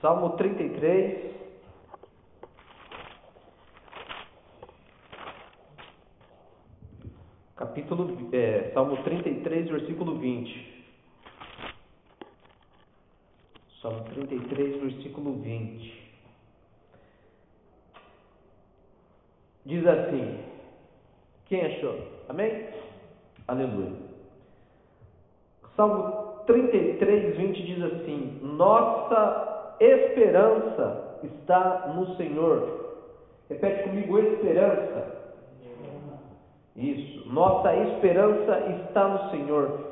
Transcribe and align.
Salmo 0.00 0.36
33. 0.36 1.36
Capítulo, 7.56 8.28
é, 8.32 8.70
Salmo 8.72 9.02
33, 9.02 9.68
versículo 9.68 10.18
20. 10.18 10.84
Salmo 13.82 14.04
33, 14.04 14.80
versículo 14.82 15.32
20. 15.40 16.10
Diz 19.66 19.84
assim: 19.84 20.44
Quem 21.46 21.66
achou? 21.66 21.98
Amém? 22.28 22.68
Aleluia. 23.48 23.96
Salmo 25.74 26.44
33, 26.46 27.36
20 27.36 27.62
diz 27.66 27.82
assim: 27.82 28.38
Nossa 28.42 29.57
esperança 29.80 31.18
está 31.22 31.92
no 31.94 32.16
Senhor. 32.16 32.96
Repete 33.48 33.84
comigo: 33.84 34.18
esperança. 34.18 35.18
Isso. 36.76 37.28
Nossa 37.32 37.74
esperança 37.74 38.58
está 38.80 39.08
no 39.08 39.30
Senhor. 39.30 39.88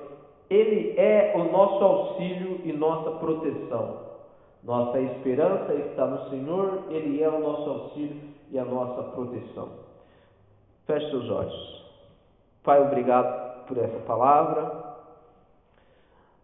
Ele 0.48 0.94
é 0.96 1.34
o 1.36 1.50
nosso 1.50 1.82
auxílio 1.82 2.60
e 2.64 2.72
nossa 2.72 3.10
proteção. 3.18 4.06
Nossa 4.62 5.00
esperança 5.00 5.74
está 5.74 6.06
no 6.06 6.28
Senhor, 6.28 6.84
Ele 6.90 7.22
é 7.22 7.28
o 7.28 7.40
nosso 7.40 7.70
auxílio 7.70 8.20
e 8.50 8.58
a 8.58 8.64
nossa 8.64 9.02
proteção. 9.12 9.68
Feche 10.86 11.08
seus 11.10 11.30
olhos. 11.30 11.84
Pai, 12.64 12.80
obrigado 12.80 13.64
por 13.66 13.78
essa 13.78 13.98
palavra. 14.00 14.96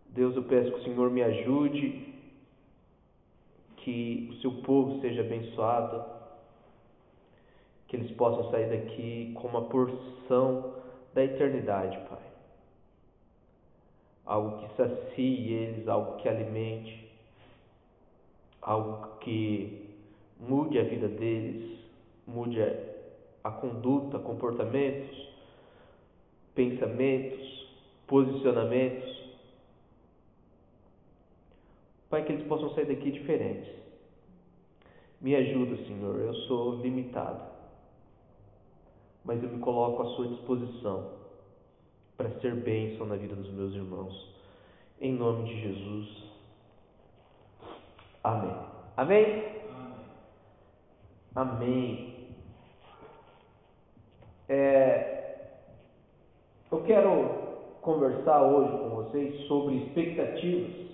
Deus, 0.06 0.36
eu 0.36 0.42
peço 0.44 0.70
que 0.70 0.78
o 0.78 0.84
Senhor 0.84 1.10
me 1.10 1.22
ajude, 1.22 2.11
que 3.82 4.28
o 4.30 4.34
seu 4.40 4.52
povo 4.62 5.00
seja 5.00 5.20
abençoado, 5.20 6.04
que 7.88 7.96
eles 7.96 8.10
possam 8.12 8.50
sair 8.50 8.70
daqui 8.70 9.32
com 9.34 9.48
uma 9.48 9.62
porção 9.62 10.74
da 11.12 11.24
eternidade, 11.24 11.98
Pai. 12.08 12.18
Algo 14.24 14.58
que 14.58 14.76
sacie 14.76 15.52
eles, 15.52 15.86
algo 15.88 16.16
que 16.16 16.28
alimente, 16.28 17.10
algo 18.62 19.18
que 19.18 19.90
mude 20.38 20.78
a 20.78 20.84
vida 20.84 21.08
deles, 21.08 21.78
mude 22.26 22.62
a 23.42 23.50
conduta, 23.50 24.18
comportamentos, 24.20 25.28
pensamentos, 26.54 27.68
posicionamentos. 28.06 29.11
Pai, 32.12 32.26
que 32.26 32.32
eles 32.32 32.46
possam 32.46 32.68
sair 32.74 32.84
daqui 32.84 33.10
diferentes. 33.10 33.72
Me 35.18 35.34
ajuda, 35.34 35.78
Senhor, 35.86 36.20
eu 36.20 36.34
sou 36.46 36.74
limitado, 36.82 37.42
mas 39.24 39.42
eu 39.42 39.48
me 39.48 39.58
coloco 39.60 40.02
à 40.02 40.06
Sua 40.14 40.28
disposição 40.28 41.12
para 42.18 42.28
ser 42.40 42.54
bênção 42.56 43.06
na 43.06 43.16
vida 43.16 43.34
dos 43.34 43.50
meus 43.54 43.72
irmãos. 43.72 44.30
Em 45.00 45.14
nome 45.14 45.48
de 45.48 45.58
Jesus. 45.62 46.24
Amém. 48.22 48.56
Amém? 48.98 49.44
Amém. 51.34 52.14
É, 54.50 55.46
eu 56.70 56.82
quero 56.82 57.78
conversar 57.80 58.42
hoje 58.42 58.70
com 58.70 58.88
vocês 58.96 59.46
sobre 59.46 59.76
expectativas. 59.76 60.91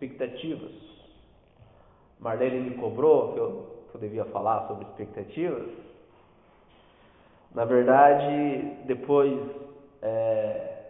Expectativas. 0.00 0.72
Marlene 2.18 2.70
me 2.70 2.76
cobrou 2.76 3.34
que 3.34 3.38
eu, 3.38 3.84
que 3.90 3.96
eu 3.96 4.00
devia 4.00 4.24
falar 4.26 4.66
sobre 4.66 4.86
expectativas. 4.86 5.68
Na 7.54 7.66
verdade, 7.66 8.76
depois. 8.86 9.38
É, 10.00 10.86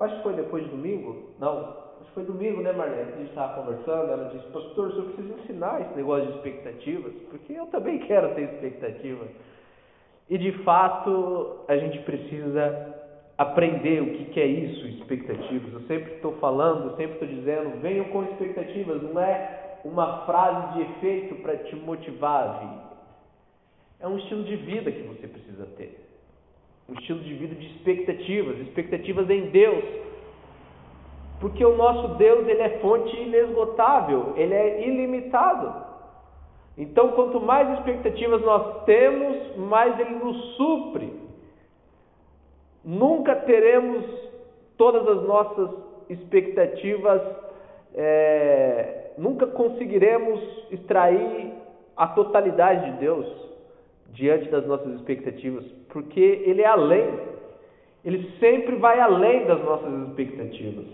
acho 0.00 0.16
que 0.16 0.22
foi 0.22 0.34
depois 0.34 0.62
de 0.64 0.70
domingo. 0.70 1.30
Não, 1.38 1.60
acho 2.00 2.08
que 2.08 2.14
foi 2.14 2.24
domingo, 2.24 2.60
né, 2.60 2.72
Marlene? 2.72 3.12
A 3.12 3.16
gente 3.16 3.30
estava 3.30 3.62
conversando. 3.62 4.12
Ela 4.12 4.28
disse: 4.34 4.46
Pastor, 4.48 4.88
o 4.88 4.92
senhor 4.92 5.06
precisa 5.12 5.40
ensinar 5.40 5.80
esse 5.80 5.94
negócio 5.94 6.26
de 6.26 6.36
expectativas, 6.36 7.14
porque 7.30 7.54
eu 7.54 7.64
também 7.68 7.98
quero 8.00 8.34
ter 8.34 8.42
expectativa. 8.42 9.26
E 10.28 10.36
de 10.36 10.52
fato, 10.64 11.60
a 11.66 11.78
gente 11.78 11.98
precisa 12.00 12.91
aprender 13.42 14.02
o 14.02 14.24
que, 14.30 14.40
é 14.40 14.46
isso, 14.46 14.86
expectativas. 14.86 15.72
Eu 15.72 15.80
sempre 15.82 16.14
estou 16.14 16.32
falando, 16.38 16.96
sempre 16.96 17.14
estou 17.14 17.28
dizendo, 17.28 17.80
venham 17.80 18.06
com 18.06 18.22
expectativas, 18.24 19.02
não 19.02 19.20
é 19.20 19.78
uma 19.84 20.24
frase 20.24 20.74
de 20.74 20.82
efeito 20.82 21.34
para 21.36 21.56
te 21.56 21.76
motivar 21.76 22.42
a 22.42 22.52
vir. 22.58 22.78
É 24.00 24.08
um 24.08 24.18
estilo 24.18 24.44
de 24.44 24.56
vida 24.56 24.90
que 24.90 25.02
você 25.02 25.26
precisa 25.26 25.66
ter. 25.76 25.98
Um 26.88 26.94
estilo 26.94 27.20
de 27.20 27.34
vida 27.34 27.54
de 27.54 27.66
expectativas, 27.66 28.58
expectativas 28.58 29.30
em 29.30 29.46
Deus. 29.50 29.84
Porque 31.40 31.64
o 31.64 31.76
nosso 31.76 32.14
Deus, 32.14 32.46
ele 32.46 32.60
é 32.60 32.78
fonte 32.80 33.16
inesgotável, 33.16 34.34
ele 34.36 34.54
é 34.54 34.86
ilimitado. 34.86 35.92
Então, 36.78 37.12
quanto 37.12 37.40
mais 37.40 37.78
expectativas 37.78 38.40
nós 38.42 38.84
temos, 38.84 39.56
mais 39.56 39.98
ele 39.98 40.14
nos 40.14 40.56
supre. 40.56 41.21
Nunca 42.84 43.36
teremos 43.36 44.04
todas 44.76 45.06
as 45.06 45.22
nossas 45.24 45.70
expectativas, 46.08 47.22
é, 47.94 49.12
nunca 49.16 49.46
conseguiremos 49.46 50.40
extrair 50.70 51.52
a 51.96 52.08
totalidade 52.08 52.90
de 52.90 52.98
Deus 52.98 53.26
diante 54.12 54.48
das 54.50 54.66
nossas 54.66 54.94
expectativas, 54.94 55.64
porque 55.90 56.20
Ele 56.20 56.62
é 56.62 56.66
além, 56.66 57.08
Ele 58.04 58.30
sempre 58.40 58.76
vai 58.76 58.98
além 58.98 59.46
das 59.46 59.62
nossas 59.62 60.08
expectativas. 60.08 60.86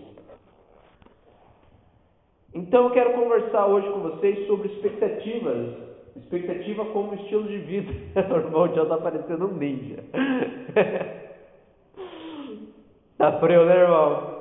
Então 2.54 2.84
eu 2.84 2.90
quero 2.90 3.12
conversar 3.12 3.66
hoje 3.66 3.88
com 3.90 4.00
vocês 4.00 4.46
sobre 4.46 4.68
expectativas, 4.68 5.74
expectativa 6.16 6.84
como 6.86 7.14
estilo 7.14 7.44
de 7.44 7.58
vida. 7.58 7.92
o 8.30 8.36
irmão 8.36 8.68
John 8.68 8.82
está 8.84 8.96
parecendo 8.98 9.46
um 9.46 9.54
ninja. 9.54 10.02
tá 13.18 13.32
frio, 13.40 13.66
né, 13.66 13.76
irmão? 13.76 14.38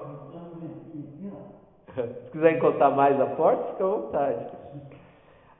Se 1.95 2.31
quiser 2.31 2.57
encostar 2.57 2.95
mais 2.95 3.19
a 3.19 3.25
porta, 3.25 3.71
fica 3.71 3.83
à 3.83 3.87
vontade. 3.87 4.45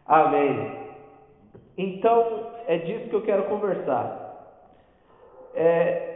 Amém. 0.05 0.87
Então, 1.77 2.51
é 2.67 2.77
disso 2.77 3.09
que 3.09 3.15
eu 3.15 3.23
quero 3.23 3.43
conversar. 3.45 4.25
É, 5.55 6.07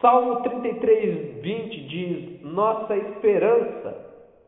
Salmo 0.00 0.42
33, 0.42 1.40
20 1.42 1.88
diz: 1.88 2.42
Nossa 2.42 2.96
esperança 2.96 3.96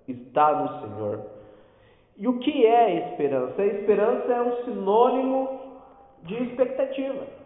está 0.07 0.53
no 0.53 0.81
Senhor. 0.81 1.21
E 2.17 2.29
o 2.29 2.39
que 2.39 2.67
é 2.67 3.11
esperança? 3.11 3.63
A 3.63 3.67
esperança 3.67 4.33
é 4.33 4.43
um 4.43 4.65
sinônimo 4.65 5.61
de 6.25 6.35
expectativa. 6.45 7.38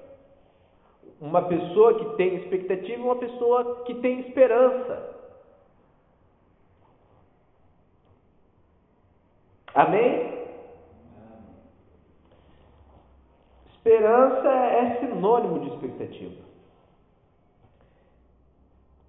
Uma 1.23 1.43
pessoa 1.43 2.01
que 2.01 2.17
tem 2.17 2.35
expectativa 2.35 3.01
é 3.01 3.05
uma 3.05 3.15
pessoa 3.15 3.85
que 3.85 3.95
tem 3.95 4.19
esperança. 4.27 5.21
Amém? 9.73 10.33
Esperança 13.73 14.49
é 14.49 14.99
sinônimo 14.99 15.61
de 15.61 15.69
expectativa. 15.69 16.43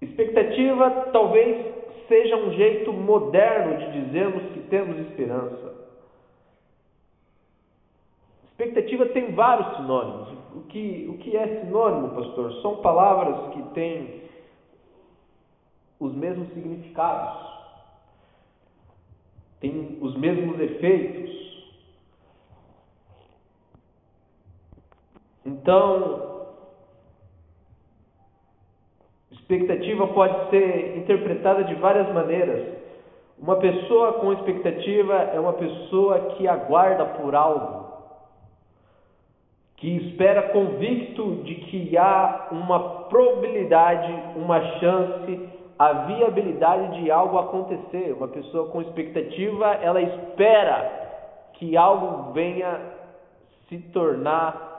Expectativa 0.00 1.08
talvez 1.12 1.74
seja 2.06 2.36
um 2.36 2.52
jeito 2.52 2.92
moderno 2.92 3.76
de 3.76 4.04
dizermos 4.04 4.52
que 4.52 4.60
temos 4.68 5.00
esperança. 5.08 5.83
Expectativa 8.54 9.06
tem 9.06 9.34
vários 9.34 9.76
sinônimos. 9.76 10.28
O 10.54 10.60
que, 10.68 11.08
o 11.10 11.18
que 11.18 11.36
é 11.36 11.60
sinônimo, 11.60 12.14
pastor? 12.14 12.52
São 12.62 12.76
palavras 12.76 13.52
que 13.52 13.62
têm 13.74 14.22
os 15.98 16.14
mesmos 16.14 16.48
significados, 16.52 17.50
têm 19.58 19.98
os 20.00 20.16
mesmos 20.16 20.60
efeitos. 20.60 21.34
Então, 25.44 26.46
expectativa 29.32 30.06
pode 30.06 30.50
ser 30.50 30.96
interpretada 30.98 31.64
de 31.64 31.74
várias 31.74 32.12
maneiras. 32.14 32.78
Uma 33.36 33.56
pessoa 33.56 34.14
com 34.14 34.32
expectativa 34.32 35.14
é 35.14 35.40
uma 35.40 35.54
pessoa 35.54 36.34
que 36.36 36.46
aguarda 36.46 37.04
por 37.04 37.34
algo, 37.34 37.83
que 39.76 39.96
espera 39.96 40.50
convicto 40.50 41.42
de 41.44 41.54
que 41.56 41.96
há 41.98 42.48
uma 42.50 42.80
probabilidade, 43.08 44.12
uma 44.36 44.60
chance, 44.78 45.48
a 45.78 45.92
viabilidade 45.92 47.02
de 47.02 47.10
algo 47.10 47.38
acontecer. 47.38 48.14
Uma 48.16 48.28
pessoa 48.28 48.68
com 48.68 48.80
expectativa, 48.82 49.66
ela 49.82 50.00
espera 50.00 51.04
que 51.54 51.76
algo 51.76 52.32
venha 52.32 52.80
se 53.68 53.78
tornar 53.92 54.74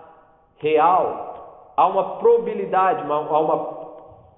real. 0.59 1.73
Há 1.75 1.87
uma 1.87 2.17
probabilidade, 2.17 3.03
uma, 3.03 3.15
há 3.15 3.39
uma 3.39 3.85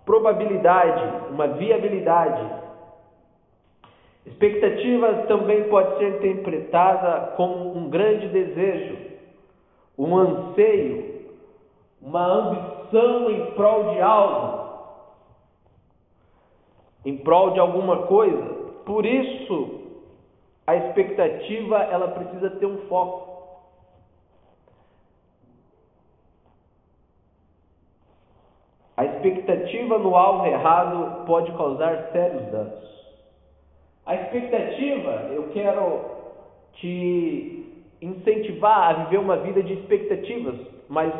probabilidade, 0.06 1.32
uma 1.32 1.48
viabilidade. 1.48 2.68
Expectativa 4.26 5.14
também 5.28 5.64
pode 5.70 5.98
ser 5.98 6.16
interpretada 6.18 7.34
como 7.38 7.78
um 7.78 7.90
grande 7.90 8.28
desejo, 8.28 8.98
um 9.98 10.16
anseio, 10.18 11.26
uma 12.02 12.24
ambição 12.24 13.32
em 13.32 13.52
prol 13.52 13.94
de 13.94 14.02
algo, 14.02 14.68
em 17.06 17.18
prol 17.18 17.52
de 17.52 17.60
alguma 17.60 18.04
coisa. 18.04 18.44
Por 18.86 19.06
isso, 19.06 19.82
a 20.68 20.76
expectativa 20.76 21.78
ela 21.84 22.10
precisa 22.10 22.52
ter 22.52 22.66
um 22.66 22.88
foco. 22.88 23.28
A 28.96 29.06
expectativa 29.06 29.98
no 30.00 30.16
alvo 30.16 30.46
errado 30.46 31.26
pode 31.26 31.52
causar 31.52 32.10
sérios 32.12 32.52
danos. 32.52 32.88
A 34.06 34.16
expectativa, 34.16 35.12
eu 35.34 35.50
quero 35.50 36.02
te 36.74 37.67
incentivar 38.02 38.90
a 38.90 38.94
viver 39.04 39.18
uma 39.18 39.38
vida 39.38 39.62
de 39.64 39.74
expectativas, 39.74 40.56
mas 40.88 41.14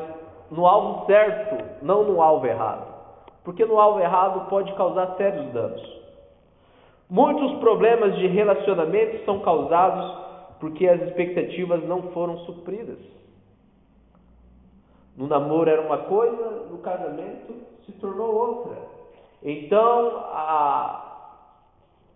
no 0.52 0.66
alvo 0.66 1.06
certo, 1.06 1.64
não 1.82 2.04
no 2.04 2.22
alvo 2.22 2.46
errado. 2.46 2.96
Porque 3.44 3.66
no 3.66 3.80
alvo 3.80 4.00
errado 4.00 4.50
pode 4.50 4.74
causar 4.74 5.16
sérios 5.18 5.52
danos. 5.54 5.98
Muitos 7.10 7.60
problemas 7.60 8.16
de 8.18 8.28
relacionamento 8.28 9.24
são 9.26 9.40
causados 9.40 10.28
porque 10.60 10.88
as 10.88 11.02
expectativas 11.04 11.84
não 11.88 12.12
foram 12.12 12.38
supridas. 12.40 13.00
No 15.16 15.28
namoro 15.28 15.70
era 15.70 15.82
uma 15.82 16.00
coisa, 16.00 16.68
no 16.70 16.78
casamento 16.80 17.56
se 17.86 17.92
tornou 17.94 18.36
outra. 18.36 18.78
Então 19.42 20.18
a, 20.32 21.32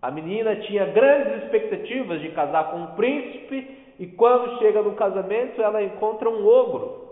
a 0.02 0.10
menina 0.10 0.56
tinha 0.56 0.86
grandes 0.86 1.44
expectativas 1.44 2.20
de 2.20 2.28
casar 2.30 2.70
com 2.70 2.78
um 2.78 2.86
príncipe 2.88 3.81
e 4.02 4.06
quando 4.08 4.58
chega 4.58 4.82
no 4.82 4.96
casamento 4.96 5.62
ela 5.62 5.80
encontra 5.80 6.28
um 6.28 6.44
ogro. 6.44 7.02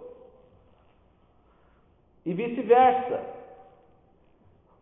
E 2.26 2.34
vice-versa. 2.34 3.20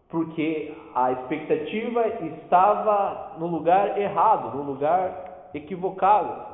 Porque 0.09 0.75
a 0.95 1.13
expectativa 1.13 2.07
estava 2.25 3.35
no 3.39 3.47
lugar 3.47 4.01
errado, 4.01 4.57
no 4.57 4.63
lugar 4.63 5.51
equivocado. 5.53 6.47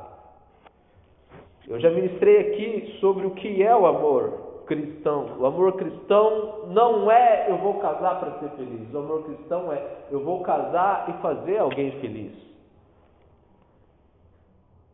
Eu 1.69 1.79
já 1.79 1.89
ministrei 1.89 2.51
aqui 2.51 2.97
sobre 2.99 3.25
o 3.25 3.31
que 3.31 3.63
é 3.63 3.73
o 3.73 3.85
amor 3.85 4.63
cristão. 4.67 5.37
O 5.39 5.45
amor 5.45 5.77
cristão 5.77 6.65
não 6.67 7.09
é 7.09 7.49
eu 7.49 7.59
vou 7.59 7.75
casar 7.75 8.19
para 8.19 8.39
ser 8.39 8.49
feliz. 8.57 8.93
O 8.93 8.97
amor 8.97 9.23
cristão 9.23 9.71
é 9.71 9.81
eu 10.11 10.19
vou 10.19 10.41
casar 10.41 11.09
e 11.11 11.21
fazer 11.21 11.59
alguém 11.59 11.91
feliz. 12.01 12.54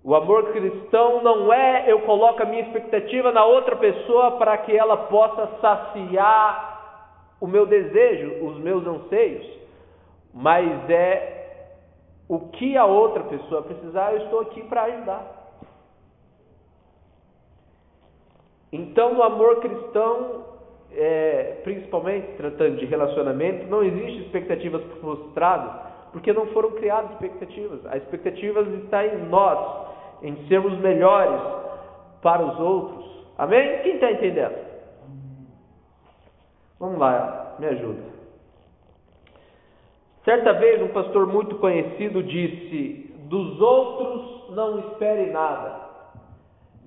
O 0.03 0.15
amor 0.15 0.51
cristão 0.51 1.21
não 1.21 1.53
é 1.53 1.91
eu 1.91 2.01
coloco 2.01 2.41
a 2.41 2.45
minha 2.45 2.63
expectativa 2.63 3.31
na 3.31 3.45
outra 3.45 3.75
pessoa 3.75 4.31
para 4.37 4.57
que 4.57 4.75
ela 4.75 4.97
possa 4.97 5.47
saciar 5.61 6.71
o 7.39 7.47
meu 7.47 7.65
desejo, 7.65 8.45
os 8.45 8.57
meus 8.59 8.85
anseios, 8.85 9.47
mas 10.33 10.89
é 10.89 11.41
o 12.27 12.39
que 12.39 12.77
a 12.77 12.85
outra 12.85 13.23
pessoa 13.23 13.61
precisar, 13.63 14.13
eu 14.13 14.23
estou 14.23 14.39
aqui 14.39 14.63
para 14.63 14.83
ajudar. 14.83 15.41
Então, 18.71 19.13
no 19.13 19.21
amor 19.21 19.59
cristão, 19.59 20.45
é, 20.93 21.59
principalmente 21.63 22.37
tratando 22.37 22.77
de 22.77 22.85
relacionamento, 22.85 23.65
não 23.67 23.83
existe 23.83 24.21
expectativas 24.21 24.81
frustradas, 25.01 25.91
porque 26.13 26.31
não 26.31 26.47
foram 26.47 26.71
criadas 26.71 27.11
expectativas. 27.11 27.85
As 27.87 27.95
expectativas 27.95 28.67
estão 28.67 29.01
em 29.01 29.25
nós, 29.25 29.90
em 30.21 30.47
sermos 30.47 30.77
melhores 30.79 31.41
para 32.21 32.43
os 32.45 32.59
outros. 32.59 33.05
Amém? 33.37 33.81
Quem 33.83 33.95
está 33.95 34.11
entendendo? 34.11 34.55
Vamos 36.79 36.99
lá, 36.99 37.55
me 37.59 37.67
ajuda. 37.67 38.11
Certa 40.23 40.53
vez, 40.53 40.81
um 40.81 40.89
pastor 40.89 41.27
muito 41.27 41.55
conhecido 41.57 42.21
disse: 42.23 43.15
Dos 43.25 43.59
outros 43.59 44.55
não 44.55 44.79
espere 44.79 45.31
nada 45.31 45.81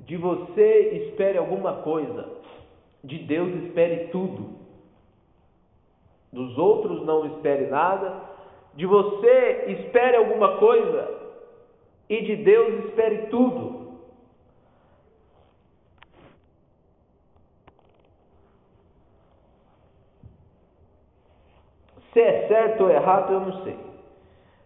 de 0.06 0.16
você 0.16 1.08
espere 1.08 1.38
alguma 1.38 1.74
coisa, 1.76 2.28
de 3.02 3.18
Deus 3.18 3.48
espere 3.64 4.08
tudo. 4.08 4.64
Dos 6.32 6.58
outros 6.58 7.04
não 7.06 7.26
espere 7.26 7.66
nada, 7.66 8.14
de 8.74 8.84
você 8.86 9.64
espere 9.68 10.16
alguma 10.16 10.58
coisa 10.58 11.23
e 12.08 12.22
de 12.22 12.36
Deus 12.36 12.84
espere 12.86 13.26
tudo. 13.28 13.84
Se 22.12 22.20
é 22.20 22.46
certo 22.46 22.84
ou 22.84 22.90
errado, 22.90 23.32
eu 23.32 23.40
não 23.40 23.64
sei. 23.64 23.76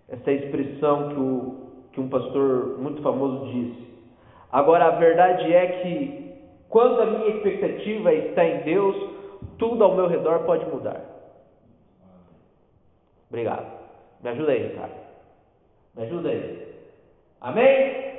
Essa 0.08 0.31
é 0.31 0.35
expressão 0.35 1.08
que, 1.08 1.14
o, 1.14 1.70
que 1.93 2.00
um 2.00 2.08
pastor 2.08 2.79
muito 2.79 3.02
famoso 3.02 3.46
disse. 3.46 3.88
Agora, 4.52 4.87
a 4.87 4.91
verdade 4.99 5.52
é 5.52 5.82
que 5.82 6.29
quando 6.69 7.00
a 7.00 7.06
minha 7.06 7.37
expectativa 7.37 8.12
está 8.12 8.44
em 8.44 8.61
Deus, 8.64 8.96
tudo 9.58 9.82
ao 9.82 9.94
meu 9.94 10.06
redor 10.06 10.41
pode 10.41 10.67
mudar. 10.67 11.02
Obrigado. 13.29 13.79
Me 14.23 14.31
ajuda 14.31 14.52
aí, 14.52 14.69
Ricardo. 14.69 14.94
Me 15.94 16.02
ajuda 16.02 16.29
aí. 16.29 16.68
Amém? 17.40 18.19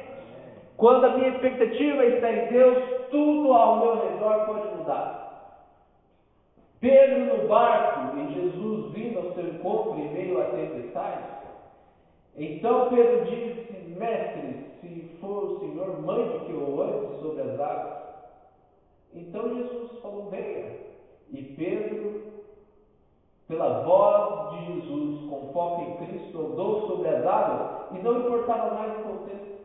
Quando 0.77 1.05
a 1.05 1.17
minha 1.17 1.29
expectativa 1.29 2.05
está 2.05 2.31
em 2.31 2.47
Deus, 2.47 2.77
tudo 3.11 3.53
ao 3.53 3.79
meu 3.79 4.09
redor 4.09 4.45
pode 4.45 4.75
mudar. 4.77 5.19
Pedro 6.79 7.37
no 7.37 7.47
barco 7.49 8.17
e 8.17 8.33
Jesus 8.33 8.93
vindo 8.93 9.19
ao 9.19 9.33
seu 9.33 9.49
encontro 9.49 9.99
em 9.99 10.13
meio 10.13 10.39
à 10.39 10.45
tempestade. 10.45 11.23
Então 12.37 12.87
Pedro 12.87 13.25
disse: 13.25 13.93
Mestre, 13.97 14.65
se 14.79 15.17
for 15.19 15.43
o 15.43 15.59
Senhor, 15.59 16.01
mande 16.01 16.45
que 16.45 16.51
eu 16.53 16.81
ande 16.81 17.21
sobre 17.21 17.41
as 17.41 17.59
águas. 17.59 17.99
Então 19.13 19.53
Jesus 19.53 19.99
falou: 20.01 20.29
venha. 20.29 20.77
E 21.31 21.43
Pedro, 21.43 22.23
pela 23.49 23.83
voz 23.83 24.51
de 24.51 24.65
Jesus, 24.65 25.29
com 25.29 25.51
foco 25.51 25.81
em 25.81 26.07
Cristo, 26.07 26.39
andou 26.39 26.87
sobre 26.87 27.09
as 27.09 27.25
águas 27.25 27.78
e 27.91 27.99
não 27.99 28.19
importava 28.19 28.73
mais 28.73 28.99
o 28.99 29.03
contexto. 29.03 29.59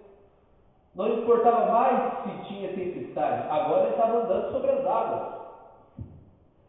Não 0.95 1.09
importava 1.09 1.73
mais 1.73 2.23
se 2.23 2.47
tinha 2.49 2.69
tempestade, 2.69 3.49
agora 3.51 3.85
ele 3.85 3.91
estava 3.91 4.19
andando 4.21 4.53
sobre 4.53 4.71
as 4.71 4.87
águas. 4.87 5.35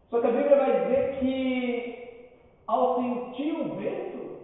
Só 0.09 0.19
que 0.19 0.27
a 0.27 0.31
Bíblia 0.31 0.55
vai 0.55 0.81
dizer 0.81 1.19
que 1.19 2.05
ao 2.67 2.95
sentir 2.95 3.53
o 3.53 3.75
vento, 3.75 4.35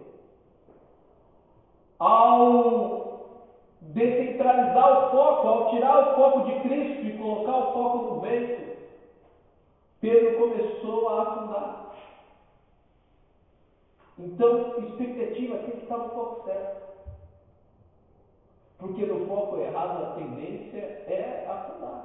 ao 1.98 3.02
descentralizar 3.80 5.08
o 5.08 5.10
foco, 5.10 5.48
ao 5.48 5.70
tirar 5.70 6.12
o 6.12 6.14
foco 6.14 6.42
de 6.42 6.60
Cristo 6.60 7.06
e 7.06 7.18
colocar 7.18 7.56
o 7.56 7.72
foco 7.72 7.98
no 7.98 8.20
vento, 8.20 8.72
Pedro 10.00 10.36
começou 10.36 11.08
a 11.08 11.22
afundar. 11.22 11.82
Então, 14.18 14.74
expectativa 14.78 15.56
tem 15.58 15.76
que 15.76 15.82
estar 15.82 15.96
no 15.96 16.10
foco 16.10 16.44
certo. 16.44 16.91
Porque 18.82 19.06
no 19.06 19.26
foco 19.28 19.58
errado 19.58 20.02
a 20.02 20.06
tendência 20.16 20.80
é 21.06 21.46
afundar. 21.48 22.02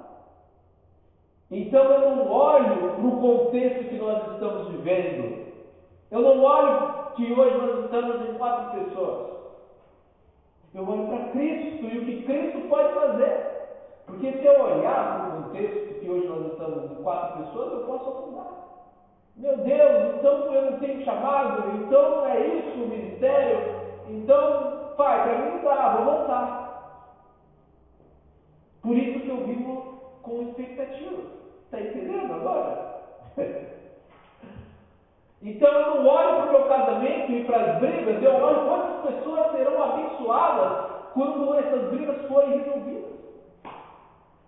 Então 1.50 1.84
eu 1.86 2.16
não 2.16 2.32
olho 2.32 2.92
para 2.94 3.08
o 3.08 3.20
contexto 3.20 3.90
que 3.90 3.96
nós 3.96 4.34
estamos 4.34 4.68
vivendo. 4.68 5.48
Eu 6.12 6.22
não 6.22 6.44
olho 6.44 7.14
que 7.16 7.34
hoje 7.34 7.58
nós 7.58 7.86
estamos 7.86 8.30
em 8.30 8.34
quatro 8.36 8.80
pessoas. 8.80 9.28
Eu 10.76 10.88
olho 10.88 11.08
para 11.08 11.32
Cristo 11.32 11.84
e 11.84 11.98
o 11.98 12.06
que 12.06 12.22
Cristo 12.22 12.70
pode 12.70 12.94
fazer. 12.94 13.58
Porque 14.06 14.34
se 14.34 14.46
eu 14.46 14.62
olhar 14.62 15.18
para 15.18 15.40
o 15.40 15.44
contexto 15.44 16.00
que 16.00 16.08
hoje 16.08 16.28
nós 16.28 16.52
estamos 16.52 16.92
em 16.92 16.96
quatro 17.02 17.44
pessoas, 17.44 17.74
eu 17.74 17.88
posso 17.88 18.10
afundar. 18.10 18.52
Meu 19.36 19.58
Deus, 19.58 20.16
então 20.16 20.54
eu 20.54 20.72
não 20.72 20.78
tenho 20.78 21.04
chamado, 21.04 21.72
então 21.76 22.24
é 22.28 22.40
isso 22.40 22.84
o 22.84 22.88
ministério, 22.88 23.78
então, 24.08 24.94
pai, 24.96 25.24
para 25.24 25.38
mim 25.40 25.56
não 25.58 25.64
dá, 25.64 25.96
vou 25.96 26.06
voltar. 26.06 26.67
Por 28.88 28.98
isso 28.98 29.20
que 29.20 29.30
eu 29.30 29.44
vivo 29.44 30.00
com 30.24 30.44
expectativa. 30.44 31.24
Está 31.66 31.82
entendendo 31.82 32.34
agora? 32.34 32.88
Então 35.40 35.70
eu 35.70 35.96
não 35.98 36.08
olho 36.08 36.36
para 36.36 36.48
o 36.48 36.52
meu 36.52 36.64
casamento 36.68 37.32
e 37.32 37.44
para 37.46 37.58
as 37.58 37.80
brigas, 37.80 38.24
eu 38.24 38.34
olho 38.34 38.68
quantas 38.68 39.14
pessoas 39.14 39.52
serão 39.52 39.84
abençoadas 39.84 41.14
quando 41.14 41.54
essas 41.54 41.90
brigas 41.92 42.28
forem 42.28 42.58
resolvidas. 42.58 43.12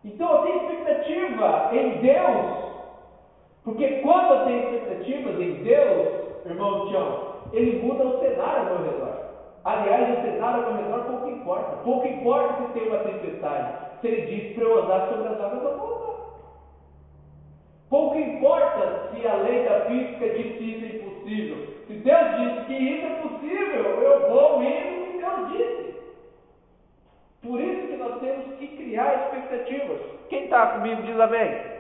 Então 0.04 0.32
eu 0.32 0.42
tenho 0.42 0.62
expectativa 0.62 1.70
em 1.74 2.00
Deus, 2.00 2.46
porque 3.64 4.02
quando 4.02 4.34
eu 4.34 4.46
tenho 4.46 4.64
expectativas 4.64 5.40
em 5.40 5.54
Deus, 5.64 6.08
irmão 6.48 6.88
Tião, 6.88 7.20
ele 7.54 7.86
muda 7.86 8.08
o 8.08 8.20
cenário 8.20 8.62
ao 8.62 8.80
meu 8.80 8.92
redor. 8.92 9.14
Aliás, 9.64 10.18
o 10.18 10.22
cenário 10.24 10.64
ao 10.66 10.74
meu 10.74 10.84
redor 10.84 11.04
pouco 11.04 11.30
importa. 11.30 11.76
Pouco 11.84 12.08
importa 12.08 12.66
se 12.66 12.74
tem 12.74 12.88
uma 12.88 12.98
tempestade. 13.04 13.89
Se 14.02 14.08
ele 14.08 14.22
diz 14.28 14.56
para 14.56 14.64
eu 14.64 14.84
andar 14.84 15.10
sobre 15.10 15.28
as 15.28 15.42
águas, 15.42 15.64
eu 15.64 15.78
vou 15.78 15.96
andar. 15.96 16.10
Pouco 17.90 18.18
importa 18.20 19.10
se 19.12 19.28
a 19.28 19.36
lei 19.38 19.64
da 19.64 19.82
física 19.82 20.30
diz 20.30 20.58
que 20.58 20.64
isso 20.64 20.86
é 20.86 20.98
impossível. 20.98 21.68
Se 21.88 21.94
Deus 21.94 22.38
disse 22.38 22.66
que 22.68 22.74
isso 22.74 23.06
é 23.06 23.28
possível, 23.28 23.86
eu 24.02 24.30
vou 24.30 24.64
ir 24.64 24.92
no 24.92 25.06
que 25.06 25.18
Deus 25.18 25.52
disse. 25.52 26.00
Por 27.42 27.60
isso 27.60 27.88
que 27.88 27.96
nós 27.96 28.20
temos 28.20 28.58
que 28.58 28.68
criar 28.68 29.16
expectativas. 29.16 30.02
Quem 30.30 30.44
está 30.44 30.68
comigo 30.68 31.02
diz 31.02 31.20
amém. 31.20 31.79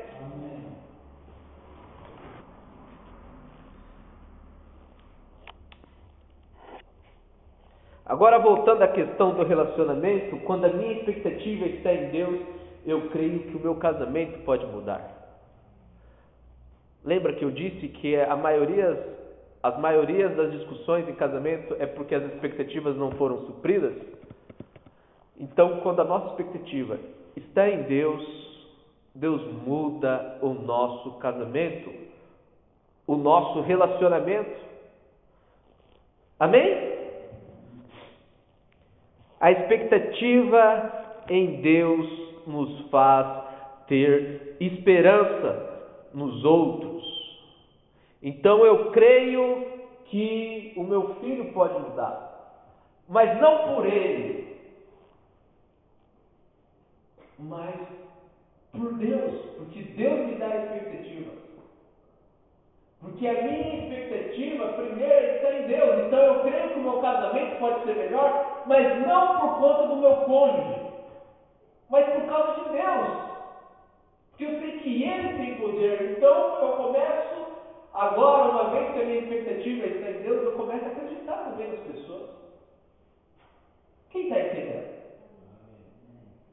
Agora, 8.10 8.39
voltando 8.39 8.82
à 8.82 8.88
questão 8.88 9.36
do 9.36 9.44
relacionamento, 9.44 10.36
quando 10.38 10.66
a 10.66 10.70
minha 10.70 10.94
expectativa 10.94 11.68
está 11.68 11.94
em 11.94 12.10
Deus, 12.10 12.42
eu 12.84 13.08
creio 13.12 13.42
que 13.42 13.56
o 13.56 13.60
meu 13.60 13.75
casamento 13.75 14.39
pode 14.39 14.66
mudar. 14.66 15.16
Lembra 17.06 17.34
que 17.34 17.46
eu 17.46 17.51
disse 17.51 17.88
que 17.88 18.16
a 18.16 18.36
maioria, 18.36 19.16
as 19.62 19.80
maiorias 19.80 20.36
das 20.36 20.51
discussões 20.54 21.08
em 21.08 21.13
casamento 21.13 21.75
é 21.78 21.86
porque 21.86 22.16
as 22.16 22.24
expectativas 22.34 22.98
não 22.98 23.12
foram 23.12 23.46
supridas? 23.46 23.94
Então, 25.39 25.80
quando 25.82 26.00
a 26.00 26.06
nossa 26.06 26.30
expectativa 26.30 26.98
está 27.36 27.70
em 27.70 27.84
Deus, 27.84 28.25
Deus 29.13 29.39
muda 29.68 30.39
o 30.42 30.56
nosso 30.56 31.12
casamento, 31.20 31.94
o 33.06 33.16
nosso 33.16 33.62
relacionamento. 33.62 34.60
Amém? 36.39 36.78
A 39.39 39.51
expectativa 39.51 41.24
em 41.29 41.62
Deus 41.62 42.08
nos 42.46 42.89
faz 42.89 43.46
ter 43.88 44.58
esperança 44.60 45.88
nos 46.13 46.43
outros. 46.43 47.03
Então 48.22 48.65
eu 48.65 48.91
creio 48.91 49.65
que 50.05 50.74
o 50.75 50.84
meu 50.84 51.15
filho 51.15 51.53
pode 51.53 51.79
mudar, 51.79 52.65
mas 53.08 53.39
não 53.39 53.75
por 53.75 53.86
ele, 53.86 54.58
mas 57.38 57.75
por 58.72 58.93
Deus, 58.96 59.39
porque 59.58 59.81
Deus 59.81 60.27
me 60.27 60.36
dá 60.36 60.48
expectativa. 60.48 61.38
Porque 63.01 63.27
a 63.27 63.44
minha 63.44 63.79
expectativa, 63.79 64.74
primeiro, 64.74 65.36
está 65.36 65.56
em 65.56 65.68
Deus. 65.68 66.06
Então 66.06 66.20
eu 66.20 66.41
creio 66.41 66.74
que 66.74 66.79
o 66.79 66.84
meu 66.84 67.01
casamento 67.01 67.60
pode 67.60 67.84
ser 67.84 67.96
melhor, 67.96 68.63
mas 68.68 69.08
não 69.08 69.39
por 69.39 69.58
conta 69.60 69.88
do 69.88 70.01
meu 70.01 70.15
cônjuge, 70.25 70.82
mas 71.89 72.06
por 72.13 72.27
causa 72.27 72.62
de 72.62 72.70
Deus. 72.77 73.29
Porque 74.32 74.46
eu 74.46 74.60
sei 74.60 74.79
que 74.79 75.03
Ele 75.03 75.38
tem 75.38 75.56
poder. 75.62 76.18
Então 76.18 76.62
eu 76.62 76.74
começo, 76.74 77.46
agora, 77.94 78.51
uma 78.51 78.70
vez 78.72 78.94
que 78.94 79.00
a 79.00 79.06
minha 79.06 79.20
expectativa 79.20 79.86
está 79.86 80.10
em 80.10 80.22
Deus, 80.22 80.44
eu 80.44 80.51
começo 80.53 80.86
a 80.86 80.89
acreditar 80.89 81.38
também 81.46 81.68
nas 81.70 81.79
pessoas. 81.79 82.29
Quem 84.10 84.24
está 84.24 84.41
entendendo? 84.41 84.89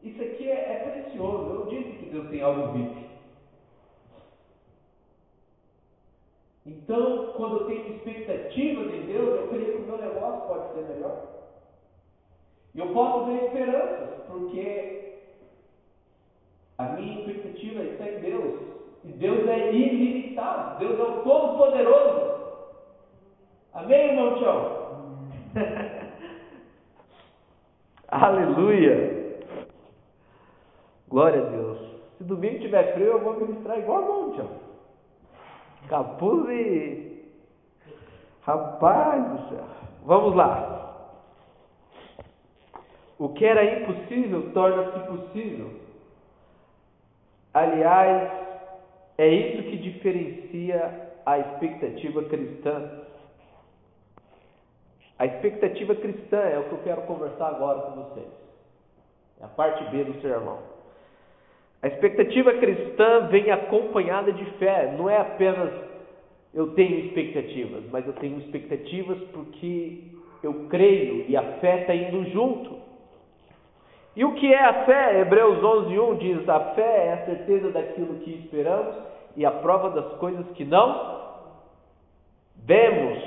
Isso 0.02 0.22
aqui 0.22 0.48
é, 0.48 0.72
é 0.72 0.76
precioso. 0.76 1.50
Eu 1.50 1.66
disse 1.66 1.96
que 1.98 2.06
Deus 2.06 2.28
tem 2.28 2.40
algo 2.40 2.72
VIP. 2.72 3.05
Então, 6.66 7.32
quando 7.36 7.60
eu 7.60 7.66
tenho 7.66 7.94
expectativas 7.94 8.92
em 8.92 9.06
Deus, 9.06 9.40
eu 9.40 9.48
creio 9.48 9.72
que 9.72 9.82
o 9.82 9.86
meu 9.86 9.98
negócio 9.98 10.48
pode 10.48 10.74
ser 10.74 10.94
melhor. 10.94 11.22
E 12.74 12.80
eu 12.80 12.88
posso 12.88 13.26
ter 13.26 13.44
esperanças, 13.44 14.24
porque 14.26 15.14
a 16.78 16.84
minha 16.88 17.20
expectativa 17.20 17.82
está 17.84 18.08
em 18.08 18.18
Deus. 18.18 18.60
E 19.04 19.12
Deus 19.12 19.48
é 19.48 19.72
ilimitado. 19.72 20.80
Deus 20.80 20.98
é 20.98 21.02
o 21.02 21.22
Todo-Poderoso. 21.22 22.36
Amém, 23.72 24.08
irmão 24.08 24.34
Tião? 24.34 24.86
Aleluia! 28.08 29.36
Glória 31.08 31.42
a 31.42 31.44
Deus. 31.44 31.78
Se 32.18 32.24
domingo 32.24 32.58
tiver 32.58 32.94
frio, 32.94 33.06
eu 33.06 33.20
vou 33.20 33.34
ministrar 33.34 33.78
igual 33.78 34.02
irmão 34.02 34.32
Tião. 34.32 34.65
Capuz. 35.88 37.16
Rapaz 38.42 39.24
do 39.30 39.48
céu. 39.48 39.64
Vamos 40.04 40.34
lá. 40.34 40.76
O 43.18 43.30
que 43.30 43.44
era 43.44 43.64
impossível 43.64 44.52
torna-se 44.52 45.06
possível. 45.06 45.80
Aliás, 47.54 48.30
é 49.18 49.28
isso 49.28 49.62
que 49.62 49.78
diferencia 49.78 51.12
a 51.24 51.38
expectativa 51.38 52.22
cristã. 52.24 53.02
A 55.18 55.24
expectativa 55.24 55.94
cristã 55.94 56.38
é 56.38 56.58
o 56.58 56.64
que 56.64 56.72
eu 56.72 56.82
quero 56.84 57.02
conversar 57.02 57.48
agora 57.48 57.80
com 57.80 58.02
vocês. 58.02 58.28
É 59.40 59.44
a 59.44 59.48
parte 59.48 59.82
B 59.90 60.04
do 60.04 60.20
sermão. 60.20 60.75
A 61.86 61.88
expectativa 61.88 62.52
cristã 62.54 63.28
vem 63.28 63.48
acompanhada 63.52 64.32
de 64.32 64.44
fé, 64.58 64.92
não 64.98 65.08
é 65.08 65.18
apenas 65.18 65.72
eu 66.52 66.72
tenho 66.72 66.98
expectativas, 66.98 67.84
mas 67.92 68.04
eu 68.04 68.12
tenho 68.14 68.38
expectativas 68.38 69.16
porque 69.32 70.00
eu 70.42 70.66
creio 70.68 71.26
e 71.28 71.36
a 71.36 71.42
fé 71.60 71.82
está 71.82 71.94
indo 71.94 72.28
junto. 72.30 72.76
E 74.16 74.24
o 74.24 74.34
que 74.34 74.52
é 74.52 74.64
a 74.64 74.84
fé? 74.84 75.20
Hebreus 75.20 75.62
11:1 75.62 76.18
diz: 76.18 76.48
a 76.48 76.58
fé 76.74 77.06
é 77.06 77.12
a 77.12 77.24
certeza 77.24 77.70
daquilo 77.70 78.16
que 78.16 78.32
esperamos 78.32 78.96
e 79.36 79.46
a 79.46 79.52
prova 79.52 79.90
das 79.90 80.12
coisas 80.14 80.44
que 80.56 80.64
não 80.64 81.36
vemos. 82.64 83.22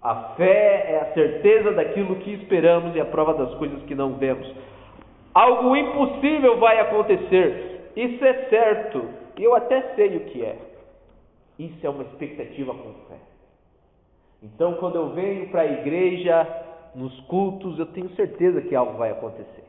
A 0.00 0.14
fé 0.36 0.92
é 0.92 1.00
a 1.00 1.12
certeza 1.12 1.72
daquilo 1.72 2.14
que 2.16 2.34
esperamos 2.34 2.94
e 2.94 3.00
a 3.00 3.04
prova 3.04 3.34
das 3.34 3.52
coisas 3.54 3.82
que 3.82 3.96
não 3.96 4.12
vemos. 4.12 4.46
Algo 5.36 5.76
impossível 5.76 6.56
vai 6.58 6.80
acontecer. 6.80 7.90
Isso 7.94 8.24
é 8.24 8.46
certo. 8.48 9.04
E 9.36 9.44
eu 9.44 9.54
até 9.54 9.82
sei 9.94 10.16
o 10.16 10.20
que 10.20 10.42
é. 10.42 10.56
Isso 11.58 11.86
é 11.86 11.90
uma 11.90 12.04
expectativa 12.04 12.72
com 12.72 12.94
fé. 13.06 13.18
Então, 14.42 14.72
quando 14.76 14.96
eu 14.96 15.10
venho 15.10 15.46
para 15.50 15.60
a 15.60 15.66
igreja, 15.66 16.48
nos 16.94 17.20
cultos, 17.26 17.78
eu 17.78 17.84
tenho 17.84 18.08
certeza 18.16 18.62
que 18.62 18.74
algo 18.74 18.96
vai 18.96 19.10
acontecer. 19.10 19.64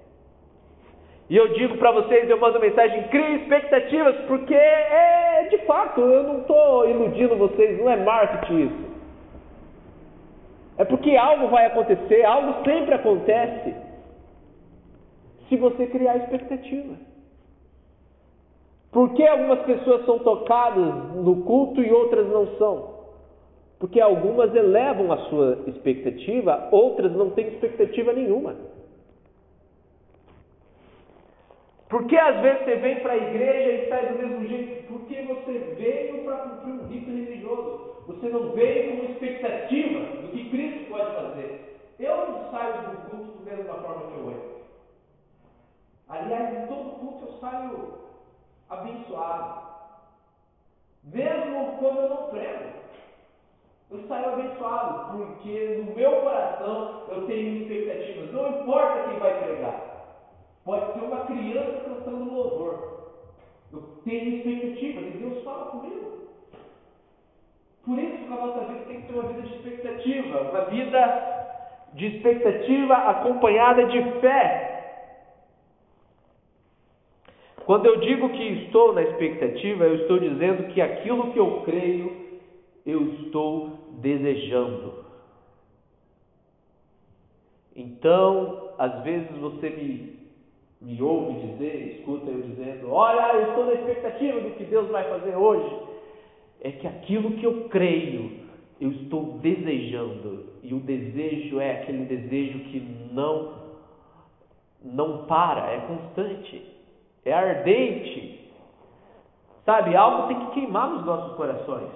E 1.30 1.36
eu 1.36 1.50
digo 1.50 1.78
para 1.78 1.92
vocês, 1.92 2.30
eu 2.30 2.40
mando 2.40 2.62
mensagem, 2.62 3.10
crie 3.10 3.42
expectativas, 3.42 4.16
porque 4.26 4.54
é 4.54 5.48
de 5.50 5.58
fato, 5.66 6.00
eu 6.00 6.24
não 6.24 6.40
estou 6.40 6.90
iludindo 6.90 7.36
vocês, 7.36 7.78
não 7.78 7.90
é 7.90 7.98
marketing 7.98 8.68
isso. 8.68 8.88
É 10.78 10.86
porque 10.86 11.18
algo 11.18 11.50
vai 11.50 11.66
acontecer, 11.66 12.24
algo 12.24 12.64
sempre 12.64 12.94
acontece 12.94 13.87
se 15.48 15.56
você 15.58 15.88
criar 15.88 16.18
expectativa. 16.18 16.96
Por 18.92 19.14
que 19.14 19.26
algumas 19.28 19.60
pessoas 19.64 20.06
são 20.06 20.20
tocadas 20.20 21.16
no 21.16 21.44
culto 21.44 21.82
e 21.82 21.92
outras 21.92 22.28
não 22.28 22.48
são? 22.58 22.98
Porque 23.80 24.00
algumas 24.00 24.54
elevam 24.56 25.12
a 25.12 25.18
sua 25.30 25.64
expectativa, 25.68 26.70
outras 26.72 27.12
não 27.12 27.30
têm 27.32 27.48
expectativa 27.48 28.12
nenhuma. 28.14 28.56
Porque 31.90 32.18
às 32.18 32.42
vezes 32.42 32.66
você 32.66 32.76
vem 32.78 33.00
para 33.00 33.14
a 33.14 33.18
igreja 33.18 33.72
e 33.72 33.90
sai 33.90 34.14
do 34.14 34.20
mesmo 34.20 34.48
jeito? 34.48 34.88
Porque 34.88 35.22
você 35.22 35.76
veio 35.78 36.24
para 36.26 36.38
cumprir 36.38 36.74
um 36.74 36.88
rito 36.88 37.10
religioso. 37.10 38.04
Você 38.08 38.30
não 38.30 38.52
veio 38.52 38.98
com 38.98 39.12
expectativa 39.12 40.00
do 40.22 40.28
que 40.30 40.50
Cristo 40.50 40.90
pode 40.90 41.16
fazer. 41.16 41.78
Eu 42.00 42.18
não 42.18 42.52
saio 42.52 42.74
do 42.74 43.10
culto 43.10 43.44
da 43.44 43.56
mesma 43.56 43.74
forma 43.76 44.12
que 44.12 44.20
eu 44.20 44.32
entro. 44.32 44.47
Aliás, 46.10 46.58
em 46.58 46.68
todo 46.68 47.00
culto 47.00 47.26
eu 47.26 47.40
saio 47.40 47.94
abençoado. 48.70 49.68
Mesmo 51.04 51.78
quando 51.80 52.00
eu 52.00 52.10
não 52.10 52.28
prego. 52.28 52.78
Eu 53.90 54.08
saio 54.08 54.34
abençoado, 54.34 55.18
porque 55.18 55.84
no 55.86 55.96
meu 55.96 56.22
coração 56.22 57.04
eu 57.10 57.26
tenho 57.28 57.62
expectativas. 57.62 58.34
Não 58.34 58.62
importa 58.62 59.10
quem 59.10 59.20
vai 59.20 59.44
pregar. 59.44 59.88
Pode 60.66 60.94
ser 60.94 61.00
uma 61.00 61.26
criança 61.26 61.84
cantando 61.86 62.34
louvor. 62.34 62.98
Eu 63.72 63.82
tenho 64.04 64.38
expectativas 64.38 65.06
e 65.06 65.18
Deus 65.18 65.44
fala 65.44 65.72
comigo. 65.72 66.08
Por 67.86 68.00
isso 68.00 68.18
que 68.18 68.34
a 68.34 68.36
nossa 68.36 68.66
vida 68.66 68.86
tem 68.86 69.02
que 69.02 69.08
ter 69.08 69.14
uma 69.14 69.30
vida 69.30 69.42
de 69.42 69.56
expectativa, 69.56 70.42
uma 70.42 70.62
vida 70.66 71.38
de 71.94 72.08
expectativa 72.08 72.94
acompanhada 72.94 73.86
de 73.86 74.04
fé. 74.20 74.77
Quando 77.68 77.86
eu 77.86 78.00
digo 78.00 78.30
que 78.30 78.44
estou 78.64 78.94
na 78.94 79.02
expectativa, 79.02 79.84
eu 79.84 79.96
estou 79.96 80.18
dizendo 80.18 80.74
que 80.74 80.80
aquilo 80.80 81.34
que 81.34 81.38
eu 81.38 81.64
creio, 81.66 82.16
eu 82.86 83.04
estou 83.16 83.90
desejando. 84.00 85.04
Então, 87.76 88.70
às 88.78 89.04
vezes 89.04 89.30
você 89.42 89.70
me, 89.70 90.18
me 90.80 91.02
ouve 91.02 91.46
dizer, 91.46 91.98
escuta 91.98 92.32
eu 92.32 92.42
dizendo: 92.42 92.90
Olha, 92.90 93.34
eu 93.34 93.50
estou 93.50 93.66
na 93.66 93.74
expectativa 93.74 94.40
do 94.40 94.52
que 94.52 94.64
Deus 94.64 94.88
vai 94.88 95.04
fazer 95.10 95.36
hoje. 95.36 95.76
É 96.62 96.72
que 96.72 96.88
aquilo 96.88 97.32
que 97.32 97.46
eu 97.46 97.68
creio, 97.68 98.32
eu 98.80 98.92
estou 98.92 99.40
desejando. 99.42 100.54
E 100.64 100.74
o 100.74 100.80
desejo 100.80 101.60
é 101.60 101.82
aquele 101.82 102.06
desejo 102.06 102.60
que 102.60 102.80
não, 103.12 103.56
não 104.82 105.26
para, 105.26 105.70
é 105.70 105.80
constante, 105.82 106.77
é 107.28 107.34
ardente. 107.34 108.52
Sabe, 109.66 109.96
algo 109.96 110.28
tem 110.28 110.40
que 110.40 110.52
queimar 110.52 110.90
nos 110.90 111.06
nossos 111.06 111.36
corações. 111.36 111.92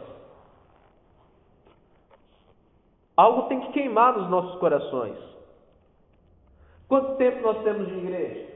Algo 3.15 3.43
tem 3.43 3.61
que 3.61 3.71
queimar 3.71 4.17
nos 4.17 4.29
nossos 4.29 4.59
corações. 4.59 5.17
Quanto 6.87 7.15
tempo 7.15 7.41
nós 7.41 7.63
temos 7.63 7.87
de 7.87 7.97
igreja? 7.97 8.47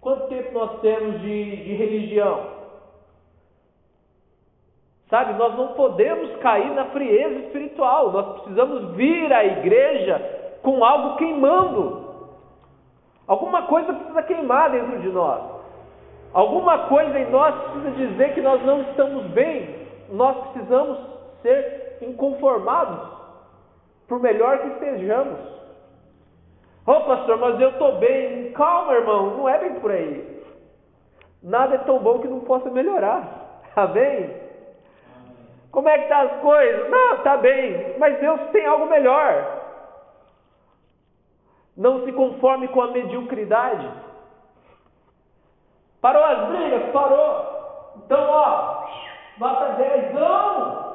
Quanto 0.00 0.28
tempo 0.28 0.52
nós 0.52 0.80
temos 0.80 1.20
de, 1.20 1.56
de 1.64 1.74
religião? 1.74 2.56
Sabe, 5.10 5.34
nós 5.34 5.54
não 5.56 5.74
podemos 5.74 6.36
cair 6.36 6.70
na 6.74 6.86
frieza 6.86 7.40
espiritual. 7.40 8.12
Nós 8.12 8.40
precisamos 8.40 8.94
vir 8.94 9.32
à 9.32 9.44
igreja 9.44 10.58
com 10.62 10.84
algo 10.84 11.16
queimando. 11.16 12.06
Alguma 13.26 13.62
coisa 13.62 13.92
precisa 13.92 14.22
queimar 14.22 14.70
dentro 14.70 15.00
de 15.00 15.08
nós. 15.08 15.55
Alguma 16.32 16.86
coisa 16.88 17.18
em 17.18 17.30
nós 17.30 17.54
precisa 17.70 17.90
dizer 17.92 18.34
que 18.34 18.40
nós 18.40 18.62
não 18.64 18.82
estamos 18.82 19.24
bem. 19.26 19.86
Nós 20.10 20.36
precisamos 20.48 20.98
ser 21.42 21.98
inconformados, 22.02 23.08
por 24.06 24.20
melhor 24.20 24.58
que 24.58 24.68
estejamos. 24.68 25.38
Ô 26.86 26.92
oh, 26.92 27.00
pastor, 27.00 27.38
mas 27.38 27.60
eu 27.60 27.70
estou 27.70 27.98
bem. 27.98 28.52
Calma, 28.52 28.94
irmão, 28.94 29.36
não 29.36 29.48
é 29.48 29.58
bem 29.58 29.74
por 29.80 29.90
aí. 29.90 30.36
Nada 31.42 31.74
é 31.74 31.78
tão 31.78 31.98
bom 31.98 32.20
que 32.20 32.28
não 32.28 32.40
possa 32.40 32.70
melhorar. 32.70 33.60
Amém? 33.74 34.46
Como 35.70 35.88
é 35.88 35.98
que 35.98 36.08
tá 36.08 36.22
as 36.22 36.40
coisas? 36.40 36.88
Não, 36.88 37.14
está 37.14 37.36
bem, 37.36 37.98
mas 37.98 38.18
Deus 38.18 38.40
tem 38.52 38.64
algo 38.66 38.86
melhor. 38.86 39.56
Não 41.76 42.04
se 42.04 42.12
conforme 42.12 42.68
com 42.68 42.80
a 42.80 42.92
mediocridade. 42.92 43.86
Parou 46.00 46.24
as 46.24 46.48
brigas? 46.48 46.92
Parou. 46.92 47.92
Então, 47.96 48.30
ó, 48.30 48.86
nota 49.38 49.68
10, 49.74 50.14
não. 50.14 50.86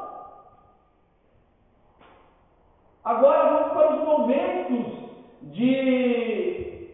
Agora 3.04 3.50
vamos 3.50 3.74
para 3.74 3.96
os 3.96 4.04
momentos 4.04 5.02
de, 5.42 6.88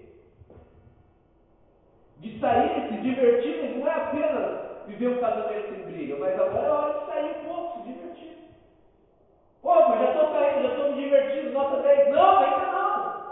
de 2.17 2.39
sair, 2.39 2.87
se 2.87 2.97
divertir, 3.01 3.77
não 3.77 3.87
é 3.87 3.93
apenas 3.93 4.87
viver 4.87 5.09
um 5.09 5.19
casamento 5.19 5.69
sem 5.69 5.83
briga, 5.83 6.15
mas 6.17 6.33
agora 6.39 6.65
é 6.65 6.71
hora 6.71 6.99
de 6.99 7.05
sair 7.07 7.35
um 7.41 7.47
pouco, 7.47 7.77
se 7.79 7.91
divertir. 7.91 8.37
Opa, 9.63 9.97
já 9.97 10.11
estou 10.11 10.31
saindo, 10.31 10.61
já 10.61 10.69
estou 10.69 10.91
me 10.91 11.03
divertindo, 11.03 11.51
nota 11.51 11.81
10. 11.81 12.15
Não, 12.15 12.37
ainda 12.37 12.71
não. 12.71 13.27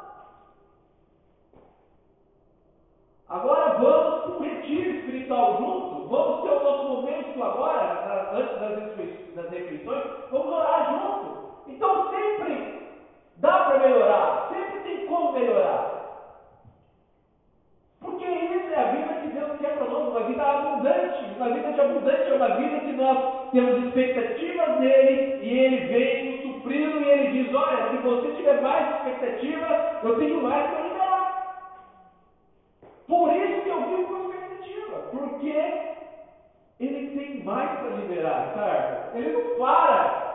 Agora 3.30 3.74
vamos 3.76 4.22
para 4.22 4.32
um 4.32 4.40
retiro 4.42 4.98
espiritual 4.98 5.58
junto, 5.58 6.08
vamos 6.10 6.42
ter 6.42 6.56
o 6.56 6.64
nosso 6.64 6.88
momento 6.90 7.42
agora, 7.44 8.32
antes 8.34 9.34
das 9.34 9.50
refeições, 9.50 10.04
vamos 10.30 10.48
orar 10.48 10.92
junto. 10.92 11.46
Então 11.68 12.10
sempre 12.12 12.90
dá 13.38 13.66
para 13.66 13.80
melhorar, 13.80 14.50
sempre 14.50 15.06
como 15.08 15.34
melhorar. 15.34 15.96
Porque 18.00 18.26
isso 18.26 18.74
é 18.74 18.80
a 18.80 18.92
vida 18.92 19.14
que 19.22 19.28
Deus 19.30 19.60
quer 19.60 19.78
para 19.78 19.88
nós, 19.88 20.10
uma 20.10 20.28
vida 20.28 20.44
abundante. 20.44 21.26
Uma 21.38 21.50
vida 21.50 21.74
de 21.74 21.82
abundante 21.82 22.32
é 22.32 22.36
uma 22.36 22.56
vida 22.56 22.80
que 22.80 22.92
nós 22.94 23.50
temos 23.52 23.84
expectativas 23.86 24.80
nele 24.80 25.40
e 25.42 25.60
ele 25.60 25.86
vem 25.88 26.32
nos 26.32 26.42
suprindo 26.44 27.02
e 27.02 27.10
ele 27.10 27.44
diz: 27.44 27.56
Olha, 27.56 27.90
se 27.90 27.98
você 27.98 28.32
tiver 28.36 28.62
mais 28.62 28.96
expectativa, 28.96 30.00
eu 30.04 30.20
tenho 30.20 30.42
mais 30.44 30.70
para 30.70 30.82
liberar. 30.82 31.06
Por 33.08 33.34
isso 33.34 33.62
que 33.62 33.70
eu 33.70 33.82
vivo 33.88 34.08
com 34.08 34.30
expectativa, 34.30 34.98
porque 35.12 35.96
ele 36.80 37.18
tem 37.18 37.44
mais 37.44 37.80
para 37.80 37.90
liberar, 37.90 38.54
cara. 38.54 39.12
Ele 39.16 39.32
não 39.32 39.58
para. 39.58 40.26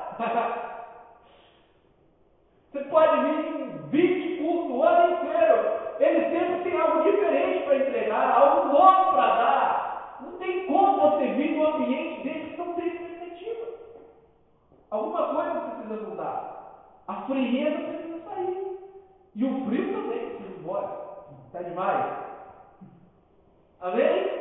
Você 2.72 2.84
pode 2.84 3.24
vir 3.24 3.60
20 3.90 4.38
cultos 4.38 4.76
o 4.76 4.82
ano 4.82 5.14
inteiro. 5.14 5.80
Ele 5.98 6.30
sempre 6.30 6.70
tem 6.70 6.80
algo 6.80 7.02
diferente 7.02 7.64
para 7.64 7.76
entregar, 7.76 8.30
algo 8.30 8.72
novo 8.72 9.12
para 9.12 9.26
dar. 9.34 10.18
Não 10.20 10.38
tem 10.38 10.66
como 10.66 11.00
você 11.00 11.26
vir 11.32 11.56
num 11.56 11.66
ambiente 11.66 12.22
desse 12.22 12.50
que 12.50 12.56
não 12.56 12.74
tem 12.74 12.90
perspectiva. 12.90 13.66
Alguma 14.90 15.34
coisa 15.34 15.60
precisa 15.60 16.08
mudar. 16.08 16.96
A 17.08 17.14
frieza 17.22 17.76
precisa 17.76 18.20
sair. 18.24 18.78
E 19.34 19.44
o 19.44 19.64
frio 19.66 19.92
também 19.92 20.18
precisa 20.18 20.48
ir 20.48 20.58
embora. 20.60 20.90
Está 21.46 21.62
demais. 21.62 22.06
Amém? 23.80 24.40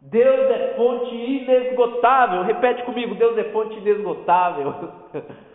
Deus 0.00 0.50
é 0.50 0.74
fonte 0.76 1.14
inesgotável. 1.14 2.42
Repete 2.42 2.82
comigo: 3.00 3.14
Deus 3.14 3.38
é 3.38 3.44
fonte 3.52 3.78
inesgotável. 3.78 4.74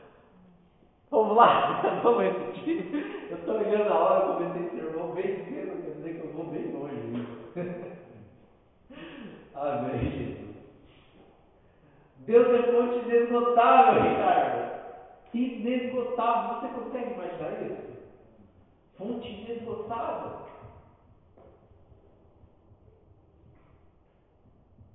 Vamos 1.12 1.38
lá, 1.38 2.00
vamos 2.04 2.24
repetir. 2.24 3.28
Eu 3.30 3.38
estou 3.38 3.56
olhando 3.56 3.94
a 3.94 3.96
hora, 3.96 4.26
eu 4.26 4.34
comecei 4.34 4.66
esse 4.66 4.76
sermão 4.76 5.12
bem 5.12 5.46
cedo, 5.46 5.84
quer 5.84 5.92
dizer 5.92 6.20
que 6.20 6.28
eu 6.28 6.34
vou 6.34 6.48
bem 6.48 6.72
longe. 6.74 7.28
Amém. 9.56 10.56
Deus 12.26 12.48
é 12.48 12.72
fonte 12.72 13.06
inesgotável, 13.06 14.02
Ricardo. 14.02 14.82
Que 15.32 15.38
inesgotável. 15.38 16.60
Você 16.60 16.68
consegue 16.80 17.14
imaginar 17.14 17.62
isso? 17.62 17.84
Fonte 18.98 19.30
inesgotável. 19.30 20.32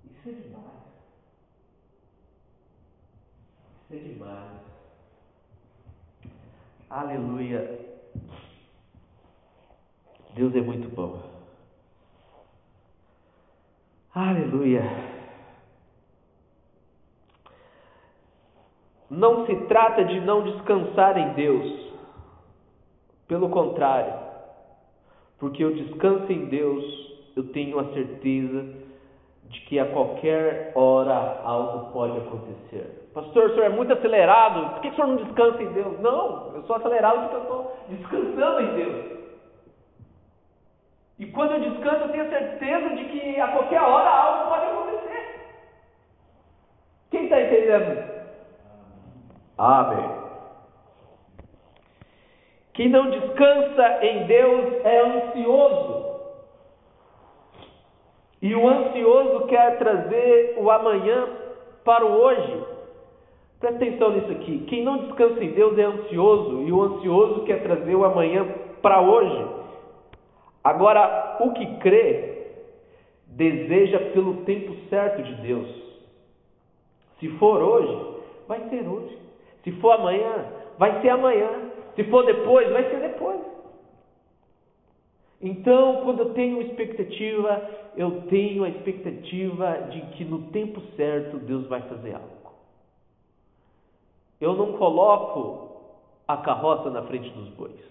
Isso 0.04 0.28
é 0.28 0.32
demais. 0.32 0.59
Isso 3.90 3.96
é 3.96 4.09
demais. 4.09 4.61
Aleluia. 6.88 7.81
Deus 10.35 10.55
é 10.55 10.61
muito 10.61 10.88
bom. 10.94 11.20
Aleluia. 14.14 14.83
Não 19.11 19.44
se 19.46 19.57
trata 19.66 20.05
de 20.05 20.20
não 20.20 20.44
descansar 20.44 21.18
em 21.18 21.35
Deus. 21.35 21.90
Pelo 23.26 23.48
contrário, 23.50 24.14
porque 25.38 25.64
eu 25.64 25.74
descanso 25.74 26.31
em 26.31 26.46
Deus, 26.46 26.85
eu 27.37 27.53
tenho 27.53 27.79
a 27.81 27.92
certeza 27.92 28.72
de 29.48 29.61
que 29.62 29.81
a 29.81 29.92
qualquer 29.92 30.72
hora 30.76 31.40
algo 31.42 31.92
pode 31.92 32.18
acontecer. 32.18 32.99
Pastor, 33.14 33.46
o 33.46 33.54
senhor 33.54 33.66
é 33.66 33.68
muito 33.70 33.92
acelerado, 33.92 34.70
por 34.70 34.80
que 34.82 34.88
o 34.88 34.94
senhor 34.94 35.08
não 35.08 35.16
descansa 35.16 35.62
em 35.62 35.72
Deus? 35.72 35.98
Não, 36.00 36.52
eu 36.54 36.62
sou 36.62 36.76
acelerado 36.76 37.20
porque 37.20 37.36
eu 37.36 37.42
estou 37.42 37.76
descansando 37.88 38.60
em 38.60 38.74
Deus. 38.74 39.20
E 41.18 41.26
quando 41.26 41.52
eu 41.52 41.60
descanso, 41.60 42.04
eu 42.04 42.12
tenho 42.12 42.30
certeza 42.30 42.96
de 42.96 43.04
que 43.04 43.40
a 43.40 43.48
qualquer 43.48 43.82
hora 43.82 44.08
algo 44.08 44.48
pode 44.48 44.64
acontecer. 44.64 45.40
Quem 47.10 47.24
está 47.24 47.42
entendendo? 47.42 48.10
Amém. 49.58 50.10
Quem 52.72 52.88
não 52.88 53.10
descansa 53.10 54.04
em 54.04 54.24
Deus 54.26 54.84
é 54.84 55.00
ansioso. 55.00 56.10
E 58.40 58.54
o 58.54 58.66
ansioso 58.66 59.46
quer 59.48 59.76
trazer 59.76 60.54
o 60.58 60.70
amanhã 60.70 61.28
para 61.84 62.06
o 62.06 62.12
hoje. 62.12 62.64
Presta 63.60 63.76
atenção 63.76 64.12
nisso 64.12 64.32
aqui. 64.32 64.64
Quem 64.68 64.82
não 64.82 65.04
descansa 65.04 65.44
em 65.44 65.52
Deus 65.52 65.78
é 65.78 65.82
ansioso, 65.82 66.62
e 66.62 66.72
o 66.72 66.82
ansioso 66.82 67.44
quer 67.44 67.62
trazer 67.62 67.94
o 67.94 68.06
amanhã 68.06 68.46
para 68.80 69.02
hoje. 69.02 69.46
Agora, 70.64 71.36
o 71.40 71.52
que 71.52 71.76
crê, 71.76 72.46
deseja 73.26 73.98
pelo 74.12 74.44
tempo 74.44 74.74
certo 74.88 75.22
de 75.22 75.34
Deus. 75.42 75.68
Se 77.18 77.28
for 77.36 77.62
hoje, 77.62 78.18
vai 78.48 78.66
ser 78.70 78.88
hoje. 78.88 79.18
Se 79.62 79.72
for 79.72 79.92
amanhã, 79.92 80.46
vai 80.78 81.02
ser 81.02 81.10
amanhã. 81.10 81.70
Se 81.96 82.04
for 82.04 82.24
depois, 82.24 82.70
vai 82.72 82.88
ser 82.88 83.00
depois. 83.00 83.40
Então, 85.42 86.00
quando 86.02 86.20
eu 86.20 86.32
tenho 86.32 86.62
expectativa, 86.62 87.62
eu 87.94 88.22
tenho 88.28 88.64
a 88.64 88.70
expectativa 88.70 89.72
de 89.90 90.00
que 90.12 90.24
no 90.24 90.50
tempo 90.50 90.80
certo 90.96 91.36
Deus 91.38 91.66
vai 91.66 91.82
fazer 91.82 92.14
algo. 92.14 92.39
Eu 94.40 94.55
não 94.55 94.72
coloco 94.72 95.70
a 96.26 96.37
carroça 96.38 96.90
na 96.90 97.03
frente 97.03 97.29
dos 97.31 97.48
bois. 97.50 97.90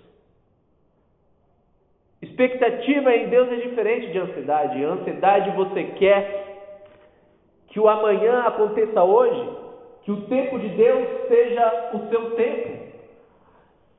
Expectativa 2.21 3.13
em 3.13 3.29
Deus 3.29 3.49
é 3.49 3.55
diferente 3.57 4.11
de 4.11 4.17
ansiedade. 4.17 4.83
Ansiedade 4.83 5.51
você 5.51 5.83
quer 5.83 6.49
que 7.67 7.79
o 7.79 7.87
amanhã 7.87 8.41
aconteça 8.41 9.03
hoje, 9.03 9.57
que 10.03 10.11
o 10.11 10.25
tempo 10.27 10.59
de 10.59 10.69
Deus 10.69 11.27
seja 11.27 11.91
o 11.93 12.09
seu 12.09 12.35
tempo. 12.35 12.89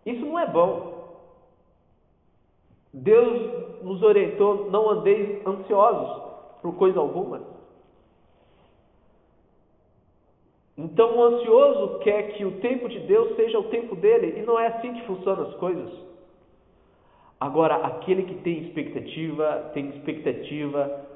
Isso 0.04 0.24
não 0.26 0.38
é 0.38 0.46
bom. 0.46 0.90
Deus 2.92 3.82
nos 3.82 4.02
orientou: 4.02 4.70
não 4.70 4.90
andeis 4.90 5.46
ansiosos 5.46 6.22
por 6.60 6.74
coisa 6.74 6.98
alguma. 6.98 7.40
Então 10.82 11.14
o 11.14 11.22
ansioso 11.24 11.98
quer 11.98 12.32
que 12.32 12.44
o 12.44 12.52
tempo 12.52 12.88
de 12.88 13.00
Deus 13.00 13.36
seja 13.36 13.58
o 13.58 13.64
tempo 13.64 13.94
dele, 13.96 14.38
e 14.38 14.42
não 14.42 14.58
é 14.58 14.68
assim 14.68 14.94
que 14.94 15.06
funcionam 15.06 15.48
as 15.48 15.54
coisas. 15.56 15.90
Agora, 17.38 17.76
aquele 17.76 18.22
que 18.22 18.36
tem 18.36 18.64
expectativa, 18.64 19.70
tem 19.74 19.90
expectativa 19.90 21.06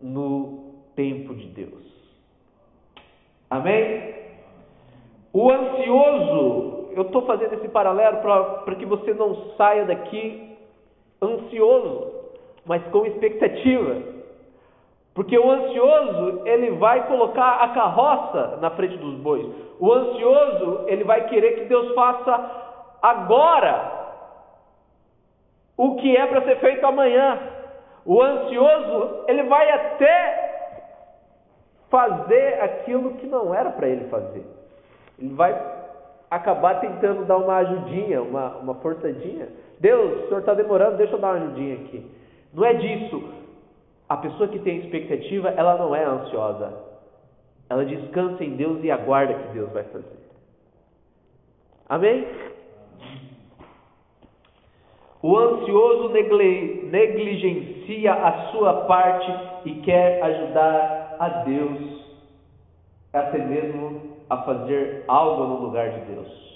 no 0.00 0.74
tempo 0.94 1.34
de 1.34 1.46
Deus. 1.48 1.84
Amém? 3.50 4.14
O 5.32 5.50
ansioso, 5.50 6.88
eu 6.92 7.02
estou 7.02 7.26
fazendo 7.26 7.54
esse 7.54 7.68
paralelo 7.68 8.18
para 8.18 8.74
que 8.76 8.86
você 8.86 9.12
não 9.14 9.52
saia 9.56 9.84
daqui 9.84 10.56
ansioso, 11.20 12.12
mas 12.64 12.84
com 12.92 13.04
expectativa. 13.04 14.15
Porque 15.16 15.36
o 15.36 15.50
ansioso, 15.50 16.42
ele 16.44 16.72
vai 16.72 17.08
colocar 17.08 17.64
a 17.64 17.68
carroça 17.70 18.58
na 18.60 18.70
frente 18.70 18.96
dos 18.98 19.14
bois. 19.16 19.44
O 19.80 19.92
ansioso, 19.92 20.84
ele 20.86 21.02
vai 21.02 21.26
querer 21.26 21.52
que 21.54 21.64
Deus 21.64 21.92
faça 21.94 22.50
agora 23.02 23.92
o 25.76 25.96
que 25.96 26.16
é 26.16 26.26
para 26.26 26.42
ser 26.42 26.60
feito 26.60 26.86
amanhã. 26.86 27.40
O 28.04 28.22
ansioso, 28.22 29.24
ele 29.26 29.42
vai 29.44 29.68
até 29.70 30.44
fazer 31.90 32.60
aquilo 32.62 33.14
que 33.14 33.26
não 33.26 33.52
era 33.54 33.70
para 33.70 33.88
ele 33.88 34.08
fazer. 34.08 34.44
Ele 35.18 35.34
vai 35.34 35.58
acabar 36.30 36.78
tentando 36.78 37.24
dar 37.24 37.38
uma 37.38 37.56
ajudinha, 37.56 38.22
uma, 38.22 38.56
uma 38.58 38.74
forçadinha 38.76 39.48
Deus, 39.78 40.24
o 40.24 40.28
senhor 40.28 40.40
está 40.40 40.54
demorando, 40.54 40.96
deixa 40.96 41.14
eu 41.14 41.18
dar 41.18 41.34
uma 41.34 41.44
ajudinha 41.44 41.74
aqui. 41.74 42.10
Não 42.52 42.64
é 42.64 42.72
disso. 42.74 43.22
A 44.08 44.16
pessoa 44.16 44.48
que 44.48 44.60
tem 44.60 44.78
expectativa, 44.78 45.50
ela 45.50 45.76
não 45.76 45.94
é 45.94 46.04
ansiosa. 46.04 46.72
Ela 47.68 47.84
descansa 47.84 48.44
em 48.44 48.56
Deus 48.56 48.82
e 48.84 48.90
aguarda 48.90 49.34
que 49.34 49.52
Deus 49.52 49.70
vai 49.72 49.82
fazer. 49.84 50.16
Amém? 51.88 52.26
O 55.22 55.36
ansioso 55.36 56.10
negligencia 56.10 58.12
a 58.12 58.52
sua 58.52 58.84
parte 58.84 59.32
e 59.64 59.74
quer 59.80 60.22
ajudar 60.22 61.16
a 61.18 61.28
Deus, 61.44 62.04
até 63.12 63.38
mesmo 63.38 64.16
a 64.30 64.36
fazer 64.42 65.04
algo 65.08 65.44
no 65.44 65.66
lugar 65.66 65.90
de 65.90 66.00
Deus. 66.12 66.46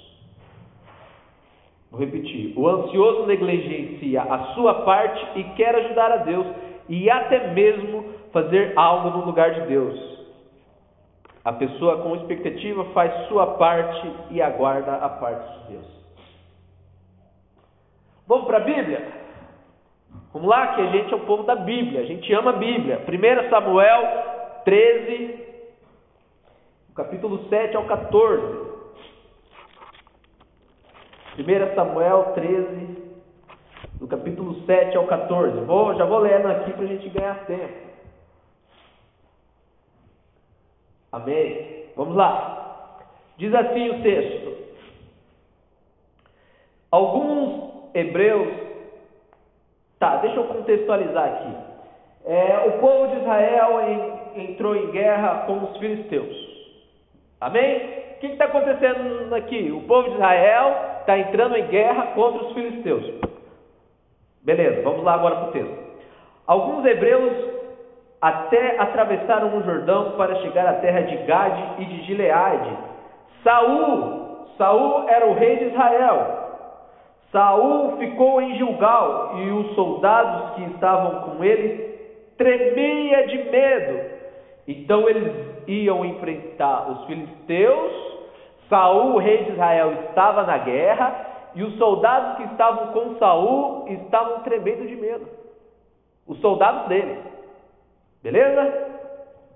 Vou 1.91 1.99
repetir. 1.99 2.57
O 2.57 2.69
ansioso 2.69 3.27
negligencia 3.27 4.23
a 4.23 4.55
sua 4.55 4.83
parte 4.83 5.41
e 5.41 5.45
quer 5.55 5.75
ajudar 5.75 6.13
a 6.13 6.17
Deus 6.19 6.47
e 6.91 7.09
até 7.09 7.53
mesmo 7.53 8.05
fazer 8.33 8.73
algo 8.77 9.17
no 9.17 9.25
lugar 9.25 9.55
de 9.55 9.61
Deus. 9.69 10.11
A 11.45 11.53
pessoa 11.53 12.03
com 12.03 12.17
expectativa 12.17 12.85
faz 12.87 13.29
sua 13.29 13.47
parte 13.57 14.13
e 14.31 14.43
aguarda 14.43 14.97
a 14.97 15.09
parte 15.09 15.61
de 15.61 15.73
Deus. 15.73 15.87
Vamos 18.27 18.47
para 18.47 18.59
a 18.59 18.61
Bíblia? 18.61 19.09
Vamos 20.33 20.49
lá, 20.49 20.75
que 20.75 20.81
a 20.81 20.87
gente 20.87 21.13
é 21.13 21.17
o 21.17 21.21
povo 21.27 21.45
da 21.45 21.55
Bíblia, 21.55 22.01
a 22.01 22.05
gente 22.05 22.33
ama 22.33 22.51
a 22.51 22.55
Bíblia. 22.55 23.01
1 23.07 23.51
Samuel 23.51 24.03
13, 24.65 25.47
capítulo 26.97 27.49
7 27.49 27.77
ao 27.77 27.85
14. 27.85 28.71
1 31.39 31.75
Samuel 31.77 32.33
13, 32.35 33.00
do 34.01 34.09
capítulo 34.09 34.55
7 34.65 34.97
ao 34.97 35.07
14. 35.07 35.61
Vou, 35.61 35.95
já 35.95 36.07
vou 36.07 36.19
lendo 36.21 36.49
aqui 36.49 36.73
para 36.73 36.85
a 36.85 36.87
gente 36.87 37.09
ganhar 37.11 37.45
tempo. 37.45 37.91
Amém? 41.13 41.85
Vamos 41.95 42.17
lá. 42.17 42.99
Diz 43.37 43.55
assim 43.55 43.91
o 43.91 44.03
texto: 44.03 44.57
Alguns 46.91 47.91
hebreus. 47.95 48.71
Tá, 49.99 50.17
deixa 50.17 50.37
eu 50.37 50.45
contextualizar 50.45 51.25
aqui. 51.27 51.55
É, 52.25 52.69
o 52.69 52.81
povo 52.81 53.09
de 53.09 53.21
Israel 53.21 53.81
em, 53.83 54.45
entrou 54.45 54.75
em 54.75 54.91
guerra 54.93 55.45
com 55.47 55.65
os 55.65 55.77
filisteus. 55.77 56.35
Amém? 57.39 58.01
O 58.17 58.21
que 58.21 58.29
está 58.29 58.47
acontecendo 58.47 59.35
aqui? 59.35 59.71
O 59.71 59.83
povo 59.83 60.09
de 60.09 60.15
Israel 60.15 61.01
está 61.01 61.19
entrando 61.19 61.57
em 61.57 61.67
guerra 61.67 62.09
contra 62.15 62.47
os 62.47 62.55
filisteus. 62.55 63.30
Beleza, 64.43 64.83
vamos 64.83 65.05
lá 65.05 65.15
agora 65.15 65.37
para 65.37 65.49
o 65.49 65.53
texto. 65.53 65.79
Alguns 66.47 66.85
hebreus 66.85 67.33
até 68.21 68.79
atravessaram 68.79 69.57
o 69.57 69.63
Jordão 69.63 70.13
para 70.17 70.37
chegar 70.37 70.67
à 70.67 70.75
terra 70.75 71.03
de 71.03 71.17
Gade 71.19 71.63
e 71.79 71.85
de 71.85 72.03
Gileade. 72.03 72.77
Saul, 73.43 74.47
Saul 74.57 75.09
era 75.09 75.27
o 75.27 75.35
rei 75.35 75.57
de 75.57 75.65
Israel. 75.67 76.39
Saul 77.33 77.97
ficou 77.99 78.43
em 78.43 78.57
Gilgal 78.57 79.39
e 79.39 79.51
os 79.51 79.75
soldados 79.75 80.55
que 80.57 80.65
estavam 80.75 81.31
com 81.31 81.45
ele 81.45 81.91
tremia 82.37 83.27
de 83.27 83.39
medo. 83.51 84.01
Então 84.67 85.09
eles 85.09 85.33
iam 85.67 86.05
enfrentar 86.05 86.91
os 86.91 87.05
filisteus 87.07 88.11
Saul, 88.71 89.19
rei 89.19 89.45
de 89.45 89.51
Israel, 89.51 89.93
estava 90.09 90.45
na 90.45 90.57
guerra 90.59 91.30
e 91.55 91.63
os 91.63 91.77
soldados 91.79 92.37
que 92.37 92.45
estavam 92.53 92.93
com 92.93 93.19
Saul 93.19 93.89
estavam 93.89 94.41
tremendo 94.41 94.87
de 94.87 94.97
medo. 94.97 95.27
Os 96.27 96.39
soldados 96.41 96.89
dele. 96.89 97.19
Beleza? 98.23 98.89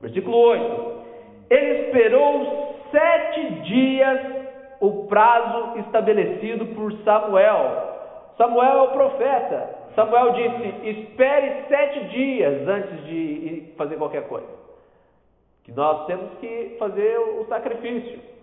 Versículo 0.00 0.36
8. 0.36 0.94
Ele 1.50 1.86
esperou 1.86 2.74
sete 2.90 3.50
dias 3.62 4.20
o 4.80 5.06
prazo 5.06 5.78
estabelecido 5.78 6.66
por 6.74 6.92
Samuel. 7.04 7.94
Samuel 8.36 8.78
é 8.78 8.82
o 8.82 8.92
profeta. 8.92 9.70
Samuel 9.94 10.32
disse: 10.32 10.88
espere 10.88 11.64
sete 11.68 12.04
dias 12.06 12.68
antes 12.68 13.04
de 13.04 13.72
fazer 13.76 13.96
qualquer 13.96 14.26
coisa. 14.26 14.48
Que 15.62 15.72
nós 15.72 16.06
temos 16.06 16.30
que 16.40 16.76
fazer 16.78 17.18
o 17.18 17.46
sacrifício 17.48 18.33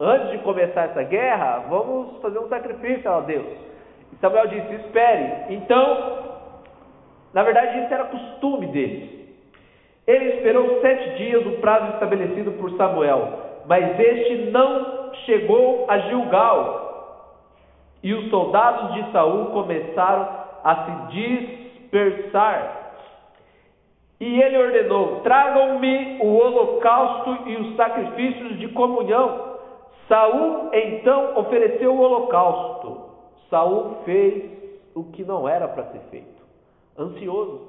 antes 0.00 0.30
de 0.30 0.38
começar 0.38 0.84
essa 0.84 1.02
guerra, 1.02 1.64
vamos 1.68 2.20
fazer 2.20 2.38
um 2.38 2.48
sacrifício 2.48 3.10
a 3.10 3.20
Deus. 3.20 3.46
E 4.12 4.16
Samuel 4.20 4.48
disse: 4.48 4.74
espere. 4.74 5.54
Então, 5.54 6.18
na 7.32 7.42
verdade, 7.42 7.80
isso 7.80 7.92
era 7.92 8.04
costume 8.04 8.66
deles. 8.68 9.16
Ele 10.06 10.36
esperou 10.36 10.80
sete 10.80 11.16
dias 11.16 11.44
o 11.46 11.60
prazo 11.60 11.94
estabelecido 11.94 12.52
por 12.52 12.70
Samuel, 12.72 13.40
mas 13.66 13.98
este 13.98 14.50
não 14.50 15.12
chegou 15.24 15.84
a 15.88 15.98
Gilgal. 15.98 16.84
E 18.02 18.14
os 18.14 18.30
soldados 18.30 18.94
de 18.94 19.10
Saul 19.10 19.46
começaram 19.46 20.28
a 20.62 20.84
se 20.84 21.12
dispersar. 21.12 22.92
E 24.20 24.40
ele 24.40 24.58
ordenou: 24.58 25.20
tragam-me 25.20 26.18
o 26.20 26.36
holocausto 26.36 27.48
e 27.48 27.56
os 27.56 27.76
sacrifícios 27.76 28.58
de 28.58 28.68
comunhão. 28.68 29.55
Saul 30.08 30.70
então 30.72 31.36
ofereceu 31.38 31.94
o 31.94 32.00
holocausto. 32.00 33.10
Saul 33.50 33.96
fez 34.04 34.44
o 34.94 35.04
que 35.04 35.24
não 35.24 35.48
era 35.48 35.68
para 35.68 35.84
ser 35.86 36.00
feito. 36.10 36.42
Ansioso. 36.98 37.68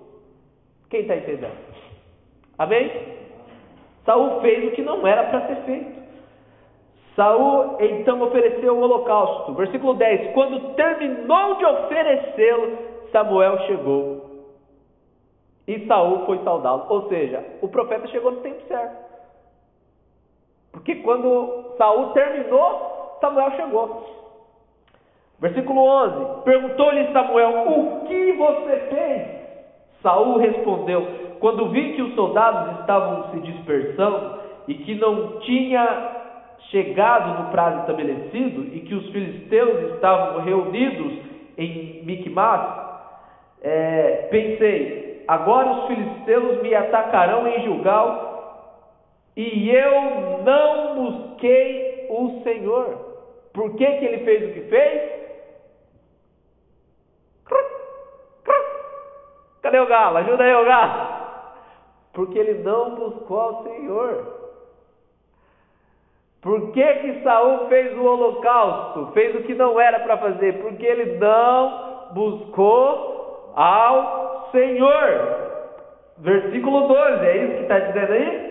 Quem 0.90 1.02
está 1.02 1.16
entendendo? 1.16 1.58
Amém? 2.58 2.92
Saul 4.06 4.40
fez 4.42 4.68
o 4.68 4.76
que 4.76 4.82
não 4.82 5.06
era 5.06 5.24
para 5.26 5.48
ser 5.48 5.56
feito. 5.64 5.98
Saul 7.16 7.78
então 7.80 8.22
ofereceu 8.22 8.78
o 8.78 8.82
holocausto. 8.82 9.54
Versículo 9.54 9.96
10: 9.96 10.34
Quando 10.34 10.76
terminou 10.76 11.56
de 11.56 11.66
oferecê-lo, 11.66 12.78
Samuel 13.12 13.58
chegou. 13.66 14.28
E 15.68 15.86
Saul 15.88 16.26
foi 16.26 16.38
saudá-lo. 16.44 16.86
Ou 16.88 17.10
seja, 17.10 17.44
o 17.62 17.68
profeta 17.68 18.08
chegou 18.08 18.32
no 18.32 18.42
tempo 18.42 18.62
certo. 18.68 19.07
Porque 20.88 21.02
quando 21.02 21.74
Saul 21.78 22.14
terminou, 22.14 23.18
Samuel 23.20 23.52
chegou. 23.58 24.06
Versículo 25.38 25.82
11: 25.82 26.44
Perguntou-lhe 26.46 27.12
Samuel: 27.12 27.66
O 27.68 28.06
que 28.08 28.32
você 28.32 28.78
fez? 28.90 29.28
Saul 30.02 30.38
respondeu: 30.38 31.06
Quando 31.42 31.68
vi 31.72 31.92
que 31.92 32.02
os 32.02 32.16
soldados 32.16 32.80
estavam 32.80 33.32
se 33.32 33.40
dispersando 33.42 34.40
e 34.70 34.76
que 34.76 34.96
não 34.96 35.40
tinha 35.40 36.12
chegado 36.72 37.44
no 37.44 37.50
prazo 37.52 37.82
estabelecido 37.82 38.74
e 38.74 38.80
que 38.80 38.96
os 38.96 39.10
filisteus 39.10 39.92
estavam 39.92 40.42
reunidos 40.42 41.20
em 41.58 42.02
Micmas, 42.06 42.62
é, 43.62 44.30
pensei: 44.32 45.26
agora 45.28 45.70
os 45.70 45.88
filisteus 45.88 46.62
me 46.62 46.74
atacarão 46.74 47.46
em 47.46 47.60
Gilgal 47.64 48.37
e 49.38 49.70
eu 49.70 50.42
não 50.44 50.96
busquei 50.96 52.08
o 52.10 52.42
Senhor. 52.42 52.98
Por 53.54 53.76
que, 53.76 53.86
que 53.86 54.06
ele 54.06 54.26
fez 54.26 54.50
o 54.50 54.54
que 54.54 54.62
fez? 54.62 55.18
Cadê 59.62 59.80
o 59.80 59.86
galo? 59.86 60.18
Ajuda 60.18 60.44
aí 60.44 60.56
o 60.56 60.66
galo. 60.66 61.08
Porque 62.14 62.40
ele 62.40 62.64
não 62.64 62.96
buscou 62.96 63.60
o 63.60 63.64
Senhor. 63.64 64.38
Por 66.42 66.72
que, 66.72 66.94
que 66.96 67.22
Saul 67.22 67.68
fez 67.68 67.96
o 67.96 68.06
holocausto? 68.06 69.12
Fez 69.12 69.36
o 69.36 69.44
que 69.44 69.54
não 69.54 69.80
era 69.80 70.00
para 70.00 70.18
fazer? 70.18 70.62
Porque 70.62 70.86
ele 70.86 71.18
não 71.18 72.08
buscou 72.14 73.54
ao 73.56 74.50
Senhor. 74.52 75.48
Versículo 76.18 76.88
12, 76.88 77.26
é 77.26 77.38
isso 77.38 77.54
que 77.58 77.62
está 77.64 77.80
dizendo 77.80 78.14
aí? 78.14 78.47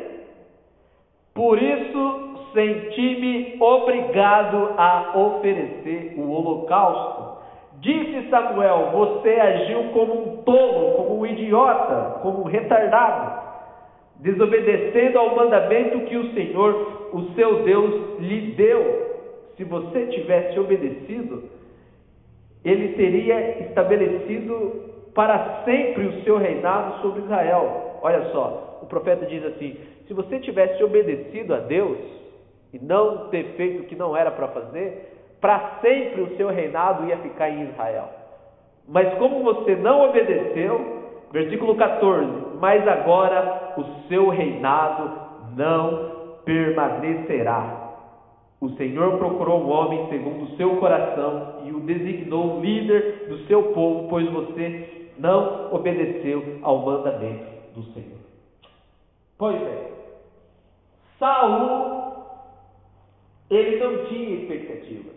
Por 1.37 1.62
isso 1.62 2.51
senti-me 2.55 3.57
obrigado 3.61 4.70
a 4.79 5.12
oferecer 5.14 6.14
o 6.16 6.31
holocausto. 6.31 7.42
Disse 7.81 8.31
Samuel: 8.31 8.88
Você 8.92 9.29
agiu 9.29 9.90
como 9.92 10.14
um 10.14 10.37
tolo, 10.38 10.96
como 10.96 11.20
um 11.20 11.27
idiota, 11.27 12.20
como 12.22 12.40
um 12.40 12.44
retardado, 12.44 13.38
desobedecendo 14.16 15.18
ao 15.18 15.37
mandamento 15.37 16.07
que 16.07 16.16
o 16.16 16.33
Senhor 16.33 17.11
o 17.12 17.35
seu 17.35 17.64
Deus 17.64 18.18
lhe 18.18 18.53
deu. 18.53 19.05
Se 19.59 19.64
você 19.64 20.07
tivesse 20.07 20.59
obedecido, 20.59 21.44
ele 22.64 22.94
teria 22.94 23.61
estabelecido 23.61 24.87
para 25.14 25.62
sempre 25.66 26.07
o 26.07 26.22
seu 26.25 26.38
reinado 26.38 27.03
sobre 27.03 27.22
Israel. 27.22 27.99
Olha 28.03 28.22
só, 28.33 28.65
o 28.87 28.88
profeta 28.88 29.27
diz 29.27 29.44
assim: 29.44 29.77
se 30.07 30.14
você 30.14 30.38
tivesse 30.38 30.83
obedecido 30.83 31.55
a 31.55 31.59
Deus 31.59 31.99
e 32.72 32.79
não 32.79 33.29
ter 33.29 33.57
feito 33.57 33.83
o 33.83 33.87
que 33.87 33.96
não 33.96 34.16
era 34.16 34.31
para 34.31 34.49
fazer, 34.49 35.12
para 35.40 35.79
sempre 35.81 36.22
o 36.22 36.37
seu 36.37 36.49
reinado 36.49 37.07
ia 37.07 37.18
ficar 37.18 37.51
em 37.51 37.68
Israel. 37.68 38.09
Mas 38.88 39.12
como 39.18 39.42
você 39.42 39.75
não 39.75 40.09
obedeceu, 40.09 41.03
versículo 41.33 41.75
14: 41.75 42.59
mas 42.61 42.87
agora 42.87 43.75
o 43.77 44.09
seu 44.09 44.29
reinado 44.29 45.11
não 45.57 46.38
permanecerá. 46.44 47.85
O 48.61 48.70
Senhor 48.70 49.18
procurou 49.18 49.61
um 49.61 49.70
homem 49.70 50.09
segundo 50.09 50.44
o 50.44 50.57
seu 50.57 50.77
coração 50.77 51.62
e 51.64 51.72
o 51.72 51.81
designou 51.81 52.61
líder 52.61 53.27
do 53.29 53.38
seu 53.46 53.62
povo, 53.75 54.09
pois 54.09 54.31
você 54.31 55.09
não 55.18 55.75
obedeceu 55.75 56.59
ao 56.62 56.79
mandamento 56.79 57.46
do 57.75 57.83
Senhor. 57.92 58.26
Pois 59.38 59.61
é, 59.61 59.92
Saul 61.18 61.96
ele 63.51 63.77
não 63.79 64.07
tinha 64.07 64.37
expectativa. 64.40 65.11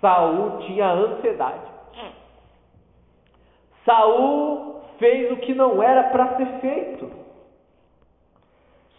Saul 0.00 0.58
tinha 0.60 0.90
ansiedade. 0.90 1.74
Saul 3.84 4.80
fez 4.98 5.30
o 5.32 5.36
que 5.36 5.54
não 5.54 5.82
era 5.82 6.04
para 6.04 6.36
ser 6.36 6.46
feito. 6.60 7.10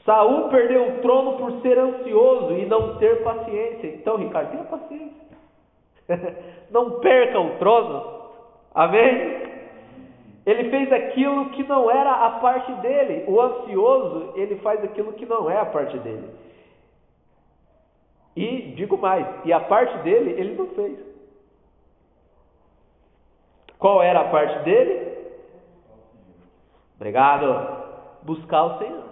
Saul 0.05 0.49
perdeu 0.49 0.87
o 0.87 1.01
trono 1.01 1.37
por 1.37 1.61
ser 1.61 1.79
ansioso 1.79 2.53
e 2.53 2.65
não 2.67 2.97
ter 2.97 3.23
paciência. 3.23 3.87
Então, 3.87 4.17
Ricardo, 4.17 4.51
tenha 4.51 4.63
paciência. 4.65 5.25
não 6.69 6.99
perca 6.99 7.39
o 7.39 7.57
trono. 7.57 8.15
Amém? 8.75 9.44
Ele 10.45 10.69
fez 10.69 10.91
aquilo 10.93 11.49
que 11.49 11.63
não 11.63 11.89
era 11.89 12.11
a 12.11 12.29
parte 12.39 12.71
dele. 12.73 13.25
O 13.27 13.41
ansioso, 13.41 14.33
ele 14.35 14.57
faz 14.57 14.83
aquilo 14.83 15.13
que 15.13 15.25
não 15.25 15.49
é 15.49 15.57
a 15.57 15.65
parte 15.65 15.97
dele. 15.99 16.29
E 18.35 18.73
digo 18.75 18.97
mais, 18.97 19.25
e 19.45 19.51
a 19.53 19.59
parte 19.59 19.97
dele 19.99 20.31
ele 20.31 20.55
não 20.55 20.67
fez. 20.67 20.99
Qual 23.79 24.03
era 24.03 24.21
a 24.21 24.29
parte 24.29 24.63
dele? 24.63 25.15
Obrigado. 26.95 27.85
Buscar 28.23 28.63
o 28.63 28.77
Senhor. 28.79 29.03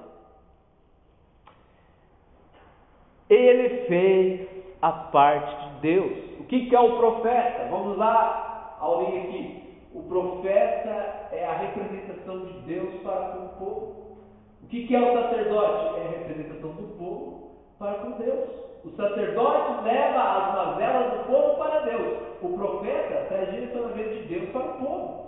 Ele 3.29 3.85
fez 3.87 4.47
a 4.81 4.91
parte 4.91 5.55
de 5.55 5.79
Deus. 5.81 6.39
O 6.39 6.43
que, 6.45 6.75
é 6.75 6.79
o 6.79 6.97
profeta? 6.97 7.67
Vamos 7.69 7.97
lá, 7.97 8.77
Aurinho 8.79 9.23
aqui. 9.23 9.62
O 9.93 10.01
profeta 10.03 11.29
é 11.31 11.45
a 11.45 11.53
representação 11.53 12.45
de 12.45 12.53
Deus 12.61 13.01
para 13.03 13.27
com 13.27 13.45
o 13.45 13.49
povo. 13.59 14.17
O 14.63 14.67
que, 14.67 14.95
é 14.95 14.99
o 14.99 15.13
sacerdote? 15.13 15.99
É 15.99 16.05
a 16.05 16.19
representação 16.19 16.71
do 16.71 16.97
povo 16.97 17.51
para 17.77 17.93
com 17.95 18.11
Deus. 18.11 18.49
O 18.83 18.89
sacerdote 18.95 19.83
leva 19.83 20.19
as 20.19 20.55
mazelas 20.55 21.13
do 21.13 21.25
povo 21.25 21.57
para 21.57 21.81
Deus. 21.81 22.17
O 22.41 22.49
profeta 22.57 23.25
traz 23.29 23.51
direcionamento 23.51 24.15
de 24.15 24.23
Deus 24.23 24.49
para 24.49 24.61
o 24.61 24.73
povo. 24.83 25.23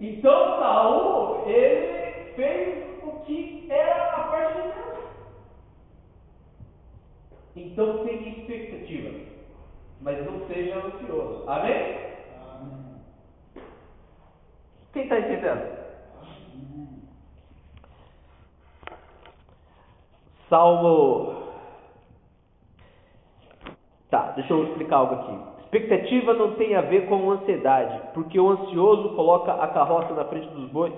Então 0.00 0.58
Saul, 0.58 1.48
ele 1.48 2.32
fez 2.34 2.84
o 3.04 3.12
que 3.24 3.66
era 3.70 4.14
a 4.14 4.22
parte 4.24 4.62
de 4.62 4.68
Deus. 4.68 4.98
Então 7.56 8.04
tenha 8.04 8.28
expectativa, 8.28 9.20
mas 10.00 10.26
não 10.26 10.46
seja 10.48 10.76
ansioso. 10.76 11.44
Amém? 11.48 12.07
Quem 14.92 15.02
está 15.02 15.18
entendendo? 15.18 15.78
Salmo. 20.48 21.48
Tá, 24.10 24.32
deixa 24.36 24.52
eu 24.52 24.64
explicar 24.64 24.96
algo 24.96 25.14
aqui. 25.14 25.58
Expectativa 25.64 26.32
não 26.32 26.54
tem 26.54 26.74
a 26.74 26.80
ver 26.80 27.06
com 27.08 27.30
ansiedade, 27.30 28.00
porque 28.14 28.40
o 28.40 28.50
ansioso 28.50 29.10
coloca 29.10 29.52
a 29.52 29.68
carroça 29.68 30.14
na 30.14 30.24
frente 30.24 30.48
dos 30.48 30.70
bois. 30.70 30.94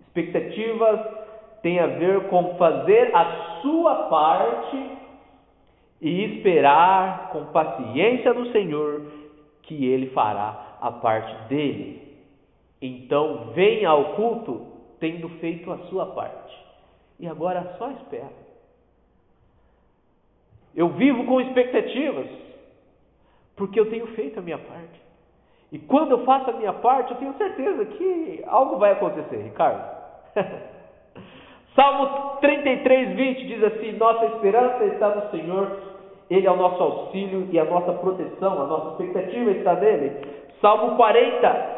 Expectativas 0.00 1.00
tem 1.62 1.80
a 1.80 1.86
ver 1.86 2.28
com 2.28 2.54
fazer 2.54 3.10
a 3.14 3.60
sua 3.60 4.08
parte 4.08 4.98
e 6.00 6.24
esperar 6.24 7.30
com 7.32 7.46
paciência 7.46 8.32
no 8.32 8.46
Senhor, 8.52 9.02
que 9.62 9.86
Ele 9.86 10.10
fará 10.10 10.76
a 10.80 10.92
parte 10.92 11.34
dele. 11.48 12.07
Então, 12.80 13.52
venha 13.54 13.88
ao 13.88 14.14
culto 14.14 14.66
tendo 15.00 15.28
feito 15.40 15.70
a 15.72 15.78
sua 15.88 16.06
parte. 16.06 16.56
E 17.18 17.26
agora 17.26 17.74
só 17.78 17.90
espera. 17.90 18.48
Eu 20.74 20.90
vivo 20.90 21.24
com 21.24 21.40
expectativas, 21.40 22.26
porque 23.56 23.80
eu 23.80 23.90
tenho 23.90 24.06
feito 24.08 24.38
a 24.38 24.42
minha 24.42 24.58
parte. 24.58 25.00
E 25.72 25.78
quando 25.78 26.12
eu 26.12 26.24
faço 26.24 26.50
a 26.50 26.52
minha 26.54 26.72
parte, 26.72 27.12
eu 27.12 27.18
tenho 27.18 27.36
certeza 27.36 27.84
que 27.84 28.44
algo 28.46 28.76
vai 28.76 28.92
acontecer, 28.92 29.42
Ricardo. 29.42 29.98
Salmo 31.74 32.36
33, 32.40 33.16
20 33.16 33.46
diz 33.46 33.62
assim: 33.64 33.92
Nossa 33.92 34.26
esperança 34.26 34.84
está 34.84 35.14
no 35.14 35.30
Senhor 35.30 35.88
ele 36.30 36.46
é 36.46 36.50
o 36.50 36.56
nosso 36.56 36.82
auxílio 36.82 37.48
e 37.50 37.58
a 37.58 37.64
nossa 37.64 37.92
proteção, 37.92 38.62
a 38.62 38.66
nossa 38.66 38.90
expectativa 38.90 39.50
está 39.50 39.74
nele. 39.74 40.12
Salmo 40.60 40.96
40, 40.96 41.77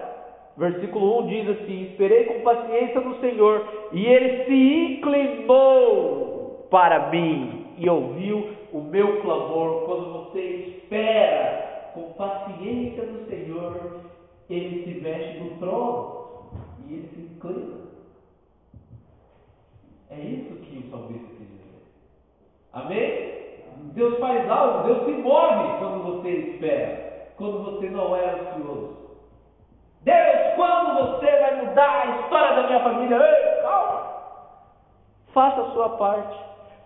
versículo 0.56 1.20
1 1.24 1.26
diz 1.26 1.48
assim: 1.48 1.82
Esperei 1.84 2.24
com 2.24 2.40
paciência 2.40 3.00
no 3.00 3.18
Senhor, 3.20 3.66
e 3.92 4.06
ele 4.06 4.44
se 4.44 4.94
inclinou 4.94 6.66
para 6.70 7.10
mim 7.10 7.66
e 7.78 7.88
ouviu 7.88 8.50
o 8.72 8.80
meu 8.80 9.20
clamor. 9.22 9.84
Quando 9.86 10.12
você 10.12 10.40
espera 10.40 11.92
com 11.94 12.12
paciência 12.12 13.04
no 13.04 13.26
Senhor, 13.26 14.00
ele 14.48 14.84
se 14.84 15.00
veste 15.00 15.40
no 15.40 15.50
trono 15.58 16.50
e 16.86 16.94
ele 16.94 17.08
se 17.14 17.20
inclina. 17.20 17.80
É 20.10 20.18
isso 20.18 20.56
que 20.56 20.78
o 20.78 20.90
salmista 20.90 21.28
quis 21.36 21.48
dizer. 21.48 21.82
Amém? 22.72 23.30
Deus 23.94 24.18
faz 24.18 24.48
algo, 24.48 24.86
Deus 24.86 25.04
se 25.04 25.12
move 25.12 25.78
quando 25.78 26.02
você 26.04 26.28
espera, 26.28 27.32
quando 27.36 27.64
você 27.64 27.88
não 27.90 28.14
é 28.14 28.30
ansioso. 28.30 28.96
Deus, 30.02 30.39
quando 30.60 30.94
você 30.94 31.26
vai 31.38 31.64
mudar 31.64 32.02
a 32.02 32.20
história 32.20 32.56
da 32.56 32.66
minha 32.66 32.80
família? 32.80 33.16
Ei, 33.16 33.62
calma! 33.62 34.02
Faça 35.32 35.62
a 35.62 35.70
sua 35.70 35.88
parte. 35.90 36.38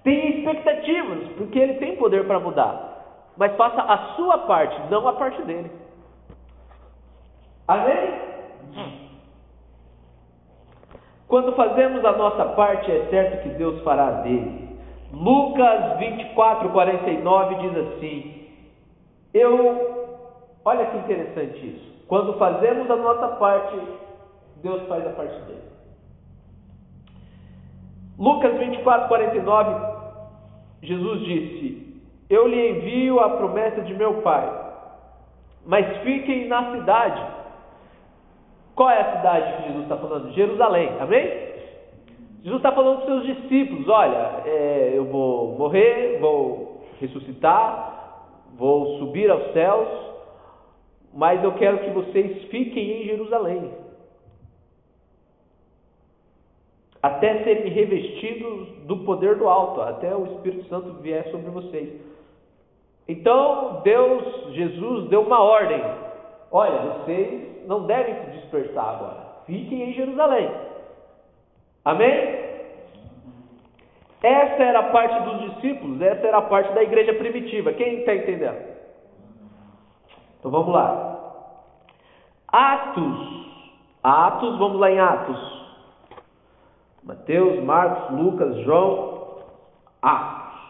Tenha 0.04 0.36
expectativas, 0.36 1.26
porque 1.36 1.58
Ele 1.58 1.74
tem 1.74 1.96
poder 1.96 2.24
para 2.24 2.38
mudar. 2.38 3.32
Mas 3.36 3.56
faça 3.56 3.82
a 3.82 4.14
sua 4.14 4.38
parte, 4.38 4.80
não 4.90 5.08
a 5.08 5.14
parte 5.14 5.42
dele. 5.42 5.72
Amém? 7.66 8.14
Quando 11.26 11.56
fazemos 11.56 12.04
a 12.04 12.12
nossa 12.12 12.44
parte, 12.50 12.92
é 12.92 13.06
certo 13.10 13.42
que 13.42 13.48
Deus 13.56 13.82
fará 13.82 14.10
dele. 14.22 14.78
Lucas 15.12 15.98
24, 15.98 16.68
49 16.68 17.54
diz 17.56 17.76
assim: 17.88 18.48
Eu, 19.32 20.14
olha 20.64 20.86
que 20.86 20.96
interessante 20.98 21.58
isso. 21.58 21.93
Quando 22.08 22.34
fazemos 22.34 22.90
a 22.90 22.96
nossa 22.96 23.28
parte, 23.36 23.76
Deus 24.62 24.82
faz 24.88 25.06
a 25.06 25.10
parte 25.10 25.38
dele. 25.42 25.74
Lucas 28.18 28.56
24, 28.58 29.08
49, 29.08 29.94
Jesus 30.82 31.20
disse: 31.20 32.02
Eu 32.30 32.46
lhe 32.46 32.70
envio 32.70 33.20
a 33.20 33.30
promessa 33.30 33.82
de 33.82 33.94
meu 33.94 34.22
Pai, 34.22 34.48
mas 35.66 35.98
fiquem 35.98 36.46
na 36.46 36.72
cidade. 36.72 37.22
Qual 38.74 38.90
é 38.90 39.00
a 39.00 39.16
cidade 39.16 39.56
que 39.56 39.68
Jesus 39.68 39.82
está 39.84 39.96
falando? 39.96 40.32
Jerusalém, 40.32 40.90
amém? 41.00 41.54
Jesus 42.42 42.58
está 42.58 42.72
falando 42.72 43.02
para 43.02 43.14
os 43.14 43.24
seus 43.24 43.36
discípulos: 43.36 43.88
Olha, 43.88 44.42
é, 44.44 44.92
eu 44.94 45.06
vou 45.06 45.56
morrer, 45.56 46.18
vou 46.20 46.84
ressuscitar, 47.00 48.20
vou 48.56 48.98
subir 48.98 49.30
aos 49.30 49.52
céus, 49.52 49.88
mas 51.14 51.42
eu 51.44 51.52
quero 51.52 51.78
que 51.78 51.90
vocês 51.90 52.44
fiquem 52.46 53.02
em 53.02 53.04
Jerusalém. 53.04 53.70
Até 57.00 57.44
serem 57.44 57.72
revestidos 57.72 58.68
do 58.86 59.04
poder 59.04 59.36
do 59.36 59.48
alto, 59.48 59.80
até 59.82 60.14
o 60.14 60.26
Espírito 60.26 60.68
Santo 60.68 60.94
vier 61.02 61.30
sobre 61.30 61.50
vocês. 61.50 62.00
Então, 63.06 63.82
Deus, 63.84 64.54
Jesus, 64.54 65.08
deu 65.08 65.22
uma 65.22 65.40
ordem: 65.40 65.82
Olha, 66.50 66.78
vocês 66.78 67.66
não 67.66 67.86
devem 67.86 68.14
se 68.14 68.30
dispersar 68.40 68.96
agora, 68.96 69.26
fiquem 69.46 69.90
em 69.90 69.92
Jerusalém. 69.92 70.50
Amém? 71.84 72.44
Essa 74.22 74.62
era 74.62 74.78
a 74.78 74.90
parte 74.90 75.22
dos 75.22 75.52
discípulos, 75.52 76.00
essa 76.00 76.26
era 76.26 76.38
a 76.38 76.42
parte 76.42 76.72
da 76.72 76.82
igreja 76.82 77.12
primitiva. 77.12 77.74
Quem 77.74 77.98
está 77.98 78.14
entendendo? 78.14 78.73
Então 80.44 80.52
vamos 80.52 80.74
lá. 80.74 81.40
Atos. 82.48 83.46
Atos, 84.02 84.58
vamos 84.58 84.78
lá 84.78 84.90
em 84.90 85.00
Atos. 85.00 85.64
Mateus, 87.02 87.64
Marcos, 87.64 88.14
Lucas, 88.14 88.54
João, 88.58 89.38
Atos. 90.02 90.60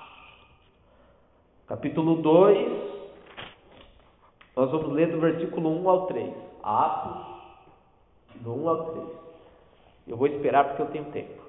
Capítulo 1.66 2.22
2. 2.22 2.84
Nós 4.54 4.70
vamos 4.70 4.92
ler 4.92 5.10
do 5.10 5.18
versículo 5.18 5.68
1 5.82 5.88
ao 5.88 6.06
3. 6.06 6.32
Atos, 6.62 7.26
do 8.36 8.54
1 8.54 8.68
ao 8.68 8.84
3. 8.92 9.08
Eu 10.06 10.16
vou 10.16 10.28
esperar 10.28 10.68
porque 10.68 10.82
eu 10.82 10.90
tenho 10.92 11.06
tempo. 11.06 11.42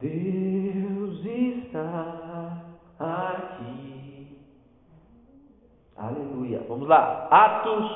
Deus 0.00 1.24
está 1.24 2.23
aqui. 3.04 4.38
Aleluia. 5.96 6.60
Vamos 6.68 6.88
lá. 6.88 7.28
Atos 7.30 7.90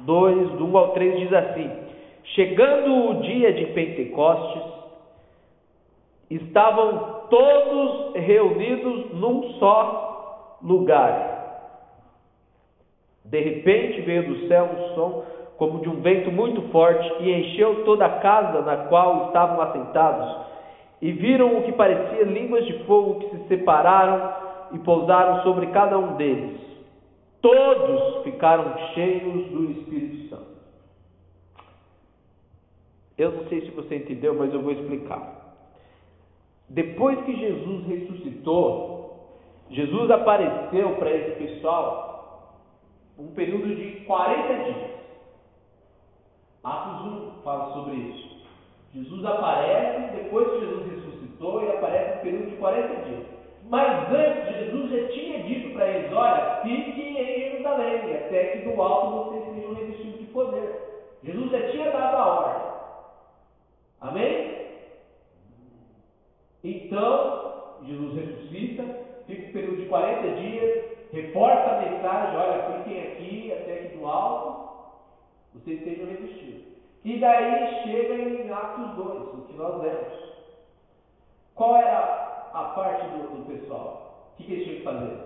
2, 0.00 0.50
do 0.52 0.66
1 0.66 0.78
ao 0.78 0.88
3 0.92 1.20
diz 1.20 1.32
assim: 1.32 1.70
Chegando 2.34 3.10
o 3.10 3.20
dia 3.22 3.52
de 3.52 3.66
Pentecostes, 3.66 4.62
estavam 6.30 7.26
todos 7.28 8.14
reunidos 8.14 9.12
num 9.14 9.54
só 9.54 10.58
lugar. 10.62 11.32
De 13.24 13.40
repente 13.40 14.00
veio 14.02 14.28
do 14.28 14.48
céu 14.48 14.64
um 14.64 14.94
som 14.94 15.24
como 15.62 15.78
de 15.78 15.88
um 15.88 16.00
vento 16.00 16.32
muito 16.32 16.60
forte, 16.72 17.08
e 17.20 17.30
encheu 17.30 17.84
toda 17.84 18.04
a 18.04 18.18
casa 18.18 18.62
na 18.62 18.88
qual 18.88 19.26
estavam 19.26 19.60
assentados, 19.60 20.36
e 21.00 21.12
viram 21.12 21.56
o 21.56 21.62
que 21.62 21.70
parecia 21.70 22.24
línguas 22.24 22.66
de 22.66 22.72
fogo 22.84 23.20
que 23.20 23.28
se 23.36 23.44
separaram 23.46 24.41
e 24.72 24.78
pousaram 24.80 25.42
sobre 25.42 25.66
cada 25.68 25.98
um 25.98 26.16
deles. 26.16 26.60
Todos 27.40 28.22
ficaram 28.24 28.76
cheios 28.94 29.50
do 29.50 29.70
Espírito 29.72 30.28
Santo. 30.28 30.52
Eu 33.18 33.32
não 33.32 33.48
sei 33.48 33.62
se 33.62 33.70
você 33.72 33.96
entendeu, 33.96 34.34
mas 34.34 34.52
eu 34.52 34.62
vou 34.62 34.72
explicar. 34.72 35.42
Depois 36.68 37.20
que 37.24 37.36
Jesus 37.36 37.86
ressuscitou, 37.86 39.02
Jesus 39.70 40.10
apareceu 40.10 40.96
para 40.96 41.10
esse 41.10 41.32
pessoal 41.32 42.60
um 43.18 43.28
período 43.28 43.74
de 43.74 44.04
40 44.06 44.64
dias. 44.64 44.90
Atos 46.64 47.12
1 47.12 47.42
fala 47.42 47.74
sobre 47.74 47.94
isso. 47.96 48.32
Jesus 48.94 49.24
aparece, 49.24 50.16
depois 50.16 50.50
que 50.50 50.60
Jesus 50.60 50.86
ressuscitou, 50.92 51.62
ele 51.62 51.72
aparece 51.72 52.16
no 52.16 52.22
período 52.22 52.50
de 52.50 52.56
40 52.56 53.02
dias. 53.04 53.31
Mas 53.72 54.12
antes, 54.12 54.54
Jesus 54.54 54.90
já 54.90 55.08
tinha 55.14 55.42
dito 55.44 55.72
para 55.72 55.88
eles: 55.88 56.12
olha, 56.12 56.60
fiquem 56.60 57.18
em 57.18 57.40
Jerusalém, 57.40 58.16
até 58.16 58.44
que 58.48 58.68
do 58.68 58.82
alto 58.82 59.30
vocês 59.30 59.54
sejam 59.54 59.72
revestidos 59.72 60.20
de 60.20 60.26
poder. 60.26 61.08
Jesus 61.24 61.50
já 61.50 61.70
tinha 61.70 61.90
dado 61.90 62.16
a 62.16 62.26
ordem. 62.26 62.72
Amém? 64.02 64.66
Então, 66.62 67.78
Jesus 67.86 68.14
ressuscita, 68.14 68.82
fica 69.26 69.48
um 69.48 69.52
período 69.52 69.76
de 69.78 69.86
40 69.86 70.28
dias, 70.32 70.84
reforça 71.10 71.70
a 71.70 71.80
mensagem: 71.80 72.36
olha, 72.36 72.74
fiquem 72.74 73.02
aqui, 73.02 73.52
até 73.54 73.76
que 73.76 73.96
do 73.96 74.06
alto 74.06 74.82
vocês 75.54 75.82
sejam 75.82 76.08
revestidos. 76.08 76.62
E 77.06 77.18
daí 77.18 77.84
chega 77.84 78.16
em 78.16 78.50
Atos 78.50 78.96
2, 78.96 79.08
o 79.32 79.46
que 79.46 79.54
nós 79.54 79.82
lemos. 79.82 80.32
Qual 81.54 81.74
era 81.76 82.31
a 82.52 82.64
parte 82.74 83.06
do, 83.08 83.36
do 83.36 83.46
pessoal? 83.46 84.30
O 84.32 84.36
que, 84.36 84.44
que 84.44 84.52
eles 84.52 84.64
tinham 84.64 84.78
que 84.78 84.84
fazer? 84.84 85.18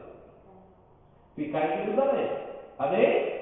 Ficar 1.35 1.67
em 1.67 1.85
Jerusalém. 1.85 2.31
Amém? 2.79 3.37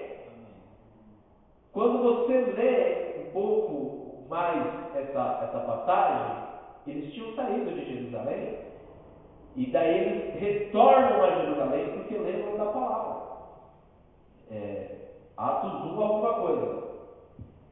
Quando 1.73 2.03
você 2.03 2.33
lê 2.33 3.27
um 3.27 3.33
pouco 3.33 4.29
mais 4.29 4.63
essa, 4.95 5.41
essa 5.45 5.59
passagem, 5.61 6.45
eles 6.87 7.13
tinham 7.13 7.35
saído 7.35 7.73
de 7.73 7.85
Jerusalém 7.85 8.59
e 9.57 9.67
daí 9.67 9.99
eles 9.99 10.41
retornam 10.41 11.23
a 11.23 11.31
Jerusalém 11.41 11.93
porque 11.95 12.17
lembram 12.17 12.57
da 12.57 12.67
palavra. 12.67 13.23
É, 14.51 14.95
Atos 15.37 15.93
1 15.93 16.01
alguma 16.01 16.35
coisa. 16.35 16.85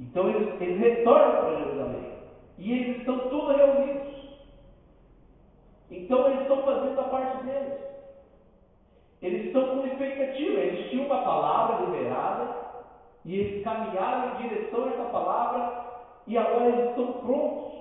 Então 0.01 0.29
eles, 0.29 0.61
eles 0.61 0.79
retornam 0.81 1.37
para 1.37 1.59
Jerusalém. 1.59 2.13
E 2.59 2.73
eles 2.73 2.99
estão 2.99 3.19
todos 3.29 3.57
reunidos. 3.57 4.12
Então 5.93 6.27
eles 6.27 6.41
estão 6.43 6.63
fazendo 6.63 6.99
a 6.99 7.05
parte 7.05 7.45
deles. 7.45 7.81
Eles 9.21 9.47
estão 9.47 9.77
com 9.77 9.87
expectativa. 9.87 10.59
Eles 10.59 10.91
tinham 10.91 11.07
uma 11.07 11.23
palavra 11.23 11.85
liberada. 11.85 12.63
E 13.25 13.37
eles 13.37 13.63
caminharam 13.63 14.35
em 14.35 14.49
direção 14.49 14.85
a 14.85 14.89
essa 14.89 15.05
palavra. 15.05 15.85
E 16.27 16.39
agora 16.39 16.69
eles 16.71 16.91
estão 16.91 17.13
prontos. 17.13 17.73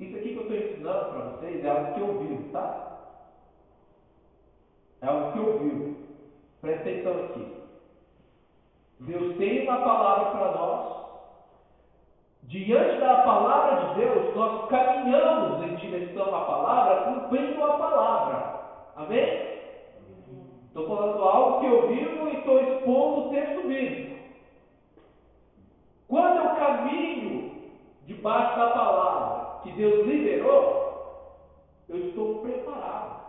Isso 0.00 0.16
aqui 0.16 0.30
que 0.30 0.36
eu 0.36 0.42
estou 0.42 0.56
ensinando 0.56 1.10
para 1.10 1.24
vocês 1.28 1.64
é 1.64 1.68
algo 1.68 1.94
que 1.94 2.00
eu 2.00 2.18
vivo, 2.20 2.52
tá? 2.52 2.90
É 5.02 5.06
algo 5.06 5.32
que 5.32 5.38
eu 5.38 5.58
vivo. 5.58 5.96
Presta 6.62 6.88
atenção 6.88 7.24
aqui. 7.24 7.60
Deus 9.00 9.36
tem 9.36 9.68
uma 9.68 9.78
palavra 9.78 10.30
para 10.30 10.52
nós. 10.52 10.99
Diante 12.50 12.98
da 12.98 13.22
palavra 13.22 13.94
de 13.94 14.00
Deus, 14.00 14.34
nós 14.34 14.68
caminhamos 14.68 15.62
em 15.62 15.76
direção 15.76 16.34
à 16.34 16.40
palavra, 16.40 17.02
cumprindo 17.02 17.62
a 17.62 17.78
palavra. 17.78 18.60
Amém? 18.96 19.60
Estou 20.66 20.88
falando 20.88 21.22
algo 21.22 21.60
que 21.60 21.66
eu 21.66 21.86
vivo 21.86 22.28
e 22.28 22.38
estou 22.38 22.60
expondo 22.60 23.20
o 23.20 23.30
texto 23.30 23.68
bíblico. 23.68 24.16
Quando 26.08 26.38
eu 26.38 26.56
caminho 26.56 27.52
debaixo 28.06 28.58
da 28.58 28.70
palavra 28.70 29.60
que 29.62 29.70
Deus 29.70 30.04
liberou, 30.08 31.84
eu 31.88 32.08
estou 32.08 32.40
preparado. 32.40 33.20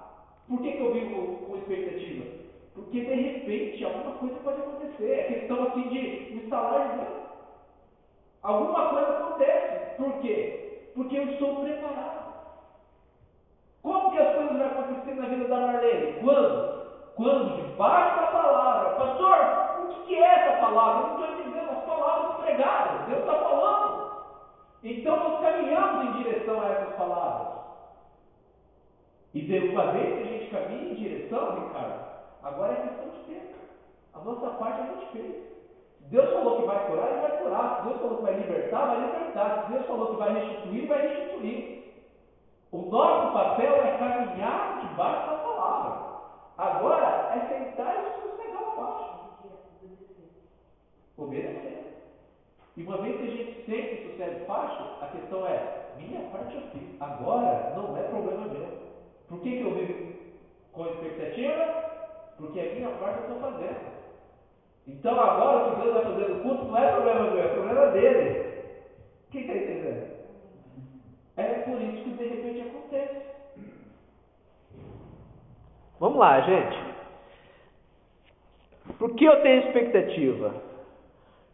Por 0.48 0.64
que, 0.64 0.72
que 0.72 0.82
eu 0.82 0.94
vivo 0.94 1.46
com 1.46 1.58
expectativa? 1.58 2.26
Porque 2.74 3.02
de 3.02 3.14
repente 3.14 3.86
alguma 3.86 4.16
coisa 4.16 4.36
pode 4.44 4.62
acontecer. 4.62 5.12
É 5.12 5.24
questão 5.26 5.68
assim 5.68 5.90
de 5.90 6.44
instalar 6.44 6.98
Deus. 6.98 7.31
Alguma 8.44 8.90
coisa 8.90 9.10
acontece. 9.10 9.96
Por 9.98 10.14
quê? 10.22 10.90
Porque 10.96 11.18
eu 11.18 11.30
estou 11.32 11.64
preparado. 11.64 12.34
Como 13.84 14.12
que 14.12 14.18
as 14.18 14.36
coisas 14.36 14.58
vão 14.58 14.68
acontecer 14.68 15.14
na 15.16 15.28
vida 15.28 15.48
da 15.48 15.58
Marlene? 15.60 16.20
Quando? 16.22 16.82
Quando? 17.16 17.56
Debaixo 17.56 18.20
da 18.20 18.28
palavra. 18.28 18.90
Pastor, 18.96 19.86
o 19.86 20.06
que 20.06 20.16
é 20.16 20.26
essa 20.26 20.62
palavra? 20.62 21.02
Eu 21.02 21.08
não 21.08 21.26
estou 21.26 21.40
entendendo 21.40 21.70
as 21.72 21.84
palavras 21.86 22.46
pregadas. 22.46 23.08
Deus 23.08 23.20
está 23.20 23.36
falando. 23.36 24.12
Então 24.84 25.16
nós 25.18 25.42
caminhamos 25.42 26.06
em 26.06 26.24
direção 26.24 26.62
a 26.62 26.66
essas 26.66 26.96
palavras. 26.96 27.62
E 29.34 29.42
devo 29.44 29.74
fazer 29.74 30.00
que 30.00 30.22
a 30.22 30.26
gente 30.26 30.52
caminhe 30.52 30.92
em 30.92 30.96
direção, 30.96 31.68
Ricardo. 31.68 32.12
Agora 32.44 32.74
é 32.74 32.88
questão 32.88 33.10
de 33.10 33.20
tempo. 33.34 33.56
A 34.14 34.20
nossa 34.20 34.50
parte 34.58 34.82
a 34.82 34.86
gente 34.86 35.12
fez. 35.12 35.51
Deus 36.12 36.30
falou 36.30 36.60
que 36.60 36.68
vai 36.68 36.88
curar, 36.88 37.10
Ele 37.10 37.22
vai 37.22 37.38
curar. 37.38 37.84
Deus 37.86 38.02
falou 38.02 38.18
que 38.18 38.24
vai 38.24 38.34
libertar, 38.34 38.86
vai 38.86 39.00
libertar. 39.00 39.72
Deus 39.72 39.86
falou 39.86 40.08
que 40.08 40.18
vai 40.18 40.34
restituir, 40.34 40.88
vai 40.88 41.08
restituir. 41.08 41.82
O 42.70 42.78
nosso 42.92 43.34
papel 43.34 43.76
é 43.76 43.98
caminhar 43.98 44.82
debaixo 44.82 45.30
da 45.30 45.38
palavra. 45.38 46.12
Agora 46.58 47.32
é 47.34 47.40
sentar 47.48 47.96
e 47.96 48.22
sossegar 48.22 48.62
o 48.62 48.72
passo. 48.76 49.22
Obedecer. 51.18 52.12
E 52.76 52.84
uma 52.84 52.98
vez 52.98 53.16
que 53.16 53.28
a 53.28 53.32
gente 53.32 53.66
sente 53.66 53.96
e 53.96 54.12
sossega 54.12 54.44
o 54.44 54.46
passo, 54.46 54.84
a 55.02 55.08
questão 55.08 55.48
é, 55.48 55.94
minha 55.98 56.30
parte 56.30 56.56
eu 56.56 56.62
fiz. 56.74 57.02
Agora 57.02 57.74
não 57.74 57.96
é 57.96 58.02
problema 58.04 58.48
meu. 58.48 58.68
Por 59.30 59.40
que, 59.40 59.50
que 59.50 59.62
eu 59.62 59.74
vivo 59.76 60.14
com 60.74 60.88
expectativa? 60.88 61.66
Porque 62.38 62.60
a 62.60 62.74
minha 62.74 62.90
parte 62.98 63.20
eu 63.20 63.34
estou 63.34 63.52
fazendo. 63.52 64.01
Então 64.88 65.20
agora 65.20 65.68
o 65.68 65.76
que 65.76 65.82
Deus 65.82 65.94
vai 65.94 66.04
fazer 66.04 66.30
no 66.30 66.40
culto 66.42 66.66
não 66.66 66.78
é 66.78 66.92
problema 66.92 67.32
meu, 67.32 67.44
é 67.44 67.48
problema 67.48 67.88
dele. 67.88 68.52
Quem 69.32 69.42
está 69.42 69.54
entendendo? 69.54 70.12
É 71.38 71.44
por 71.44 71.82
isso 71.82 72.04
que 72.04 72.10
de 72.12 72.28
repente 72.28 72.68
acontece. 72.68 73.22
Vamos 76.00 76.20
lá, 76.20 76.42
gente. 76.42 76.78
Por 78.98 79.16
que 79.16 79.24
eu 79.24 79.42
tenho 79.42 79.68
expectativa? 79.68 80.54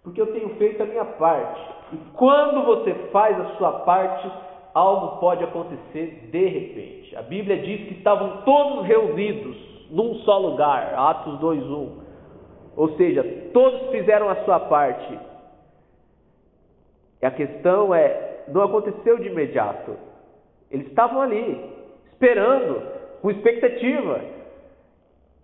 Porque 0.03 0.21
eu 0.21 0.33
tenho 0.33 0.55
feito 0.55 0.81
a 0.81 0.85
minha 0.85 1.05
parte. 1.05 1.61
E 1.93 1.97
quando 2.13 2.65
você 2.65 2.93
faz 3.11 3.39
a 3.39 3.55
sua 3.57 3.71
parte, 3.79 4.29
algo 4.73 5.17
pode 5.19 5.43
acontecer 5.43 6.29
de 6.31 6.45
repente. 6.45 7.15
A 7.15 7.21
Bíblia 7.21 7.57
diz 7.57 7.87
que 7.87 7.95
estavam 7.95 8.41
todos 8.43 8.85
reunidos 8.85 9.57
num 9.89 10.15
só 10.19 10.37
lugar, 10.37 10.93
Atos 10.93 11.39
2:1. 11.39 12.06
Ou 12.77 12.95
seja, 12.95 13.23
todos 13.51 13.89
fizeram 13.89 14.29
a 14.29 14.35
sua 14.45 14.59
parte. 14.59 15.19
E 17.19 17.25
a 17.25 17.31
questão 17.31 17.93
é, 17.93 18.43
não 18.49 18.61
aconteceu 18.61 19.17
de 19.17 19.27
imediato. 19.29 19.97
Eles 20.69 20.85
estavam 20.87 21.19
ali, 21.19 21.59
esperando, 22.13 22.81
com 23.19 23.31
expectativa. 23.31 24.21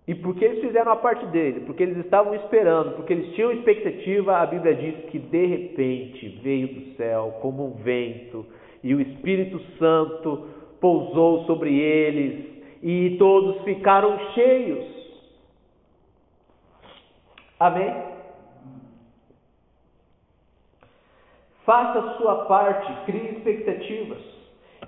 E 0.06 0.14
porque 0.14 0.44
eles 0.44 0.60
fizeram 0.60 0.92
a 0.92 0.96
parte 0.96 1.26
dele, 1.26 1.60
porque 1.66 1.82
eles 1.82 1.96
estavam 1.98 2.36
esperando, 2.36 2.94
porque 2.94 3.12
eles 3.12 3.34
tinham 3.34 3.50
expectativa, 3.50 4.36
a 4.36 4.46
Bíblia 4.46 4.74
diz 4.74 4.94
que 5.06 5.18
de 5.18 5.46
repente 5.46 6.40
veio 6.42 6.68
do 6.68 6.96
céu 6.96 7.38
como 7.40 7.66
um 7.66 7.82
vento 7.82 8.46
e 8.82 8.94
o 8.94 9.00
Espírito 9.00 9.58
Santo 9.78 10.46
pousou 10.78 11.44
sobre 11.46 11.74
eles 11.74 12.44
e 12.82 13.16
todos 13.18 13.62
ficaram 13.62 14.18
cheios. 14.34 14.93
Amém? 17.58 18.14
Faça 21.64 21.98
a 21.98 22.16
sua 22.18 22.44
parte, 22.44 23.04
crie 23.06 23.36
expectativas 23.36 24.22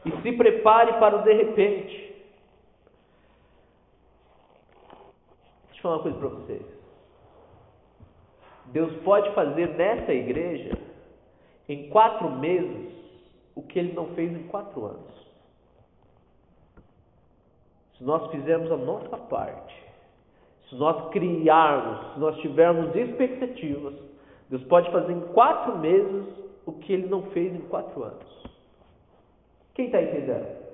e 0.04 0.22
se 0.22 0.32
prepare 0.32 0.92
para 0.94 1.16
o 1.16 1.22
de 1.22 1.32
repente. 1.32 2.06
Deixa 5.66 5.78
eu 5.78 5.82
falar 5.82 5.96
uma 5.96 6.02
coisa 6.02 6.18
para 6.18 6.28
vocês. 6.28 6.76
Deus 8.66 8.94
pode 9.02 9.32
fazer 9.32 9.68
nessa 9.70 10.12
igreja, 10.12 10.76
em 11.68 11.88
quatro 11.88 12.30
meses, 12.30 12.92
o 13.54 13.62
que 13.62 13.78
ele 13.78 13.92
não 13.94 14.14
fez 14.14 14.30
em 14.32 14.46
quatro 14.48 14.84
anos. 14.84 15.26
Se 17.96 18.04
nós 18.04 18.30
fizermos 18.30 18.70
a 18.70 18.76
nossa 18.76 19.16
parte, 19.16 19.85
se 20.68 20.74
nós 20.74 21.10
criarmos, 21.10 22.14
se 22.14 22.20
nós 22.20 22.36
tivermos 22.38 22.94
expectativas, 22.94 23.94
Deus 24.50 24.62
pode 24.64 24.90
fazer 24.90 25.12
em 25.12 25.20
quatro 25.32 25.78
meses 25.78 26.26
o 26.64 26.72
que 26.72 26.92
ele 26.92 27.06
não 27.06 27.22
fez 27.30 27.54
em 27.54 27.60
quatro 27.68 28.02
anos. 28.02 28.46
Quem 29.74 29.86
está 29.86 30.02
entendendo? 30.02 30.66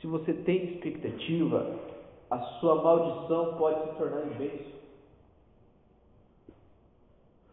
Se 0.00 0.06
você 0.06 0.32
tem 0.32 0.64
expectativa, 0.64 1.74
a 2.30 2.38
sua 2.38 2.82
maldição 2.82 3.54
pode 3.56 3.80
se 3.82 3.96
tornar 3.96 4.22
em 4.26 4.30
bênção. 4.30 4.76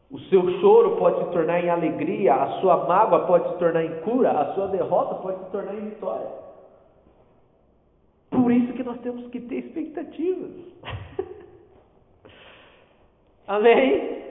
O 0.10 0.20
seu 0.20 0.60
choro 0.62 0.98
pode 0.98 1.24
se 1.24 1.32
tornar 1.32 1.64
em 1.64 1.70
alegria, 1.70 2.36
a 2.36 2.60
sua 2.60 2.86
mágoa 2.86 3.26
pode 3.26 3.50
se 3.50 3.58
tornar 3.58 3.84
em 3.84 4.02
cura, 4.02 4.32
a 4.32 4.54
sua 4.54 4.68
derrota 4.68 5.16
pode 5.16 5.44
se 5.44 5.52
tornar 5.52 5.74
em 5.74 5.90
vitória. 5.90 6.43
Por 8.34 8.52
isso 8.52 8.74
que 8.74 8.84
nós 8.84 9.00
temos 9.02 9.30
que 9.30 9.40
ter 9.42 9.58
expectativas. 9.58 10.52
Amém? 13.48 14.24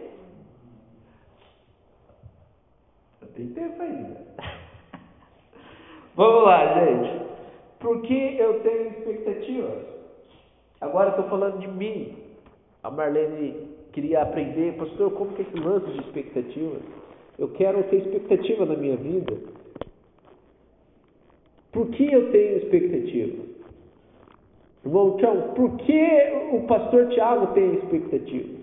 Tem 3.34 3.46
tempo 3.48 3.80
ainda. 3.80 4.20
Vamos 6.16 6.44
lá, 6.44 6.80
gente. 6.80 7.22
Por 7.78 8.02
que 8.02 8.36
eu 8.38 8.60
tenho 8.60 8.88
expectativas? 8.88 9.84
Agora 10.80 11.10
estou 11.10 11.28
falando 11.28 11.60
de 11.60 11.68
mim. 11.68 12.16
A 12.82 12.90
Marlene 12.90 13.68
queria 13.92 14.22
aprender, 14.22 14.76
pastor, 14.76 15.12
como 15.12 15.32
que 15.32 15.42
é 15.42 15.44
esse 15.44 15.56
lance 15.56 15.86
de 15.86 16.00
expectativa? 16.00 16.80
Eu 17.38 17.48
quero 17.52 17.84
ter 17.84 17.98
expectativa 17.98 18.66
na 18.66 18.74
minha 18.74 18.96
vida. 18.96 19.38
Por 21.70 21.88
que 21.90 22.12
eu 22.12 22.32
tenho 22.32 22.56
expectativa? 22.58 23.51
Irmão 24.84 25.16
Tiago, 25.16 25.54
por 25.54 25.76
que 25.78 26.10
o 26.52 26.66
pastor 26.66 27.08
Tiago 27.08 27.48
tem 27.54 27.74
expectativa? 27.74 28.62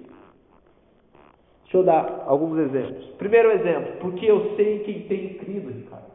Deixa 1.63 1.77
eu 1.77 1.83
dar 1.83 2.23
alguns 2.27 2.57
exemplos. 2.57 3.05
Primeiro 3.17 3.51
exemplo, 3.51 3.93
porque 4.01 4.25
eu 4.25 4.55
sei 4.55 4.77
em 4.77 4.83
quem 4.83 5.01
tenho 5.03 5.39
crido, 5.39 5.71
Ricardo. 5.71 6.09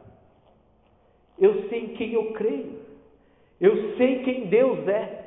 Eu 1.39 1.69
sei 1.69 1.85
em 1.85 1.87
quem 1.95 2.13
eu 2.13 2.33
creio. 2.33 2.73
Eu 3.59 3.95
sei 3.95 4.23
quem 4.23 4.47
Deus 4.47 4.87
é. 4.87 5.25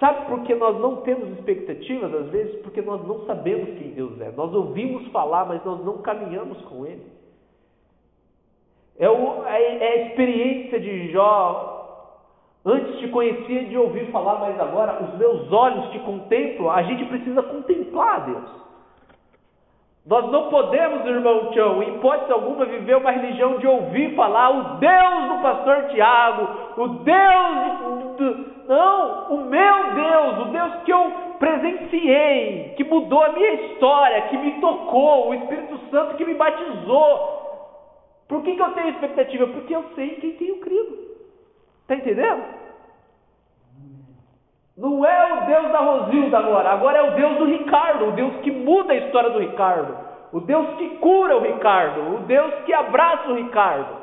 Sabe 0.00 0.28
por 0.28 0.42
que 0.44 0.54
nós 0.54 0.80
não 0.80 0.96
temos 1.02 1.28
expectativas 1.38 2.14
às 2.14 2.28
vezes? 2.30 2.56
Porque 2.62 2.80
nós 2.80 3.06
não 3.06 3.26
sabemos 3.26 3.68
quem 3.78 3.90
Deus 3.90 4.20
é. 4.20 4.30
Nós 4.30 4.54
ouvimos 4.54 5.06
falar, 5.08 5.44
mas 5.44 5.64
nós 5.64 5.84
não 5.84 5.98
caminhamos 5.98 6.60
com 6.62 6.86
Ele. 6.86 7.04
É, 8.98 9.08
o, 9.08 9.44
é, 9.44 9.76
é 9.76 9.88
a 9.88 10.06
experiência 10.06 10.80
de 10.80 11.12
Jó. 11.12 11.77
Antes 12.68 12.98
te 12.98 13.08
conhecia 13.08 13.64
de 13.64 13.78
ouvir 13.78 14.10
falar, 14.10 14.40
mas 14.40 14.60
agora 14.60 15.02
os 15.02 15.18
meus 15.18 15.50
olhos 15.50 15.90
te 15.90 15.98
contemplam. 16.00 16.70
A 16.70 16.82
gente 16.82 17.02
precisa 17.06 17.42
contemplar 17.42 18.26
Deus. 18.26 18.68
Nós 20.06 20.30
não 20.30 20.50
podemos, 20.50 21.06
irmão 21.06 21.50
Tião, 21.50 21.82
em 21.82 21.96
hipótese 21.96 22.30
alguma, 22.30 22.66
viver 22.66 22.96
uma 22.98 23.10
religião 23.10 23.56
de 23.56 23.66
ouvir 23.66 24.14
falar 24.14 24.50
o 24.50 24.78
Deus 24.78 25.28
do 25.28 25.42
pastor 25.42 25.84
Tiago, 25.88 26.48
o 26.76 26.88
Deus 26.88 28.16
de, 28.16 28.46
não, 28.68 29.32
o 29.34 29.44
meu 29.46 29.94
Deus, 29.94 30.46
o 30.46 30.50
Deus 30.50 30.74
que 30.84 30.92
eu 30.92 31.12
presenciei, 31.38 32.74
que 32.76 32.84
mudou 32.84 33.22
a 33.22 33.32
minha 33.32 33.52
história, 33.54 34.28
que 34.28 34.36
me 34.36 34.60
tocou, 34.60 35.30
o 35.30 35.34
Espírito 35.34 35.78
Santo 35.90 36.16
que 36.16 36.24
me 36.24 36.34
batizou. 36.34 37.38
Por 38.28 38.42
que, 38.42 38.56
que 38.56 38.62
eu 38.62 38.72
tenho 38.72 38.90
expectativa? 38.90 39.46
Porque 39.46 39.74
eu 39.74 39.84
sei 39.94 40.10
quem 40.16 40.32
tenho 40.32 40.58
crido. 40.60 41.07
Está 41.88 41.96
entendendo? 41.96 42.44
Não 44.76 45.06
é 45.06 45.32
o 45.32 45.46
Deus 45.46 45.72
da 45.72 45.78
Rosilda 45.78 46.38
agora, 46.38 46.68
agora 46.68 46.98
é 46.98 47.02
o 47.02 47.14
Deus 47.14 47.38
do 47.38 47.46
Ricardo, 47.46 48.08
o 48.08 48.12
Deus 48.12 48.36
que 48.42 48.50
muda 48.50 48.92
a 48.92 48.96
história 48.96 49.30
do 49.30 49.38
Ricardo, 49.38 49.96
o 50.30 50.38
Deus 50.40 50.68
que 50.76 50.90
cura 50.98 51.38
o 51.38 51.40
Ricardo, 51.40 52.14
o 52.14 52.18
Deus 52.26 52.52
que 52.66 52.74
abraça 52.74 53.30
o 53.30 53.34
Ricardo. 53.34 53.96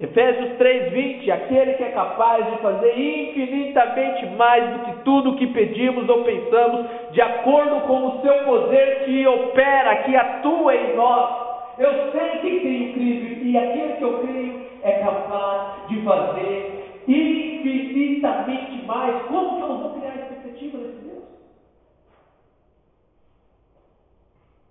Efésios 0.00 0.58
3:20, 0.58 1.30
aquele 1.30 1.74
que 1.74 1.84
é 1.84 1.90
capaz 1.92 2.44
de 2.50 2.56
fazer 2.58 2.98
infinitamente 2.98 4.26
mais 4.34 4.68
do 4.72 4.78
que 4.80 4.92
tudo 5.04 5.30
o 5.30 5.36
que 5.36 5.46
pedimos 5.46 6.08
ou 6.08 6.24
pensamos, 6.24 6.86
de 7.12 7.20
acordo 7.22 7.82
com 7.82 8.08
o 8.08 8.20
seu 8.20 8.34
poder 8.44 9.04
que 9.04 9.24
opera, 9.28 10.02
que 10.02 10.16
atua 10.16 10.74
em 10.74 10.96
nós. 10.96 11.41
Eu 11.78 12.12
sei 12.12 12.38
que 12.40 12.60
tenho 12.62 12.92
crido 12.92 13.46
e 13.46 13.56
aquele 13.56 13.96
que 13.96 14.04
eu 14.04 14.20
creio 14.20 14.60
é 14.82 14.92
capaz 15.00 15.88
de 15.88 16.02
fazer 16.04 16.92
infinitamente 17.06 18.84
mais. 18.84 19.26
Como 19.26 19.56
que 19.56 19.62
eu 19.62 19.78
vou 19.78 20.00
criar 20.00 20.16
expectativa 20.16 20.78
nesse 20.78 20.98
Deus? 21.00 21.24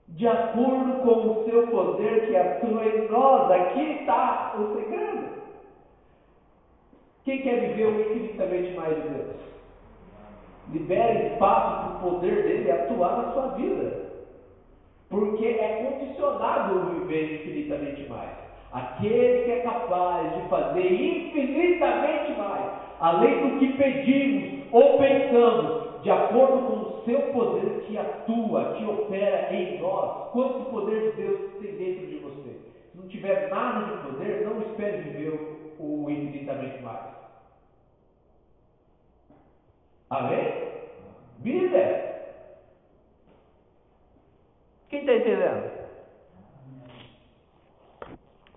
De 0.10 0.28
acordo 0.28 1.00
com 1.02 1.28
o 1.28 1.44
seu 1.46 1.68
poder 1.68 2.28
que 2.28 2.36
atua 2.36 2.86
em 2.86 3.08
nós, 3.08 3.50
aqui 3.50 3.82
está 3.82 4.52
o 4.56 4.72
segredo. 4.76 5.42
Quem 7.24 7.42
quer 7.44 7.62
viver 7.62 7.88
o 7.88 8.00
infinitamente 8.00 8.76
mais 8.76 8.96
de 8.96 9.10
Deus? 9.10 9.30
Libere 10.70 11.34
espaço 11.34 11.80
para 11.80 12.08
o 12.08 12.12
poder 12.14 12.44
dele 12.44 12.72
atuar 12.72 13.18
na 13.18 13.34
sua 13.34 13.48
vida. 13.48 14.11
Porque 15.12 15.46
é 15.46 15.84
condicionado 15.84 16.90
viver 16.96 17.42
infinitamente 17.42 18.02
aquele 18.72 19.44
que 19.44 19.52
é 19.52 19.60
capaz 19.60 20.34
de 20.36 20.50
fazer 20.50 20.94
infinitamente 20.94 22.34
mais, 22.40 22.72
além 23.00 23.50
do 23.50 23.60
que 23.60 23.74
pedimos 23.74 24.72
ou 24.72 25.00
pensamos, 25.00 26.02
de 26.02 26.10
acordo 26.10 26.66
com 26.66 26.80
o 26.80 27.04
seu 27.06 27.20
poder 27.34 27.86
que 27.86 27.98
atua, 27.98 28.76
que 28.78 28.86
opera 28.86 29.54
em 29.54 29.82
nós. 29.82 30.32
Quanto 30.32 30.72
poder 30.72 31.12
de 31.12 31.24
Deus 31.24 31.40
tem 31.60 31.76
dentro 31.76 32.08
de 32.08 32.16
você? 32.20 32.50
Se 32.92 32.98
não 32.98 33.08
tiver 33.08 33.50
nada 33.50 33.92
de 33.92 34.08
poder, 34.08 34.46
não 34.46 34.62
espere 34.62 34.98
viver 35.04 35.76
o 35.78 36.10
infinitamente 36.10 36.82
mais. 36.82 37.12
Amém? 40.10 40.54
Bíblia. 41.40 42.21
Quem 44.92 45.00
está 45.00 45.14
entendendo? 45.14 45.72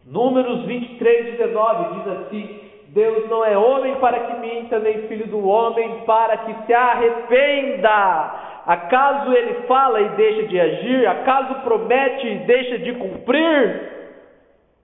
Números 0.05 0.65
23, 0.65 1.39
19 1.39 1.95
diz 1.95 2.09
assim: 2.09 2.61
Deus 2.89 3.31
não 3.31 3.45
é 3.45 3.57
homem 3.57 3.95
para 4.01 4.19
que 4.19 4.35
minta, 4.41 4.81
nem 4.81 5.07
filho 5.07 5.29
do 5.29 5.47
homem 5.47 6.01
para 6.05 6.37
que 6.39 6.67
se 6.67 6.75
arrependa. 6.75 8.35
Acaso 8.67 9.33
ele 9.33 9.63
fala 9.69 10.01
e 10.01 10.09
deixa 10.11 10.43
de 10.49 10.61
agir? 10.61 11.07
Acaso 11.07 11.55
promete 11.63 12.27
e 12.27 12.39
deixa 12.39 12.79
de 12.79 12.95
cumprir? 12.95 13.93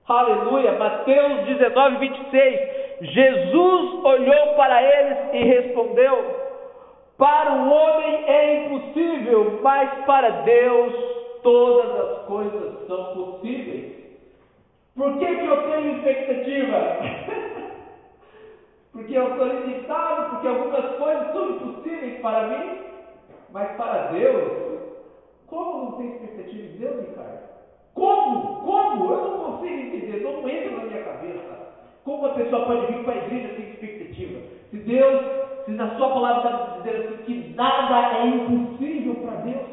Aleluia. 0.07 0.73
Mateus 0.73 1.47
19, 1.47 1.97
26. 1.97 2.61
Jesus 3.01 4.05
olhou 4.05 4.55
para 4.55 4.83
eles 4.83 5.19
e 5.33 5.45
respondeu: 5.45 6.17
Para 7.19 7.53
o 7.55 7.71
homem 7.71 8.25
é 8.29 8.67
impossível, 8.67 9.59
mas 9.63 9.91
para 10.05 10.31
Deus 10.31 11.10
todas 11.43 12.01
as 12.01 12.27
coisas 12.27 12.87
são 12.87 13.15
possíveis. 13.15 14.01
Por 14.97 15.19
que, 15.19 15.27
que 15.27 15.47
eu 15.47 15.63
tenho 15.63 15.97
expectativa? 15.97 16.97
porque 18.93 19.17
eu 19.17 19.37
sou 19.37 19.47
limitado, 19.47 20.31
porque 20.31 20.49
algumas 20.49 20.97
coisas 20.97 21.33
são 21.33 21.51
impossíveis 21.51 22.21
para 22.21 22.49
mim, 22.49 22.79
mas 23.53 23.77
para 23.77 24.09
Deus, 24.13 24.71
como 25.47 25.85
não 25.85 25.93
tem 25.93 26.09
expectativa 26.09 26.63
em 26.63 26.77
Deus, 26.79 27.09
Ricardo? 27.09 27.51
Como? 27.95 28.61
Como? 28.63 29.13
Eu 29.13 29.31
não 29.31 29.39
consigo 29.39 29.75
entender, 29.75 30.23
não 30.23 30.49
entra 30.49 30.77
na 30.77 30.85
minha 30.85 31.03
cabeça. 31.03 31.71
Como 32.05 32.19
uma 32.19 32.35
pessoa 32.35 32.67
pode 32.67 32.87
vir 32.87 33.05
para 33.05 33.15
a 33.15 33.27
igreja 33.27 33.55
sem 33.57 33.71
expectativa? 33.71 34.41
Se 34.71 34.77
Deus, 34.79 35.25
se 35.65 35.71
na 35.73 35.97
sua 35.97 36.09
palavra 36.09 36.51
está 36.51 36.77
dizendo 36.79 37.15
assim 37.15 37.23
que 37.25 37.55
nada 37.55 38.19
é 38.19 38.27
impossível 38.27 39.15
para 39.17 39.41
Deus, 39.43 39.70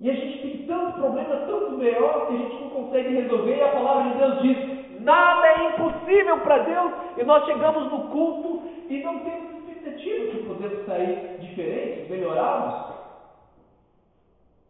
e 0.00 0.10
a 0.10 0.14
gente 0.14 0.42
tem 0.42 0.66
tanto 0.66 1.00
problema, 1.00 1.36
tanto 1.46 1.72
melhor, 1.72 2.28
que 2.28 2.34
a 2.34 2.36
gente 2.36 2.62
não 2.62 2.70
consegue 2.70 3.14
resolver, 3.14 3.56
e 3.56 3.62
a 3.62 3.68
palavra 3.68 4.12
de 4.12 4.18
Deus 4.18 4.42
diz: 4.42 5.00
nada 5.00 5.46
é 5.46 5.68
impossível 5.70 6.38
para 6.40 6.58
Deus, 6.58 6.92
e 7.16 7.24
nós 7.24 7.44
chegamos 7.46 7.90
no 7.90 8.08
culto 8.08 8.62
e 8.88 9.02
não 9.02 9.18
temos 9.20 9.58
expectativa 9.58 10.26
que 10.26 10.44
podemos 10.44 10.86
sair 10.86 11.38
diferentes, 11.40 12.08
melhorados. 12.08 12.94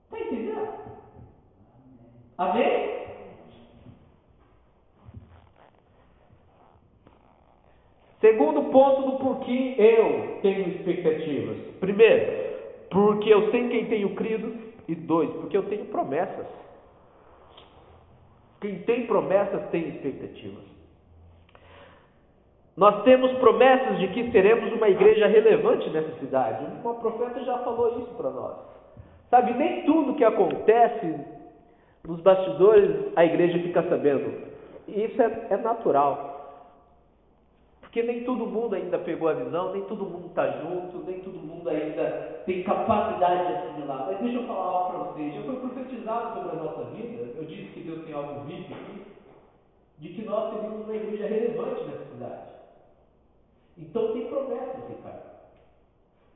Está 0.04 0.18
entendendo? 0.18 0.68
Amém? 2.38 2.98
Segundo 8.20 8.70
ponto 8.70 9.10
do 9.10 9.18
porquê 9.18 9.74
eu 9.78 10.40
tenho 10.42 10.68
expectativas. 10.68 11.56
Primeiro, 11.78 12.56
porque 12.90 13.32
eu 13.32 13.50
sei 13.50 13.68
quem 13.68 13.86
tenho 13.86 14.14
crido 14.14 14.67
e 14.89 14.95
dois, 14.95 15.30
porque 15.34 15.57
eu 15.57 15.64
tenho 15.64 15.84
promessas. 15.86 16.47
Quem 18.61 18.80
tem 18.80 19.07
promessas 19.07 19.68
tem 19.70 19.89
expectativas. 19.89 20.64
Nós 22.76 23.03
temos 23.03 23.32
promessas 23.39 23.99
de 23.99 24.09
que 24.09 24.30
seremos 24.30 24.72
uma 24.72 24.89
igreja 24.89 25.26
relevante 25.26 25.91
nessa 25.91 26.12
cidade. 26.20 26.64
Uma 26.82 26.95
profeta 26.95 27.45
já 27.45 27.59
falou 27.59 28.01
isso 28.01 28.14
para 28.16 28.30
nós. 28.30 28.57
Sabe, 29.30 29.53
nem 29.55 29.84
tudo 29.84 30.14
que 30.14 30.24
acontece 30.24 31.20
nos 32.07 32.20
bastidores 32.20 33.12
a 33.14 33.24
igreja 33.24 33.59
fica 33.59 33.82
sabendo. 33.82 34.32
E 34.86 35.05
isso 35.05 35.20
é, 35.20 35.47
é 35.51 35.57
natural. 35.57 36.38
Porque 37.99 38.12
nem 38.12 38.22
todo 38.22 38.46
mundo 38.46 38.76
ainda 38.76 38.96
pegou 39.01 39.28
a 39.28 39.32
visão, 39.32 39.72
nem 39.72 39.82
todo 39.86 40.07
mundo 40.07 40.28
está 40.28 40.46
junto, 40.61 40.99
nem 41.05 41.18
todo 41.18 41.36
mundo 41.36 41.68
ainda 41.68 42.42
tem 42.46 42.62
capacidade 42.62 43.49
de 43.49 43.53
assimilar. 43.55 44.07
Mas 44.07 44.20
deixa 44.20 44.38
eu 44.38 44.46
falar 44.46 44.66
algo 44.66 44.90
para 44.90 44.99
vocês. 44.99 45.34
Já 45.34 45.42
foi 45.42 45.57
profetizado 45.57 46.34
sobre 46.34 46.57
a 46.57 46.62
nossa 46.62 46.84
vida. 46.92 47.24
Eu 47.36 47.44
disse 47.44 47.72
que 47.72 47.80
Deus 47.80 48.05
tem 48.05 48.14
algo 48.14 48.44
vivo 48.44 48.72
aqui. 48.72 49.03
De 49.99 50.09
que 50.11 50.22
nós 50.22 50.55
seríamos 50.55 50.84
uma 50.84 50.94
igreja 50.94 51.26
relevante 51.26 51.84
nessa 51.86 52.05
cidade. 52.12 52.42
Então 53.76 54.12
tem 54.12 54.26
promessas, 54.26 54.88
Ricardo. 54.88 55.22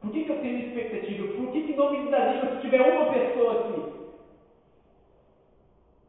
Por 0.01 0.11
que, 0.11 0.25
que 0.25 0.33
eu 0.33 0.41
tenho 0.41 0.67
expectativa? 0.67 1.33
Por 1.37 1.53
que, 1.53 1.63
que 1.63 1.77
não 1.77 1.93
me 1.93 2.05
desanima 2.07 2.57
se 2.57 2.61
tiver 2.61 2.81
uma 2.81 3.13
pessoa 3.13 3.61
aqui? 3.61 3.83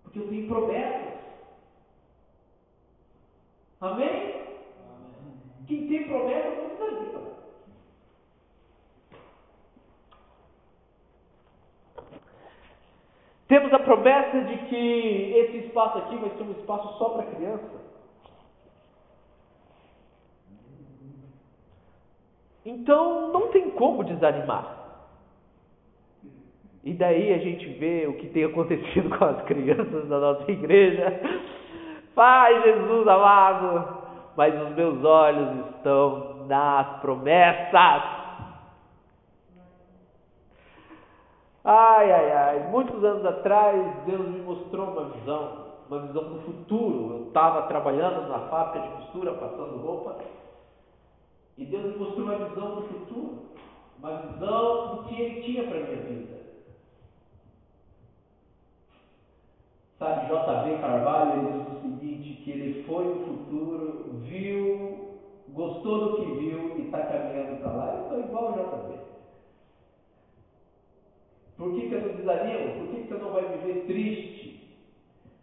Porque 0.02 0.18
eu 0.18 0.28
tenho 0.30 0.48
promessas. 0.48 1.14
Amém? 3.82 4.34
Quem 5.68 5.88
tem 5.88 6.08
promessa 6.08 6.50
não 6.50 6.70
desanima. 6.70 7.22
Temos 13.48 13.74
a 13.74 13.80
promessa 13.94 14.42
de 14.42 14.58
que 14.66 15.34
esse 15.36 15.58
espaço 15.68 16.00
aqui 16.00 16.18
vai 16.18 16.30
ser 16.32 16.44
um 16.44 16.52
espaço 16.52 16.98
só 16.98 17.10
para 17.10 17.26
criança. 17.26 17.84
Então 22.66 23.32
não 23.32 23.50
tem 23.50 23.70
como 23.72 24.04
desanimar. 24.04 24.80
E 26.84 26.94
daí 26.94 27.34
a 27.34 27.38
gente 27.38 27.66
vê 27.74 28.08
o 28.08 28.18
que 28.18 28.28
tem 28.30 28.46
acontecido 28.46 29.16
com 29.16 29.26
as 29.26 29.42
crianças 29.44 30.08
da 30.08 30.20
nossa 30.20 30.52
igreja. 30.52 31.22
Pai 32.16 32.64
Jesus 32.64 33.08
amado, 33.08 33.98
mas 34.36 34.70
os 34.70 34.76
meus 34.76 35.04
olhos 35.04 35.68
estão 35.76 36.46
nas 36.48 37.00
promessas. 37.02 38.23
Ai, 41.64 42.12
ai, 42.12 42.32
ai, 42.32 42.70
muitos 42.70 43.02
anos 43.04 43.26
atrás 43.26 44.06
Deus 44.06 44.28
me 44.28 44.42
mostrou 44.42 44.86
uma 44.86 45.06
visão, 45.12 45.66
uma 45.90 46.00
visão 46.02 46.24
do 46.26 46.42
futuro. 46.42 47.16
Eu 47.16 47.28
estava 47.28 47.62
trabalhando 47.64 48.28
na 48.28 48.40
fábrica 48.50 48.86
de 48.86 48.96
costura, 48.96 49.34
passando 49.34 49.78
roupa, 49.78 50.18
e 51.58 51.66
Deus 51.66 51.86
me 51.86 51.98
mostrou 51.98 52.26
uma 52.26 52.36
visão 52.36 52.76
do 52.76 52.82
futuro, 52.82 53.44
uma 53.98 54.18
visão 54.18 54.96
do 54.96 55.04
que 55.04 55.22
Ele 55.22 55.42
tinha 55.42 55.64
para 55.68 55.78
a 55.78 55.84
minha 55.84 56.02
vida. 56.02 56.44
Sabe, 60.00 60.28
J.B. 60.28 60.82
Carvalho 60.82 61.32
ele 61.32 61.64
diz 61.64 61.78
o 61.78 61.82
seguinte, 61.82 62.42
que 62.44 62.52
ele 62.52 62.84
foi 62.84 63.06
no 63.06 63.26
futuro, 63.26 64.20
viu, 64.24 65.18
gostou 65.54 66.00
do 66.00 66.16
que 66.18 66.26
viu 66.26 66.78
e 66.78 66.82
está 66.88 67.04
caminhando 67.04 67.62
para 67.62 67.72
lá. 67.72 67.94
Eu 67.94 68.02
estou 68.02 68.20
igual 68.20 68.48
ao 68.48 68.54
JB. 68.54 69.03
Por 71.58 71.74
que, 71.74 71.88
que 71.88 71.94
eu 71.94 72.02
não 72.02 72.16
desanimo? 72.16 72.80
Por 72.80 72.88
que, 72.88 73.02
que 73.04 73.08
você 73.08 73.24
não 73.24 73.32
vai 73.32 73.44
viver 73.58 73.86
triste? 73.86 74.78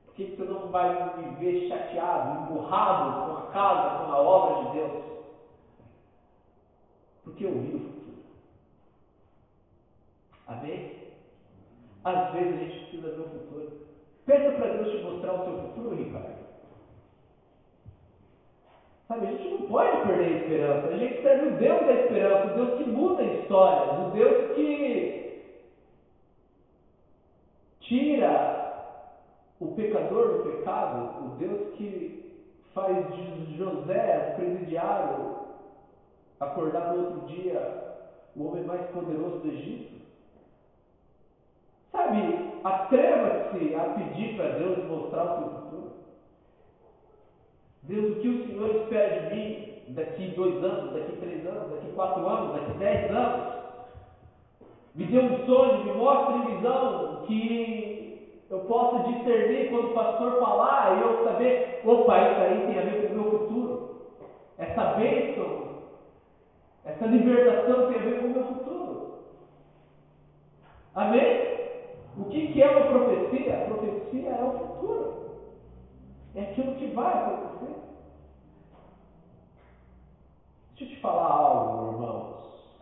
Por 0.07 0.15
que, 0.15 0.25
que 0.25 0.37
você 0.37 0.51
não 0.51 0.69
vai 0.69 1.15
viver 1.19 1.69
chateado, 1.69 2.43
emburrado 2.43 3.27
com 3.27 3.39
a 3.39 3.53
casa, 3.53 4.05
com 4.05 4.13
a 4.13 4.21
obra 4.21 4.65
de 4.65 4.79
Deus? 4.79 5.03
Porque 7.25 7.45
eu 7.45 7.53
vi 7.53 7.77
o 7.77 7.81
futuro. 7.81 8.17
Amém? 10.49 11.01
Às 12.03 12.33
vezes 12.33 12.55
a 12.55 12.65
gente 12.65 12.79
precisa 12.81 13.11
ver 13.11 13.21
o 13.21 13.29
futuro. 13.29 13.73
Peça 14.27 14.51
para 14.53 14.73
Deus 14.73 14.91
te 14.91 15.03
mostrar 15.03 15.35
o 15.35 15.45
seu 15.45 15.59
futuro, 15.69 15.95
Ricardo. 15.95 16.41
Sabe, 19.07 19.27
a 19.27 19.31
gente 19.31 19.49
não 19.49 19.69
pode 19.69 20.07
perder 20.07 20.25
a 20.25 20.39
esperança. 20.39 20.87
A 20.89 20.97
gente 20.97 21.23
serve 21.23 21.47
o 21.47 21.59
Deus 21.59 21.81
da 21.81 21.93
esperança, 21.93 22.53
o 22.53 22.55
Deus 22.55 22.79
que 22.79 22.85
muda 22.91 23.23
a 23.23 23.27
história, 23.27 24.07
o 24.07 24.11
Deus 24.11 24.55
que 24.55 25.20
tira 27.91 28.71
o 29.59 29.75
pecador 29.75 30.39
do 30.39 30.51
pecado, 30.51 31.27
o 31.27 31.29
Deus 31.37 31.75
que 31.75 32.47
faz 32.73 32.97
de 33.15 33.59
José, 33.59 34.35
presidiário, 34.37 35.37
acordar 36.39 36.95
no 36.95 37.05
outro 37.05 37.27
dia 37.27 37.61
o 38.37 38.47
homem 38.47 38.65
mais 38.65 38.87
poderoso 38.93 39.41
do 39.41 39.49
Egito. 39.49 40.01
Sabe, 41.91 42.61
atreva-se 42.63 43.75
a 43.75 43.85
pedir 43.95 44.37
para 44.37 44.51
Deus 44.51 44.89
mostrar 44.89 45.25
o 45.25 45.39
seu 45.39 45.61
futuro. 45.61 45.93
Deus, 47.83 48.17
o 48.17 48.21
que 48.21 48.29
o 48.29 48.47
Senhor 48.47 48.77
espera 48.77 49.21
de 49.21 49.35
mim 49.35 49.83
daqui 49.89 50.29
dois 50.37 50.63
anos, 50.63 50.93
daqui 50.93 51.17
três 51.17 51.45
anos, 51.45 51.71
daqui 51.71 51.91
quatro 51.93 52.25
anos, 52.25 52.55
daqui 52.55 52.79
dez 52.79 53.11
anos? 53.11 53.60
Me 54.95 55.05
dê 55.07 55.19
um 55.19 55.47
sonho, 55.47 55.85
me 55.85 55.93
mostre 55.93 56.55
visão 56.55 57.25
que 57.27 58.11
Eu 58.51 58.61
posso 58.61 59.13
discernir 59.13 59.71
quando 59.71 59.91
o 59.91 59.95
pastor 59.95 60.41
falar 60.41 60.99
e 60.99 61.03
eu 61.03 61.23
saber, 61.23 61.81
opa, 61.85 62.19
isso 62.19 62.41
aí 62.43 62.67
tem 62.67 62.79
a 62.79 62.83
ver 62.83 63.01
com 63.01 63.07
o 63.07 63.23
meu 63.23 63.39
futuro. 63.39 63.91
Essa 64.59 64.85
bênção, 64.97 65.69
essa 66.85 67.07
libertação 67.07 67.87
tem 67.87 67.97
a 67.97 68.03
ver 68.03 68.21
com 68.21 68.27
o 68.27 68.33
meu 68.33 68.49
futuro. 68.49 69.21
Amém? 70.95 71.51
O 72.19 72.25
que, 72.25 72.61
é 72.61 72.69
uma 72.69 72.89
profecia? 72.89 73.55
A 73.55 73.65
profecia 73.67 74.31
é 74.31 74.45
o 74.45 74.59
futuro. 74.59 75.15
É 76.35 76.43
aquilo 76.43 76.75
que 76.75 76.87
vai 76.89 77.15
acontecer. 77.15 77.77
Deixa 80.71 80.85
eu 80.85 80.89
te 80.89 81.01
falar 81.01 81.29
algo, 81.29 81.87
irmãos. 81.87 82.30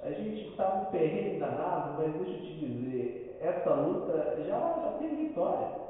A 0.03 0.11
gente 0.11 0.49
está 0.49 0.77
num 0.77 0.85
terreno 0.87 1.41
danado, 1.41 1.95
mas 1.99 2.13
deixa 2.15 2.31
eu 2.31 2.43
te 2.43 2.53
dizer, 2.55 3.39
essa 3.41 3.75
luta 3.75 4.37
já, 4.47 4.59
já 4.59 4.97
tem 4.99 5.17
vitória. 5.17 5.89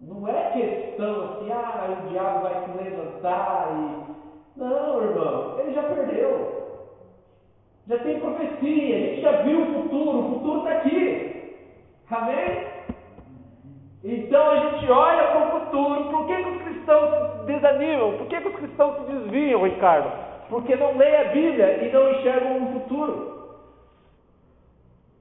Não 0.00 0.28
é 0.28 0.50
questão 0.50 1.24
assim, 1.24 1.50
ah, 1.50 2.02
o 2.04 2.08
diabo 2.08 2.42
vai 2.42 2.64
se 2.64 2.84
levantar 2.84 3.68
e. 3.72 4.58
Não, 4.58 5.02
irmão, 5.02 5.58
ele 5.60 5.74
já 5.74 5.82
perdeu. 5.82 6.64
Já 7.88 7.98
tem 7.98 8.20
profecia, 8.20 8.96
a 8.96 9.00
gente 9.00 9.20
já 9.20 9.42
viu 9.42 9.62
o 9.62 9.82
futuro, 9.82 10.18
o 10.18 10.30
futuro 10.34 10.58
está 10.58 10.72
aqui. 10.78 11.56
Amém? 12.10 12.66
Então 14.04 14.50
a 14.50 14.56
gente 14.56 14.90
olha 14.90 15.24
para 15.28 15.48
o 15.56 15.60
futuro. 15.60 16.10
Por 16.10 16.26
que, 16.26 16.36
que 16.36 16.48
os 16.50 16.62
cristãos 16.84 17.40
se 17.40 17.46
desanimam? 17.46 18.18
Por 18.18 18.26
que, 18.26 18.40
que 18.40 18.48
os 18.48 18.56
cristãos 18.56 18.96
se 18.96 19.12
desviam, 19.12 19.64
Ricardo? 19.64 20.10
Porque 20.48 20.76
não 20.76 20.96
leem 20.96 21.16
a 21.16 21.24
Bíblia 21.24 21.84
e 21.84 21.92
não 21.92 22.10
enxergam 22.12 22.62
o 22.62 22.72
futuro. 22.72 23.34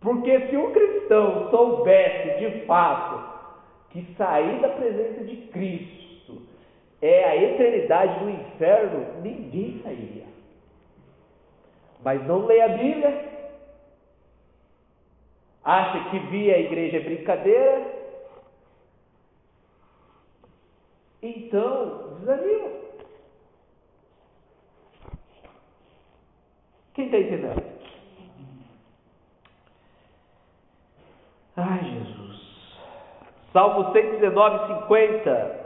Porque 0.01 0.47
se 0.47 0.57
um 0.57 0.72
cristão 0.72 1.49
soubesse 1.49 2.39
de 2.39 2.66
fato 2.66 3.34
que 3.89 4.05
sair 4.18 4.59
da 4.59 4.70
presença 4.70 5.24
de 5.24 5.38
Cristo 5.47 6.41
é 7.01 7.24
a 7.24 7.36
eternidade 7.36 8.20
do 8.20 8.30
inferno, 8.30 9.22
ninguém 9.22 9.80
sairia 9.84 10.34
mas 12.03 12.26
não 12.28 12.45
lê 12.45 12.61
a 12.61 12.68
Bíblia, 12.68 13.26
acha 15.64 16.09
que 16.09 16.20
vir 16.20 16.53
a 16.53 16.59
igreja 16.59 16.97
é 16.97 16.99
brincadeira, 16.99 17.93
então 21.24 22.17
desanima. 22.19 22.69
Quem 26.93 27.05
está 27.05 27.17
entendendo? 27.17 27.63
Ai, 31.55 31.84
Jesus. 31.84 32.24
Salmo 33.51 33.91
119, 33.93 34.82
50 34.82 35.63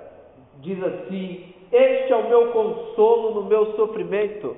diz 0.59 0.83
assim: 0.83 1.53
Este 1.71 2.13
é 2.13 2.15
o 2.15 2.29
meu 2.29 2.51
consolo 2.51 3.35
no 3.35 3.43
meu 3.45 3.75
sofrimento 3.75 4.55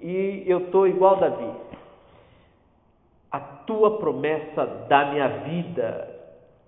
e 0.00 0.44
eu 0.46 0.60
estou 0.60 0.86
igual 0.86 1.16
Davi. 1.16 1.50
A 3.30 3.40
tua 3.40 3.98
promessa 3.98 4.66
da 4.88 5.06
minha 5.12 5.28
vida. 5.28 6.09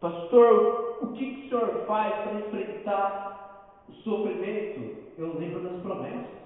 Pastor, 0.02 0.98
o 1.00 1.06
que, 1.12 1.24
que 1.24 1.46
o 1.46 1.48
senhor 1.48 1.84
faz 1.86 2.12
para 2.22 2.40
enfrentar 2.40 3.68
o 3.88 3.92
sofrimento? 4.02 4.96
Eu 5.16 5.38
lembro 5.38 5.60
das 5.60 5.80
promessas. 5.80 6.42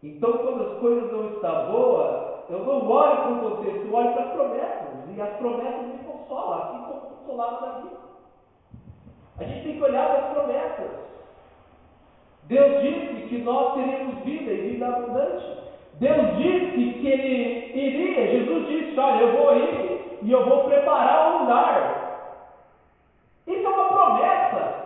Então, 0.00 0.32
quando 0.32 0.62
as 0.62 0.78
coisas 0.78 1.10
não 1.10 1.30
estão 1.30 1.72
boas, 1.72 2.50
eu 2.50 2.58
não 2.60 2.88
olho 2.88 3.16
para 3.16 3.32
o 3.32 3.50
contexto, 3.50 3.84
eu 3.84 3.94
olho 3.94 4.12
para 4.12 4.22
as 4.22 4.32
promessas. 4.32 5.16
E 5.16 5.20
as 5.20 5.36
promessas 5.38 5.86
me 5.88 5.98
consolam, 6.04 6.62
assim 6.62 6.84
como 6.84 7.00
consolaram 7.00 7.60
Davi. 7.60 7.88
A 9.40 9.44
gente 9.44 9.64
tem 9.64 9.76
que 9.76 9.82
olhar 9.82 10.08
para 10.08 10.26
as 10.26 10.32
promessas. 10.34 10.90
Deus 12.44 12.82
disse 12.82 13.28
que 13.28 13.38
nós 13.38 13.74
teríamos 13.74 14.22
vida 14.22 14.52
e 14.52 14.70
vida 14.70 14.86
abundante. 14.86 15.46
Deus 15.94 16.36
disse 16.36 16.98
que 17.00 17.08
Ele 17.08 17.72
iria, 17.74 18.38
Jesus 18.38 18.68
disse: 18.68 19.00
Olha, 19.00 19.20
eu 19.20 19.32
vou 19.36 19.56
ir 19.56 20.13
e 20.24 20.32
eu 20.32 20.44
vou 20.48 20.64
preparar 20.64 21.34
um 21.34 21.42
lugar. 21.42 22.14
Isso 23.46 23.66
é 23.66 23.68
uma 23.68 23.88
promessa. 23.92 24.84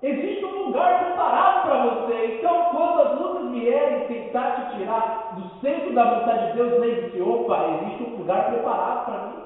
Existe 0.00 0.44
um 0.44 0.66
lugar 0.66 1.04
preparado 1.04 1.62
para 1.62 1.78
você. 1.88 2.38
Então, 2.38 2.70
quando 2.70 3.00
as 3.00 3.20
lutas 3.20 3.50
vierem 3.50 4.06
tentar 4.06 4.52
te 4.54 4.78
tirar 4.78 5.30
do 5.32 5.60
centro 5.60 5.92
da 5.92 6.04
vontade 6.04 6.46
de 6.46 6.52
Deus, 6.52 6.78
lembre-se: 6.78 7.20
opa, 7.20 7.66
existe 7.66 8.02
um 8.04 8.18
lugar 8.18 8.46
preparado 8.46 9.04
para 9.04 9.26
mim. 9.26 9.42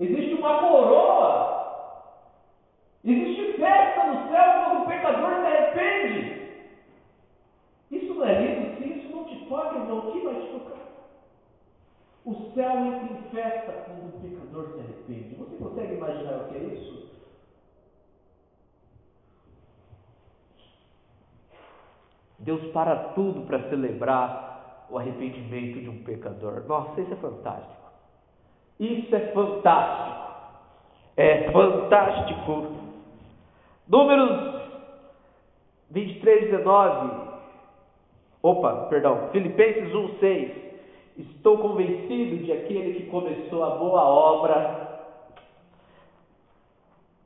Existe 0.00 0.34
uma 0.34 0.58
coroa. 0.58 1.62
Existe 3.04 3.52
festa 3.60 4.04
no 4.04 4.28
céu 4.28 4.54
quando 4.54 4.82
o 4.82 4.86
pecador 4.86 5.40
se 5.40 5.46
arrepende. 5.46 6.42
Isso 7.92 8.14
não 8.14 8.24
é 8.24 8.34
lindo? 8.40 8.76
Se 8.76 8.84
isso 8.84 9.08
não 9.12 9.24
te 9.24 9.36
toca, 9.46 9.76
irmão, 9.76 9.98
o 9.98 10.12
que 10.12 10.20
vai 10.20 10.34
te 10.34 10.48
tocar? 10.50 10.71
O 12.24 12.34
céu 12.54 12.70
entra 12.70 13.18
em 13.18 13.22
festa 13.30 13.72
quando 13.86 14.14
o 14.14 14.20
pecador 14.20 14.68
se 14.74 14.80
arrepende. 14.80 15.34
Você 15.34 15.56
consegue 15.56 15.94
imaginar 15.94 16.36
o 16.36 16.48
que 16.48 16.56
é 16.56 16.60
isso? 16.60 17.10
Deus 22.38 22.72
para 22.72 22.96
tudo 23.14 23.42
para 23.42 23.68
celebrar 23.68 24.86
o 24.90 24.98
arrependimento 24.98 25.80
de 25.80 25.88
um 25.88 26.02
pecador. 26.04 26.64
Nossa, 26.66 27.00
isso 27.00 27.12
é 27.12 27.16
fantástico. 27.16 27.82
Isso 28.78 29.14
é 29.14 29.32
fantástico. 29.32 30.22
É 31.16 31.50
fantástico. 31.50 32.76
Números 33.88 34.62
23, 35.90 36.50
19. 36.50 37.32
Opa, 38.42 38.86
perdão, 38.88 39.28
Filipenses 39.30 39.92
1,6. 39.92 40.71
Estou 41.18 41.58
convencido 41.58 42.42
de 42.44 42.52
aquele 42.52 42.94
que 42.94 43.06
começou 43.10 43.62
a 43.64 43.70
boa 43.70 44.02
obra 44.02 44.92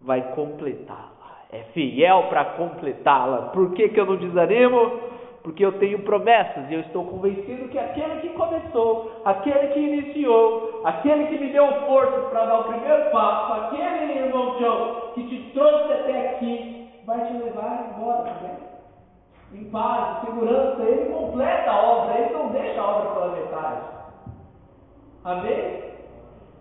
vai 0.01 0.23
completá-la. 0.35 1.11
É 1.53 1.63
fiel 1.73 2.25
para 2.29 2.45
completá-la. 2.45 3.49
Por 3.49 3.73
que, 3.75 3.89
que 3.89 4.01
eu 4.01 4.07
não 4.07 4.17
desanimo? 4.17 5.07
Porque 5.43 5.65
eu 5.65 5.79
tenho 5.79 6.01
promessas 6.01 6.69
e 6.69 6.75
eu 6.75 6.81
estou 6.81 7.05
convencido 7.05 7.69
que 7.69 7.79
aquele 7.79 8.21
que 8.21 8.31
começou, 8.31 9.23
aquele 9.25 9.69
que 9.69 9.79
iniciou, 9.79 10.83
aquele 10.85 11.27
que 11.27 11.39
me 11.39 11.53
deu 11.53 11.67
força 11.87 12.23
para 12.31 12.47
dar 12.47 12.61
o 12.61 12.65
primeiro 12.65 13.11
passo, 13.13 13.53
aquele 13.53 14.19
irmão 14.19 14.59
João 14.59 15.13
que 15.15 15.23
te 15.29 15.51
trouxe 15.53 15.93
até 15.93 16.31
aqui, 16.31 16.89
vai 17.07 17.25
te 17.27 17.33
levar 17.35 17.95
embora 17.97 18.25
também 18.25 18.66
em 19.53 19.65
paz, 19.71 20.23
em 20.23 20.27
segurança, 20.27 20.83
ele 20.83 21.13
completa 21.13 21.71
a 21.71 21.83
obra, 21.83 22.19
ele 22.19 22.35
não 22.35 22.49
deixa 22.51 22.81
a 22.81 22.89
obra 22.89 23.11
pela 23.11 23.37
metade. 23.37 23.81
Amém? 25.25 25.85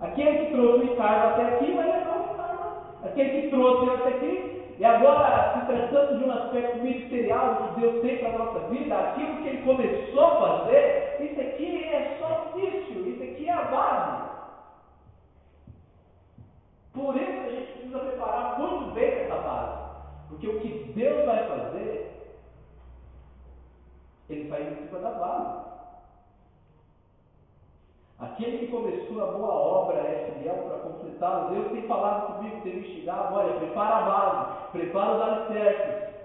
Aquele 0.02 0.46
que 0.46 0.52
trouxe 0.54 0.86
o 0.86 0.90
Ricardo 0.90 1.34
até 1.34 1.56
aqui 1.56 1.72
vai 1.74 1.86
levar 1.86 2.18
o 2.18 2.32
Ricardo. 2.32 3.06
Aquele 3.06 3.42
que 3.42 3.50
trouxe 3.50 3.90
até 3.90 4.10
aqui, 4.10 4.56
e 4.78 4.84
agora, 4.84 5.54
se 5.54 5.66
tratando 5.68 6.20
de 6.20 6.26
um 6.26 6.32
aspecto 6.32 6.80
ministerial 6.80 7.56
que 7.56 7.80
Deus 7.80 8.02
tem 8.02 8.18
para 8.18 8.30
a 8.30 8.38
nossa 8.38 8.60
vida, 8.68 8.96
aquilo 8.96 9.38
que 9.38 9.48
ele 9.48 9.62
começou 9.64 10.24
a 10.26 10.36
fazer, 10.36 11.18
isso 11.22 11.40
aqui 11.40 11.86
é 11.86 12.18
só 12.20 12.52
início, 12.56 13.08
isso 13.08 13.24
aqui 13.24 13.48
é 13.48 13.54
a 13.54 13.62
base. 13.64 14.26
Por 16.94 17.16
isso 17.16 17.46
a 17.46 17.50
gente 17.52 17.72
precisa 17.72 18.00
preparar 18.00 18.60
muito 18.60 18.94
bem 18.94 19.06
essa 19.06 19.36
base. 19.36 19.80
Porque 20.28 20.48
o 20.48 20.60
que 20.60 20.92
Deus 20.94 21.26
vai 21.26 21.48
fazer 21.48 22.05
ele 24.30 24.50
faz 24.50 24.68
em 24.68 24.88
cima 24.88 25.00
da 25.00 25.10
base. 25.12 25.66
Aquele 28.20 28.60
que 28.60 28.68
começou 28.72 29.24
a 29.24 29.32
boa 29.34 29.54
obra 29.54 29.98
é 29.98 30.32
fiel 30.40 30.56
para 30.56 30.80
completá-la. 30.80 31.50
Deus 31.50 31.72
tem 31.72 31.82
falado 31.84 32.34
comigo, 32.34 32.62
tem 32.62 32.76
me 32.76 32.88
instigado, 32.88 33.36
olha, 33.36 33.54
prepara 33.60 33.96
a 33.96 34.02
base, 34.02 34.72
prepara 34.72 35.16
os 35.16 35.22
alicerces. 35.22 36.16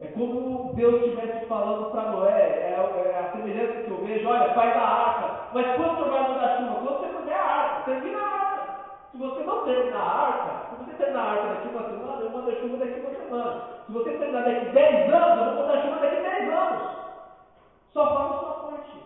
É 0.00 0.06
como 0.08 0.72
Deus 0.74 1.02
estivesse 1.02 1.46
falando 1.46 1.90
para 1.92 2.10
Noé, 2.10 2.40
é, 2.40 2.72
é, 2.72 3.18
a 3.18 3.32
semelhança 3.32 3.82
que 3.84 3.90
eu 3.90 4.04
vejo, 4.04 4.28
olha, 4.28 4.52
faz 4.54 4.74
a 4.74 4.80
arca, 4.80 5.40
mas 5.52 5.76
quando 5.76 5.96
você 5.96 6.10
vai 6.10 6.28
mandar 6.28 6.58
chuva? 6.58 6.74
Quando 6.80 6.98
você 6.98 7.18
fizer 7.18 7.36
a 7.36 7.44
arca, 7.44 7.84
termina 7.84 8.18
a 8.18 8.26
arca. 8.26 8.84
Se 9.12 9.18
você 9.18 9.44
não 9.44 9.64
terminar 9.64 10.00
a 10.00 10.26
arca, 10.26 10.76
você 10.92 10.96
terminar 10.96 11.22
a 11.22 11.30
arca 11.32 11.54
daqui 11.54 11.68
uma 11.68 11.88
semana, 11.88 12.22
eu 12.22 12.30
mando 12.30 12.50
a 12.50 12.54
chuva 12.54 12.76
daqui 12.76 13.00
uma 13.00 13.10
semana. 13.10 13.82
Se 13.86 13.92
você 13.92 14.10
terminar 14.10 14.44
daqui 14.44 14.72
10 14.72 15.14
anos, 15.14 15.38
eu 15.38 15.44
vou 15.44 15.54
mandar 15.62 15.78
a 15.78 15.82
chuva 15.82 16.00
daqui 16.00 16.22
10 16.22 16.52
anos. 16.52 16.96
Só 17.92 18.06
faz 18.06 18.30
a 18.30 18.38
sua 18.38 18.70
parte. 18.70 18.98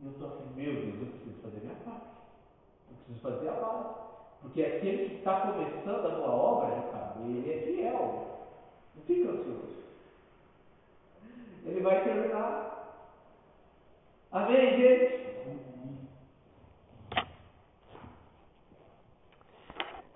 E 0.00 0.06
eu 0.06 0.12
estou 0.12 0.28
assim, 0.28 0.50
meu 0.54 0.72
Deus, 0.72 1.00
eu 1.00 1.06
preciso 1.06 1.42
fazer 1.42 1.60
minha 1.60 1.74
parte. 1.84 2.06
Eu 2.90 2.96
preciso 2.96 3.20
fazer 3.20 3.48
a 3.48 3.52
base. 3.52 3.94
Porque 4.42 4.62
aquele 4.62 5.08
que 5.08 5.14
está 5.16 5.40
começando 5.40 6.06
a 6.06 6.10
boa 6.10 6.30
obra, 6.30 6.76
ele 7.20 7.52
é 7.52 7.58
fiel. 7.62 8.38
Não 8.94 9.02
fica 9.04 9.30
ansioso. 9.30 9.78
Ele 11.64 11.80
vai 11.80 12.04
terminar. 12.04 12.68
Amém, 14.30 14.76
gente? 14.78 15.27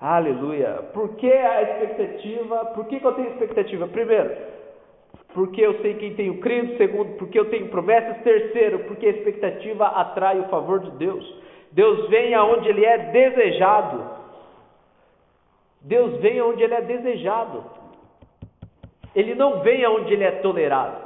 Aleluia. 0.02 0.82
Por 0.92 1.14
que 1.14 1.32
a 1.32 1.62
expectativa? 1.62 2.64
Por 2.74 2.86
que, 2.86 2.98
que 2.98 3.06
eu 3.06 3.12
tenho 3.12 3.28
expectativa? 3.28 3.86
Primeiro, 3.86 4.36
porque 5.32 5.60
eu 5.60 5.80
sei 5.80 5.94
quem 5.94 6.16
tenho 6.16 6.40
crido. 6.40 6.76
Segundo, 6.76 7.16
porque 7.18 7.38
eu 7.38 7.48
tenho 7.48 7.68
promessas. 7.68 8.20
Terceiro, 8.24 8.80
porque 8.80 9.06
a 9.06 9.10
expectativa 9.10 9.86
atrai 9.86 10.40
o 10.40 10.48
favor 10.48 10.80
de 10.80 10.90
Deus. 10.98 11.24
Deus 11.70 12.08
vem 12.08 12.34
aonde 12.34 12.68
Ele 12.68 12.84
é 12.84 12.98
desejado. 12.98 14.04
Deus 15.82 16.20
vem 16.20 16.40
aonde 16.40 16.64
Ele 16.64 16.74
é 16.74 16.80
desejado. 16.80 17.64
Ele 19.14 19.36
não 19.36 19.60
vem 19.60 19.84
aonde 19.84 20.14
Ele 20.14 20.24
é 20.24 20.32
tolerado. 20.32 20.96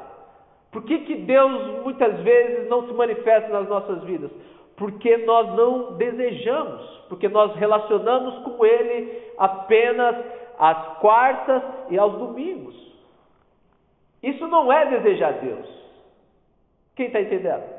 Por 0.72 0.84
que, 0.84 1.00
que 1.00 1.16
Deus 1.16 1.84
muitas 1.84 2.18
vezes 2.20 2.66
não 2.70 2.86
se 2.86 2.94
manifesta 2.94 3.50
nas 3.50 3.68
nossas 3.68 4.02
vidas? 4.04 4.30
Porque 4.76 5.16
nós 5.18 5.54
não 5.54 5.94
desejamos, 5.94 6.82
porque 7.08 7.28
nós 7.28 7.54
relacionamos 7.56 8.38
com 8.44 8.64
Ele 8.64 9.22
apenas 9.38 10.16
às 10.58 10.98
quartas 10.98 11.62
e 11.90 11.98
aos 11.98 12.14
domingos. 12.14 12.74
Isso 14.22 14.46
não 14.48 14.72
é 14.72 14.86
desejar 14.86 15.34
Deus. 15.34 15.68
Quem 16.94 17.06
está 17.06 17.20
entendendo? 17.20 17.76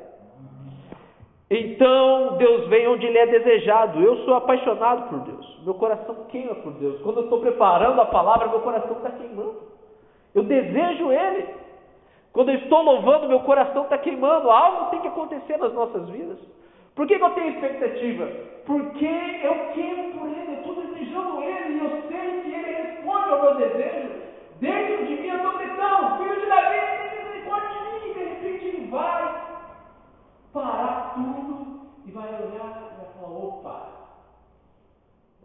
Então 1.50 2.36
Deus 2.36 2.68
vem 2.68 2.88
onde 2.88 3.06
Ele 3.06 3.18
é 3.18 3.26
desejado. 3.26 4.00
Eu 4.00 4.16
sou 4.24 4.34
apaixonado 4.34 5.08
por 5.08 5.20
Deus. 5.20 5.58
Meu 5.64 5.74
coração 5.74 6.14
queima 6.28 6.54
por 6.56 6.72
Deus. 6.74 7.00
Quando 7.02 7.18
eu 7.18 7.24
estou 7.24 7.40
preparando 7.40 8.00
a 8.00 8.06
palavra, 8.06 8.48
meu 8.48 8.60
coração 8.60 8.96
está 8.96 9.10
queimando. 9.10 9.56
Eu 10.34 10.42
desejo 10.42 11.10
Ele. 11.10 11.48
Quando 12.32 12.50
eu 12.50 12.56
estou 12.56 12.82
louvando, 12.82 13.28
meu 13.28 13.40
coração 13.40 13.84
está 13.84 13.98
queimando. 13.98 14.50
Algo 14.50 14.90
tem 14.90 15.00
que 15.00 15.08
acontecer 15.08 15.56
nas 15.56 15.72
nossas 15.72 16.08
vidas. 16.08 16.38
Por 16.98 17.06
que, 17.06 17.16
que 17.16 17.24
eu 17.24 17.30
tenho 17.30 17.50
expectativa? 17.50 18.26
Porque 18.66 19.06
eu 19.06 19.54
queimo 19.72 20.18
por 20.18 20.26
Ele, 20.30 20.50
eu 20.50 20.58
estou 20.58 20.74
desejando 20.74 21.44
Ele 21.44 21.74
e 21.74 21.78
eu 21.78 22.02
sei 22.08 22.42
que 22.42 22.52
Ele 22.52 22.82
responde 22.82 23.30
ao 23.30 23.40
meu 23.40 23.54
desejo. 23.54 24.14
Dentro 24.58 25.06
de 25.06 25.14
mim 25.14 25.28
eu 25.28 25.36
estou 25.36 25.58
gritando, 25.58 26.18
filho 26.18 26.40
de 26.40 26.46
Davi, 26.48 26.76
tem 26.98 27.24
misericórdia 27.24 27.68
de 27.70 28.08
mim. 28.08 28.12
De 28.14 28.18
repente 28.18 28.66
Ele 28.66 28.90
vai 28.90 29.46
parar 30.52 31.14
tudo 31.14 31.86
e 32.04 32.10
vai 32.10 32.34
olhar 32.34 32.90
e 32.92 32.96
vai 32.96 33.12
falar: 33.14 33.38
opa, 33.38 33.92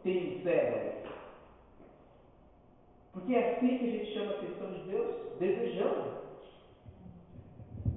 tem 0.04 0.42
céu. 0.42 1.04
Porque 3.14 3.36
é 3.36 3.52
assim 3.52 3.78
que 3.78 3.90
a 3.90 3.92
gente 3.92 4.12
chama 4.12 4.32
a 4.32 4.36
atenção 4.38 4.72
de 4.72 4.80
Deus, 4.90 5.16
desejando. 5.40 6.14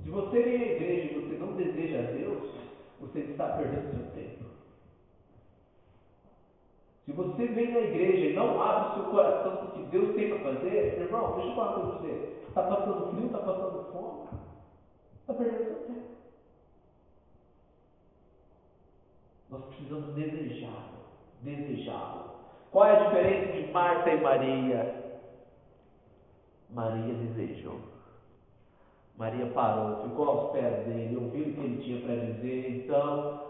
Se 0.04 0.10
você 0.10 0.42
vem 0.42 0.62
à 0.62 0.72
igreja 0.72 1.14
e 1.14 1.20
você 1.20 1.38
não 1.38 1.52
deseja 1.54 2.00
a 2.00 2.12
Deus, 2.12 2.55
você 3.00 3.20
está 3.20 3.48
perdendo 3.56 3.90
seu 3.90 4.10
tempo. 4.12 4.44
Se 7.04 7.12
você 7.12 7.46
vem 7.46 7.72
na 7.72 7.80
igreja 7.80 8.30
e 8.30 8.34
não 8.34 8.60
abre 8.60 8.94
seu 8.94 9.10
coração 9.10 9.56
para 9.56 9.66
o 9.66 9.70
que 9.72 9.82
Deus 9.90 10.16
tem 10.16 10.28
para 10.28 10.54
fazer, 10.54 11.00
irmão, 11.00 11.34
deixa 11.34 11.50
eu 11.50 11.54
falar 11.54 11.72
para 11.72 11.82
você. 11.84 12.36
Está 12.48 12.62
passando 12.62 13.10
frio, 13.12 13.26
está 13.26 13.38
passando 13.38 13.92
fome, 13.92 14.28
está 15.20 15.34
perdendo 15.34 15.64
seu 15.64 15.76
tempo. 15.86 16.06
Nós 19.50 19.64
precisamos 19.66 20.14
desejá-lo, 20.14 20.98
desejá-lo. 21.42 22.36
Qual 22.72 22.86
é 22.86 22.96
a 22.96 23.04
diferença 23.04 23.52
de 23.52 23.72
Marta 23.72 24.10
e 24.10 24.20
Maria? 24.20 25.04
Maria 26.70 27.14
desejou. 27.14 27.95
Maria 29.16 29.46
parou, 29.46 30.02
ficou 30.02 30.28
aos 30.28 30.52
pés 30.52 30.84
dele, 30.86 31.16
ouviu 31.16 31.48
o 31.48 31.52
que 31.54 31.60
ele 31.60 31.82
tinha 31.82 32.00
para 32.02 32.16
dizer. 32.16 32.84
Então, 32.84 33.40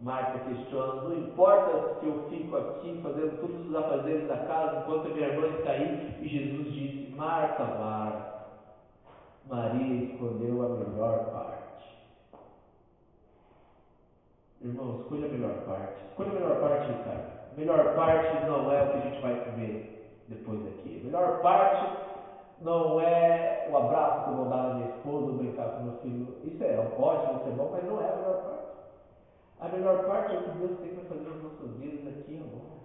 Marta 0.00 0.38
questiona: 0.40 1.02
não 1.02 1.18
importa 1.18 2.00
se 2.00 2.06
eu 2.06 2.28
fico 2.28 2.56
aqui 2.56 3.00
fazendo 3.02 3.40
todos 3.40 3.66
os 3.66 3.74
afazeres 3.74 4.28
da 4.28 4.36
casa 4.36 4.80
enquanto 4.80 5.06
a 5.06 5.14
minha 5.14 5.26
irmã 5.26 5.46
está 5.58 5.70
aí. 5.70 6.18
E 6.20 6.28
Jesus 6.28 6.72
disse: 6.72 7.14
Marta, 7.16 7.64
Marta, 7.64 8.44
Maria 9.48 10.04
escolheu 10.04 10.66
a 10.66 10.68
melhor 10.68 11.30
parte. 11.32 11.58
Irmão, 14.60 15.00
escolha 15.00 15.26
a 15.26 15.30
melhor 15.30 15.54
parte. 15.64 16.04
Escolha 16.10 16.30
a 16.30 16.34
melhor 16.34 16.60
parte, 16.60 16.92
cara. 17.04 17.38
A 17.52 17.58
melhor 17.58 17.94
parte 17.96 18.46
não 18.46 18.70
é 18.70 18.82
o 18.82 18.90
que 18.90 18.96
a 18.96 19.00
gente 19.00 19.22
vai 19.22 19.44
comer 19.44 20.14
depois 20.28 20.62
daqui. 20.62 21.00
A 21.00 21.06
melhor 21.06 21.40
parte 21.40 22.07
não 22.60 23.00
é 23.00 23.68
o 23.70 23.76
abraço 23.76 24.24
que 24.24 24.30
eu 24.30 24.36
vou 24.36 24.46
dar 24.46 24.68
na 24.68 24.74
minha 24.74 24.88
esposa 24.88 25.26
ou 25.26 25.32
brincar 25.34 25.70
com 25.70 25.84
meu 25.84 25.98
filho. 25.98 26.36
Isso 26.44 26.62
é 26.64 26.78
ótimo, 26.78 27.38
isso 27.38 27.48
é 27.48 27.52
bom, 27.52 27.70
mas 27.72 27.84
não 27.84 28.00
é 28.00 28.08
a 28.10 28.16
melhor 28.16 28.42
parte. 28.42 28.68
A 29.60 29.68
melhor 29.68 30.04
parte 30.06 30.34
é 30.34 30.38
o 30.38 30.42
que 30.42 30.58
Deus 30.58 30.78
tem 30.80 30.94
para 30.94 31.04
fazer 31.04 31.28
nas 31.28 31.42
nossas 31.42 31.76
vidas 31.76 32.18
aqui 32.18 32.36
agora. 32.36 32.78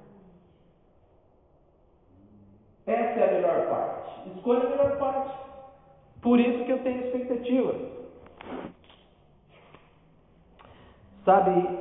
Essa 2.85 3.19
é 3.19 3.29
a 3.29 3.33
melhor 3.33 3.69
parte. 3.69 4.29
Escolha 4.35 4.65
a 4.65 4.69
melhor 4.69 4.97
parte. 4.99 5.37
Por 6.21 6.39
isso 6.39 6.65
que 6.65 6.71
eu 6.71 6.83
tenho 6.83 7.05
expectativa. 7.05 7.93
Sabe, 11.25 11.79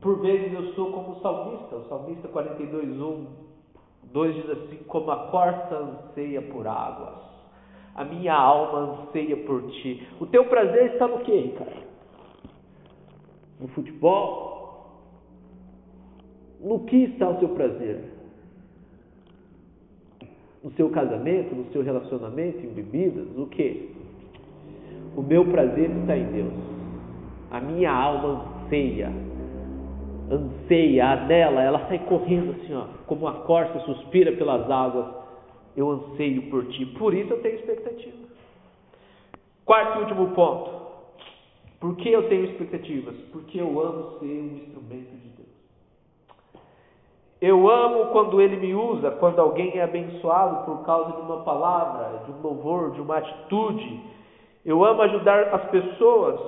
por 0.00 0.20
vezes 0.20 0.52
eu 0.52 0.74
sou 0.74 0.92
como 0.92 1.12
o 1.12 1.20
salmista, 1.20 1.76
o 1.76 1.88
salmista 1.88 2.28
42, 2.28 3.00
1, 3.00 3.45
2 4.16 4.34
diz 4.34 4.48
assim: 4.48 4.76
Como 4.86 5.10
a 5.10 5.26
corça 5.26 5.76
anseia 5.76 6.40
por 6.40 6.66
águas, 6.66 7.20
a 7.94 8.02
minha 8.02 8.32
alma 8.32 9.02
anseia 9.02 9.36
por 9.36 9.62
ti. 9.70 10.08
O 10.18 10.26
teu 10.26 10.46
prazer 10.46 10.94
está 10.94 11.06
no 11.06 11.18
quê, 11.18 11.52
cara? 11.58 11.76
No 13.60 13.68
futebol? 13.68 14.56
No 16.58 16.80
que 16.86 16.96
está 16.96 17.28
o 17.28 17.38
seu 17.40 17.50
prazer? 17.50 18.04
No 20.64 20.70
seu 20.72 20.88
casamento, 20.88 21.54
no 21.54 21.70
seu 21.70 21.82
relacionamento, 21.82 22.58
em 22.64 22.70
bebidas? 22.70 23.28
O 23.36 23.46
que? 23.48 23.94
O 25.14 25.20
meu 25.20 25.44
prazer 25.44 25.90
está 25.90 26.16
em 26.16 26.24
Deus. 26.32 26.54
A 27.50 27.60
minha 27.60 27.92
alma 27.92 28.46
anseia, 28.64 29.12
anseia, 30.30 31.16
dela, 31.26 31.62
ela 31.62 31.86
sai 31.88 31.98
correndo 32.00 32.52
assim, 32.52 32.74
ó, 32.74 32.84
como 33.06 33.26
a 33.28 33.32
corça 33.32 33.78
suspira 33.80 34.32
pelas 34.32 34.70
águas. 34.70 35.06
Eu 35.76 35.90
anseio 35.90 36.50
por 36.50 36.64
ti, 36.68 36.86
por 36.86 37.12
isso 37.12 37.32
eu 37.32 37.42
tenho 37.42 37.56
expectativa. 37.56 38.26
Quarto 39.64 39.98
e 39.98 40.02
último 40.02 40.28
ponto. 40.28 40.70
Por 41.78 41.96
que 41.96 42.10
eu 42.10 42.28
tenho 42.28 42.44
expectativas? 42.44 43.14
Porque 43.32 43.60
eu 43.60 43.80
amo 43.80 44.18
ser 44.18 44.26
um 44.26 44.56
instrumento 44.56 45.10
de 45.10 45.28
Deus. 45.36 45.48
Eu 47.40 47.70
amo 47.70 48.06
quando 48.06 48.40
Ele 48.40 48.56
me 48.56 48.74
usa, 48.74 49.10
quando 49.12 49.38
alguém 49.38 49.76
é 49.76 49.82
abençoado 49.82 50.64
por 50.64 50.84
causa 50.86 51.12
de 51.12 51.20
uma 51.20 51.42
palavra, 51.42 52.24
de 52.24 52.32
um 52.32 52.40
louvor, 52.40 52.92
de 52.92 53.00
uma 53.00 53.18
atitude 53.18 54.16
eu 54.66 54.84
amo 54.84 55.00
ajudar 55.02 55.54
as 55.54 55.70
pessoas, 55.70 56.40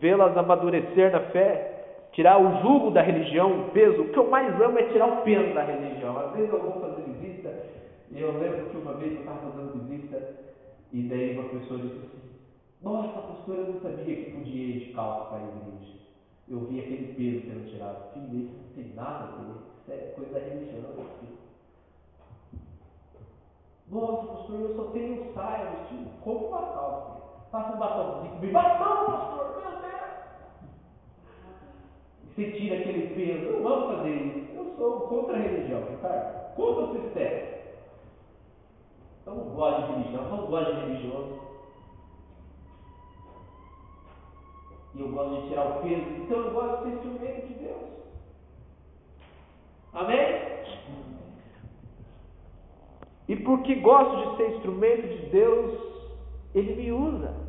vê-las 0.00 0.34
amadurecer 0.34 1.12
na 1.12 1.20
fé, 1.20 1.71
tirar 2.12 2.38
o 2.38 2.62
jugo 2.62 2.90
da 2.90 3.02
religião, 3.02 3.62
o 3.62 3.70
peso. 3.70 4.02
O 4.02 4.08
que 4.08 4.18
eu 4.18 4.30
mais 4.30 4.60
amo 4.60 4.78
é 4.78 4.84
tirar 4.84 5.06
o 5.06 5.22
peso 5.22 5.54
da 5.54 5.64
religião. 5.64 6.18
Às 6.18 6.32
vezes 6.32 6.52
eu 6.52 6.60
vou 6.60 6.80
fazer 6.80 7.02
visita, 7.02 7.54
e 8.10 8.20
eu 8.20 8.38
lembro 8.38 8.66
que 8.70 8.76
uma 8.76 8.94
vez 8.94 9.12
eu 9.12 9.20
estava 9.20 9.50
fazendo 9.50 9.86
visita, 9.86 10.36
e 10.92 11.02
daí 11.02 11.38
uma 11.38 11.48
pessoa 11.48 11.80
disse 11.80 11.96
assim: 11.96 12.20
Nossa, 12.82 13.20
pastor, 13.20 13.56
eu 13.56 13.72
não 13.72 13.80
sabia 13.80 14.16
que 14.16 14.30
podia 14.30 14.64
ir 14.64 14.78
de 14.80 14.92
calça 14.92 15.24
para 15.30 15.38
a 15.38 15.40
igreja. 15.40 15.92
Eu 16.48 16.60
vi 16.66 16.80
aquele 16.80 17.14
peso 17.14 17.46
sendo 17.46 17.70
tirado. 17.70 18.12
Filho, 18.12 18.44
isso 18.44 18.54
não 18.56 18.74
tem 18.74 18.94
nada 18.94 19.24
a 19.24 19.36
ver, 19.36 19.54
isso 19.80 19.92
é 19.92 20.12
coisa 20.14 20.32
da 20.32 20.38
religião. 20.40 20.82
Filho. 21.20 21.42
Nossa, 23.90 24.26
pastor, 24.26 24.60
eu 24.60 24.76
só 24.76 24.84
tenho 24.84 25.32
saia 25.34 25.70
vestido 25.70 26.10
como 26.22 26.48
uma 26.48 26.62
calça. 26.62 27.22
Passa 27.50 27.76
um 27.76 27.78
batomzinho. 27.78 28.52
Batom, 28.52 29.06
pastor! 29.06 29.81
Você 32.34 32.50
tira 32.52 32.78
aquele 32.78 33.14
peso. 33.14 33.52
Não 33.52 33.62
vamos 33.62 33.96
fazer 33.96 34.10
isso. 34.10 34.56
Eu 34.56 34.74
sou 34.76 35.00
contra 35.02 35.36
a 35.36 35.40
religião, 35.40 35.82
Ricardo. 35.90 36.54
Contra 36.54 36.84
o 36.84 37.02
sistema. 37.02 37.52
Eu 39.26 39.34
não 39.34 39.44
gosto 39.54 39.86
de 39.86 39.92
religião, 39.92 40.28
não 40.30 40.46
gosto 40.46 40.74
de 40.74 40.80
religioso. 40.80 41.40
E 44.94 45.00
eu 45.00 45.08
gosto 45.08 45.42
de 45.42 45.48
tirar 45.48 45.66
o 45.66 45.82
peso. 45.82 46.10
Então 46.22 46.38
eu 46.38 46.50
gosto 46.52 46.76
de 46.76 46.90
ser 46.90 46.96
instrumento 46.96 47.46
de 47.46 47.54
Deus. 47.54 47.92
Amém? 49.92 50.42
E 53.28 53.36
porque 53.36 53.74
gosto 53.76 54.30
de 54.30 54.36
ser 54.36 54.56
instrumento 54.56 55.08
de 55.08 55.26
Deus, 55.30 55.80
Ele 56.54 56.74
me 56.74 56.92
usa. 56.92 57.41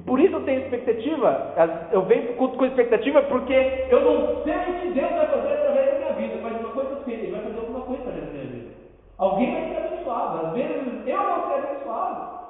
E 0.00 0.02
por 0.02 0.18
isso 0.18 0.34
eu 0.34 0.44
tenho 0.44 0.62
expectativa. 0.62 1.54
Eu 1.92 2.02
venho 2.06 2.34
com 2.34 2.64
expectativa 2.64 3.20
porque 3.24 3.52
eu 3.90 4.00
não 4.00 4.42
sei 4.44 4.54
o 4.54 4.80
que 4.80 4.88
Deus 4.92 5.10
vai 5.10 5.26
fazer 5.26 5.52
através 5.52 5.92
da 5.92 5.98
minha 5.98 6.12
vida, 6.14 6.40
mas 6.42 6.58
uma 6.58 6.70
coisa 6.70 7.04
sim, 7.04 7.12
Ele 7.12 7.30
vai 7.32 7.42
fazer 7.42 7.58
alguma 7.58 7.80
coisa 7.82 8.02
através 8.04 8.26
da 8.26 8.32
minha 8.32 8.44
vida. 8.46 8.70
Alguém 9.18 9.52
vai 9.52 9.68
ser 9.68 9.76
abençoado. 9.76 10.46
Às 10.46 10.52
vezes 10.54 11.06
eu 11.06 11.18
vou 11.18 11.46
ser 11.46 11.66
abençoado. 11.66 12.40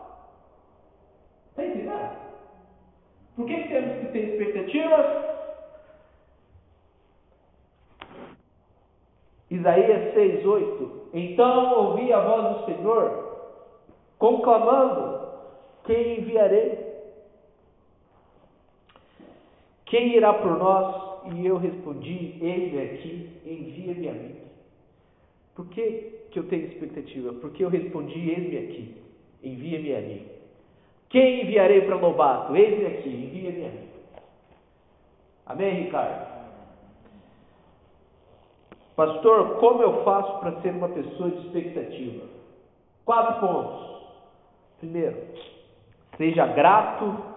Está 1.50 1.64
entendendo? 1.64 2.10
Por 3.34 3.46
que 3.46 3.68
temos 3.68 3.98
que 3.98 4.06
ter 4.12 4.18
expectativas? 4.18 5.06
Isaías 9.50 10.14
6, 10.14 10.46
8. 10.46 11.10
Então 11.14 11.86
ouvi 11.86 12.12
a 12.12 12.20
voz 12.20 12.58
do 12.58 12.64
Senhor, 12.66 13.48
conclamando: 14.18 15.18
Quem 15.84 16.20
enviarei? 16.20 16.89
Quem 19.90 20.14
irá 20.14 20.32
por 20.32 20.56
nós? 20.56 21.10
E 21.34 21.44
eu 21.44 21.56
respondi: 21.58 22.38
Eis-me 22.40 22.80
aqui, 22.80 23.28
envia-me 23.44 24.08
a 24.08 24.12
mim. 24.12 24.36
Por 25.54 25.66
que, 25.66 26.26
que 26.30 26.38
eu 26.38 26.44
tenho 26.44 26.66
expectativa? 26.66 27.32
Porque 27.34 27.64
eu 27.64 27.68
respondi: 27.68 28.30
Eis-me 28.30 28.56
aqui, 28.56 28.94
envia-me 29.42 29.94
a 29.94 30.00
mim. 30.00 30.26
Quem 31.08 31.42
enviarei 31.42 31.80
para 31.82 31.96
Lobato? 31.96 32.56
Eis-me 32.56 32.86
aqui, 32.86 33.08
envia-me 33.08 33.66
a 33.66 33.68
mim. 33.68 33.88
Amém, 35.46 35.82
Ricardo? 35.82 36.30
Pastor, 38.94 39.56
como 39.56 39.82
eu 39.82 40.04
faço 40.04 40.38
para 40.38 40.60
ser 40.60 40.70
uma 40.70 40.88
pessoa 40.88 41.30
de 41.30 41.46
expectativa? 41.46 42.26
Quatro 43.04 43.40
pontos. 43.40 43.90
Primeiro, 44.78 45.16
seja 46.16 46.46
grato 46.46 47.29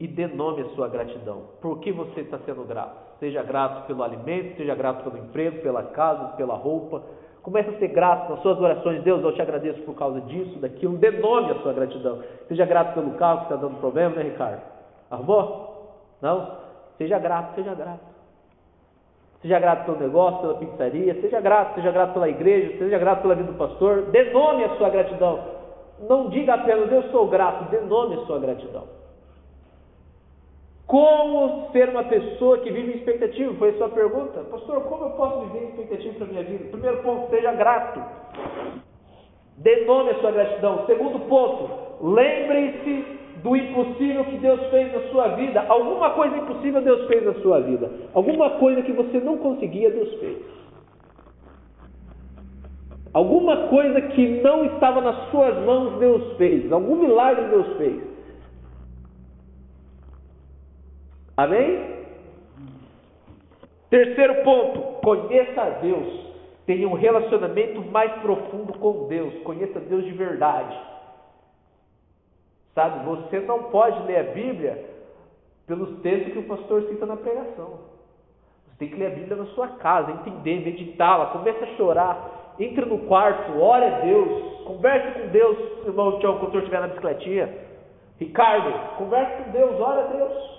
e 0.00 0.08
dê 0.08 0.26
nome 0.26 0.62
à 0.62 0.64
sua 0.70 0.88
gratidão. 0.88 1.42
Por 1.60 1.78
que 1.78 1.92
você 1.92 2.22
está 2.22 2.38
sendo 2.46 2.64
grato? 2.64 2.96
Seja 3.20 3.42
grato 3.42 3.86
pelo 3.86 4.02
alimento, 4.02 4.56
seja 4.56 4.74
grato 4.74 5.04
pelo 5.04 5.22
emprego, 5.22 5.60
pela 5.60 5.82
casa, 5.82 6.36
pela 6.36 6.54
roupa. 6.54 7.02
Comece 7.42 7.68
a 7.68 7.78
ser 7.78 7.88
grato 7.88 8.30
nas 8.30 8.40
suas 8.40 8.58
orações. 8.58 9.02
Deus, 9.02 9.22
eu 9.22 9.34
te 9.34 9.42
agradeço 9.42 9.82
por 9.82 9.94
causa 9.94 10.22
disso, 10.22 10.58
daquilo. 10.58 10.96
Dê 10.96 11.10
nome 11.10 11.50
à 11.50 11.54
sua 11.56 11.74
gratidão. 11.74 12.18
Seja 12.48 12.64
grato 12.64 12.94
pelo 12.94 13.10
carro 13.12 13.40
que 13.40 13.44
está 13.44 13.56
dando 13.56 13.78
problema, 13.78 14.16
né, 14.16 14.22
Ricardo? 14.22 14.62
Arrumou? 15.10 15.98
Não? 16.22 16.56
Seja 16.96 17.18
grato, 17.18 17.54
seja 17.54 17.74
grato. 17.74 18.10
Seja 19.42 19.58
grato 19.58 19.84
pelo 19.84 19.98
negócio, 19.98 20.40
pela 20.40 20.54
pizzaria. 20.54 21.20
Seja 21.20 21.40
grato, 21.40 21.74
seja 21.74 21.90
grato 21.90 22.14
pela 22.14 22.28
igreja, 22.28 22.78
seja 22.78 22.98
grato 22.98 23.20
pela 23.20 23.34
vida 23.34 23.52
do 23.52 23.58
pastor. 23.58 24.02
Dê 24.10 24.32
nome 24.32 24.64
à 24.64 24.76
sua 24.76 24.88
gratidão. 24.88 25.40
Não 26.08 26.30
diga 26.30 26.54
apenas 26.54 26.90
eu 26.90 27.02
sou 27.10 27.28
grato, 27.28 27.70
dê 27.70 27.80
nome 27.80 28.14
à 28.14 28.26
sua 28.26 28.38
gratidão. 28.38 28.99
Como 30.90 31.70
ser 31.70 31.88
uma 31.88 32.02
pessoa 32.02 32.58
que 32.58 32.72
vive 32.72 32.90
em 32.90 32.96
expectativa? 32.96 33.54
Foi 33.54 33.68
a 33.68 33.74
sua 33.74 33.90
pergunta. 33.90 34.40
Pastor, 34.50 34.80
como 34.88 35.04
eu 35.04 35.10
posso 35.10 35.46
viver 35.46 35.66
em 35.66 35.68
expectativa 35.68 36.14
para 36.14 36.24
a 36.24 36.30
minha 36.30 36.42
vida? 36.42 36.64
Primeiro 36.64 36.96
ponto, 37.04 37.30
seja 37.30 37.52
grato. 37.52 38.02
Dê 39.58 39.84
nome 39.84 40.10
à 40.10 40.14
sua 40.16 40.32
gratidão. 40.32 40.84
Segundo 40.86 41.20
ponto, 41.28 41.70
lembre-se 42.12 43.04
do 43.40 43.54
impossível 43.54 44.24
que 44.24 44.38
Deus 44.38 44.60
fez 44.66 44.92
na 44.92 45.12
sua 45.12 45.28
vida. 45.28 45.64
Alguma 45.68 46.10
coisa 46.10 46.36
impossível 46.36 46.82
Deus 46.82 47.06
fez 47.06 47.24
na 47.24 47.34
sua 47.34 47.60
vida. 47.60 47.88
Alguma 48.12 48.50
coisa 48.58 48.82
que 48.82 48.90
você 48.90 49.20
não 49.20 49.38
conseguia, 49.38 49.92
Deus 49.92 50.12
fez. 50.14 50.38
Alguma 53.14 53.68
coisa 53.68 54.00
que 54.00 54.26
não 54.42 54.64
estava 54.64 55.00
nas 55.00 55.30
suas 55.30 55.56
mãos, 55.64 56.00
Deus 56.00 56.36
fez. 56.36 56.72
Algum 56.72 56.96
milagre 56.96 57.44
Deus 57.44 57.76
fez. 57.76 58.09
Amém? 61.40 62.04
Terceiro 63.88 64.44
ponto, 64.44 65.00
conheça 65.00 65.62
a 65.62 65.70
Deus. 65.70 66.26
Tenha 66.66 66.86
um 66.86 66.92
relacionamento 66.92 67.80
mais 67.90 68.12
profundo 68.20 68.74
com 68.74 69.08
Deus. 69.08 69.42
Conheça 69.42 69.80
Deus 69.80 70.04
de 70.04 70.12
verdade. 70.12 70.78
Sabe, 72.74 73.06
você 73.06 73.40
não 73.40 73.64
pode 73.64 74.02
ler 74.02 74.18
a 74.18 74.32
Bíblia 74.34 74.84
pelos 75.66 75.98
textos 76.02 76.30
que 76.34 76.38
o 76.40 76.46
pastor 76.46 76.82
cita 76.82 77.06
na 77.06 77.16
pregação. 77.16 77.78
Você 78.66 78.76
tem 78.78 78.88
que 78.88 78.96
ler 78.96 79.06
a 79.06 79.14
Bíblia 79.14 79.36
na 79.36 79.46
sua 79.46 79.68
casa, 79.68 80.12
entender, 80.12 80.62
meditá-la, 80.62 81.26
comece 81.26 81.64
a 81.64 81.76
chorar, 81.78 82.54
entre 82.58 82.84
no 82.84 82.98
quarto, 83.06 83.58
ore 83.58 83.86
a 83.86 84.00
Deus, 84.00 84.64
converse 84.64 85.18
com 85.18 85.28
Deus, 85.28 85.58
irmão 85.86 86.18
Tião, 86.18 86.34
quando 86.34 86.48
o 86.48 86.50
senhor 86.50 86.62
estiver 86.64 86.80
na 86.80 86.88
bicicletinha. 86.88 87.54
Ricardo, 88.18 88.96
converse 88.98 89.42
com 89.42 89.50
Deus, 89.52 89.80
ore 89.80 90.00
a 90.00 90.04
Deus. 90.04 90.49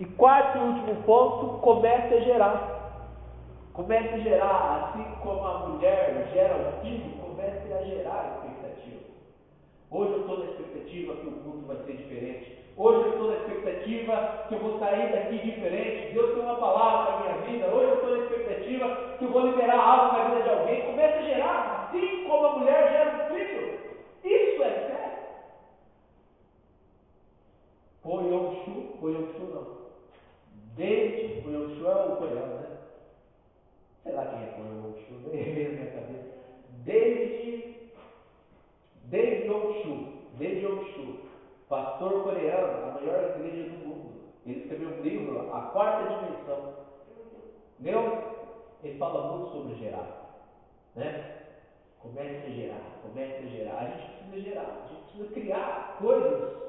E 0.00 0.04
quarto 0.06 0.56
e 0.56 0.62
último 0.62 1.02
ponto, 1.02 1.58
comece 1.58 2.14
a 2.14 2.20
gerar. 2.20 2.80
Comece 3.74 4.14
a 4.14 4.18
gerar, 4.18 4.94
assim 4.94 5.04
como 5.22 5.44
a 5.44 5.68
mulher 5.68 6.26
gera 6.32 6.56
o 6.56 6.80
filho, 6.80 7.18
comece 7.20 7.70
a 7.70 7.82
gerar 7.82 8.40
expectativa. 8.42 9.00
Hoje 9.90 10.12
eu 10.12 10.20
estou 10.20 10.38
na 10.38 10.44
expectativa 10.46 11.14
que 11.16 11.26
o 11.26 11.30
mundo 11.32 11.66
vai 11.66 11.76
ser 11.84 11.98
diferente. 11.98 12.58
Hoje 12.78 12.98
eu 12.98 13.12
estou 13.12 13.28
na 13.28 13.36
expectativa 13.36 14.44
que 14.48 14.54
eu 14.54 14.60
vou 14.60 14.78
sair 14.78 15.12
daqui 15.12 15.36
diferente. 15.36 16.14
Deus 16.14 16.32
tem 16.32 16.44
uma 16.44 16.56
palavra 16.56 17.12
para 17.12 17.14
a 17.14 17.20
minha 17.20 17.46
vida. 17.46 17.66
Hoje 17.68 17.88
eu 17.90 17.94
estou 17.96 18.10
na 18.10 18.24
expectativa 18.24 18.96
que 19.18 19.24
eu 19.26 19.32
vou 19.32 19.46
liberar 19.48 19.78
algo 19.78 20.16
na 20.16 20.24
vida 20.30 20.42
de 20.44 20.48
alguém. 20.48 20.86
Comece 20.86 21.18
a 21.18 21.22
gerar, 21.22 21.90
assim 21.90 22.24
como 22.26 22.46
a 22.46 22.58
mulher 22.58 22.88
gera 22.90 23.26
um 23.26 23.34
filho. 23.34 23.80
Isso 24.24 24.62
é 24.62 24.70
fé. 24.70 25.00
Foi 28.02 28.24
chu, 28.64 28.96
foi 28.98 29.14
chu. 31.80 31.86
David, 31.86 31.86
o 31.86 31.88
Yoshua 31.88 32.06
o 32.06 32.16
coreano, 32.16 32.54
né? 32.54 32.78
Sei 34.02 34.12
lá 34.12 34.26
quem 34.26 34.38
é 34.38 34.54
o 34.58 34.88
Yoshua, 34.88 35.32
nem 35.32 35.54
veio 35.54 35.84
na 35.84 35.90
cabeça. 35.90 36.40
David, 36.84 37.92
David 39.04 39.46
Yongshu, 39.46 40.12
David 40.38 40.64
Yongshu, 40.64 41.18
pastor 41.68 42.22
coreano, 42.22 42.88
a 42.88 43.00
maior 43.00 43.36
igreja 43.36 43.70
do 43.70 43.86
mundo. 43.86 44.10
Ele 44.46 44.60
escreveu 44.60 44.88
um 44.88 45.02
livro, 45.02 45.54
A 45.54 45.60
Quarta 45.72 46.14
Dimensão. 46.14 46.74
Meu, 47.78 48.00
ele 48.82 48.98
fala 48.98 49.36
muito 49.36 49.52
sobre 49.52 49.74
gerar, 49.76 50.46
né? 50.96 51.36
Comece 52.00 52.46
a 52.46 52.50
gerar, 52.50 52.82
comece 53.02 53.36
a 53.36 53.48
gerar. 53.48 53.78
A 53.78 53.84
gente 53.84 54.10
precisa 54.12 54.40
gerar, 54.40 54.62
a 54.62 54.88
gente 54.88 55.02
precisa 55.02 55.34
criar 55.34 55.96
coisas 55.98 56.60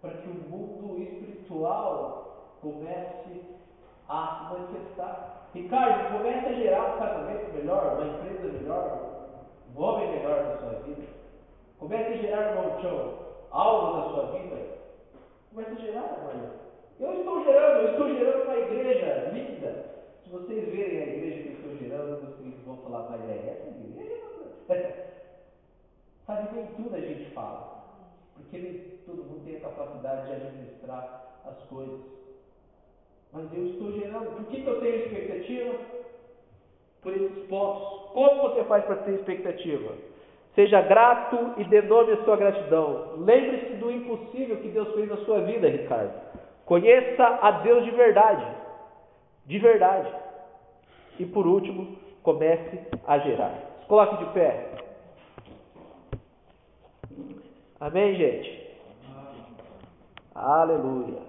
para 0.00 0.10
que 0.14 0.28
o 0.28 0.34
mundo 0.34 1.00
espiritual 1.00 2.56
comece 2.60 3.57
a 4.08 4.50
manifestar. 4.50 5.48
Ricardo, 5.54 6.18
comece 6.18 6.46
a 6.46 6.52
gerar 6.52 6.94
um 6.94 6.98
casamento 6.98 7.54
melhor, 7.54 7.94
uma 7.94 8.06
empresa 8.06 8.52
melhor, 8.52 9.18
um 9.74 9.82
homem 9.82 10.10
melhor 10.10 10.44
na 10.44 10.56
sua 10.58 10.80
vida. 10.80 11.02
Comece 11.78 12.12
a 12.12 12.16
gerar, 12.16 12.50
irmão 12.50 12.78
Tchão, 12.80 13.14
algo 13.50 13.96
na 13.96 14.02
sua 14.08 14.38
vida. 14.38 14.56
Comece 15.50 15.72
a 15.72 15.84
gerar, 15.84 16.18
irmão. 16.32 16.58
Eu 17.00 17.12
estou 17.14 17.44
gerando, 17.44 17.80
eu 17.80 17.90
estou 17.92 18.08
gerando 18.08 18.44
uma 18.44 18.56
igreja 18.56 19.30
linda. 19.32 19.84
Se 20.24 20.30
vocês 20.30 20.68
verem 20.68 20.98
a 20.98 21.06
igreja 21.06 21.42
que 21.42 21.48
eu 21.48 21.54
estou 21.54 21.76
gerando, 21.76 22.20
vocês 22.20 22.54
vão 22.66 22.76
falar, 22.78 23.08
mas 23.10 23.30
é 23.30 23.36
essa 23.36 23.68
igreja? 23.68 24.18
Sabe, 26.26 26.54
nem 26.54 26.66
tudo 26.66 26.94
a 26.94 27.00
gente 27.00 27.30
fala. 27.30 27.84
Porque 28.34 29.00
todo 29.06 29.24
mundo 29.24 29.44
tem 29.44 29.56
a 29.56 29.60
capacidade 29.60 30.26
de 30.26 30.32
administrar 30.32 31.40
as 31.46 31.58
coisas. 31.68 32.17
Mas 33.32 33.44
eu 33.52 33.66
estou 33.66 33.92
gerando. 33.92 34.36
Por 34.36 34.46
que, 34.46 34.62
que 34.62 34.68
eu 34.68 34.80
tenho 34.80 34.96
expectativa? 34.96 35.74
Por 37.02 37.12
esses 37.14 37.46
pontos. 37.46 38.12
Como 38.12 38.42
você 38.42 38.64
faz 38.64 38.84
para 38.84 38.96
ter 38.96 39.12
expectativa? 39.12 39.92
Seja 40.54 40.80
grato 40.80 41.54
e 41.56 41.64
dê 41.64 41.82
nome 41.82 42.12
à 42.12 42.24
sua 42.24 42.36
gratidão. 42.36 43.14
Lembre-se 43.18 43.74
do 43.74 43.92
impossível 43.92 44.56
que 44.56 44.68
Deus 44.68 44.92
fez 44.94 45.08
na 45.08 45.16
sua 45.18 45.40
vida, 45.42 45.68
Ricardo. 45.68 46.12
Conheça 46.64 47.24
a 47.40 47.50
Deus 47.62 47.84
de 47.84 47.90
verdade. 47.92 48.44
De 49.46 49.58
verdade. 49.58 50.12
E 51.18 51.24
por 51.26 51.46
último, 51.46 51.96
comece 52.22 52.80
a 53.06 53.18
gerar. 53.18 53.54
Coloque 53.86 54.24
de 54.24 54.32
pé. 54.32 54.68
Amém, 57.80 58.16
gente? 58.16 58.76
Aleluia. 60.34 61.27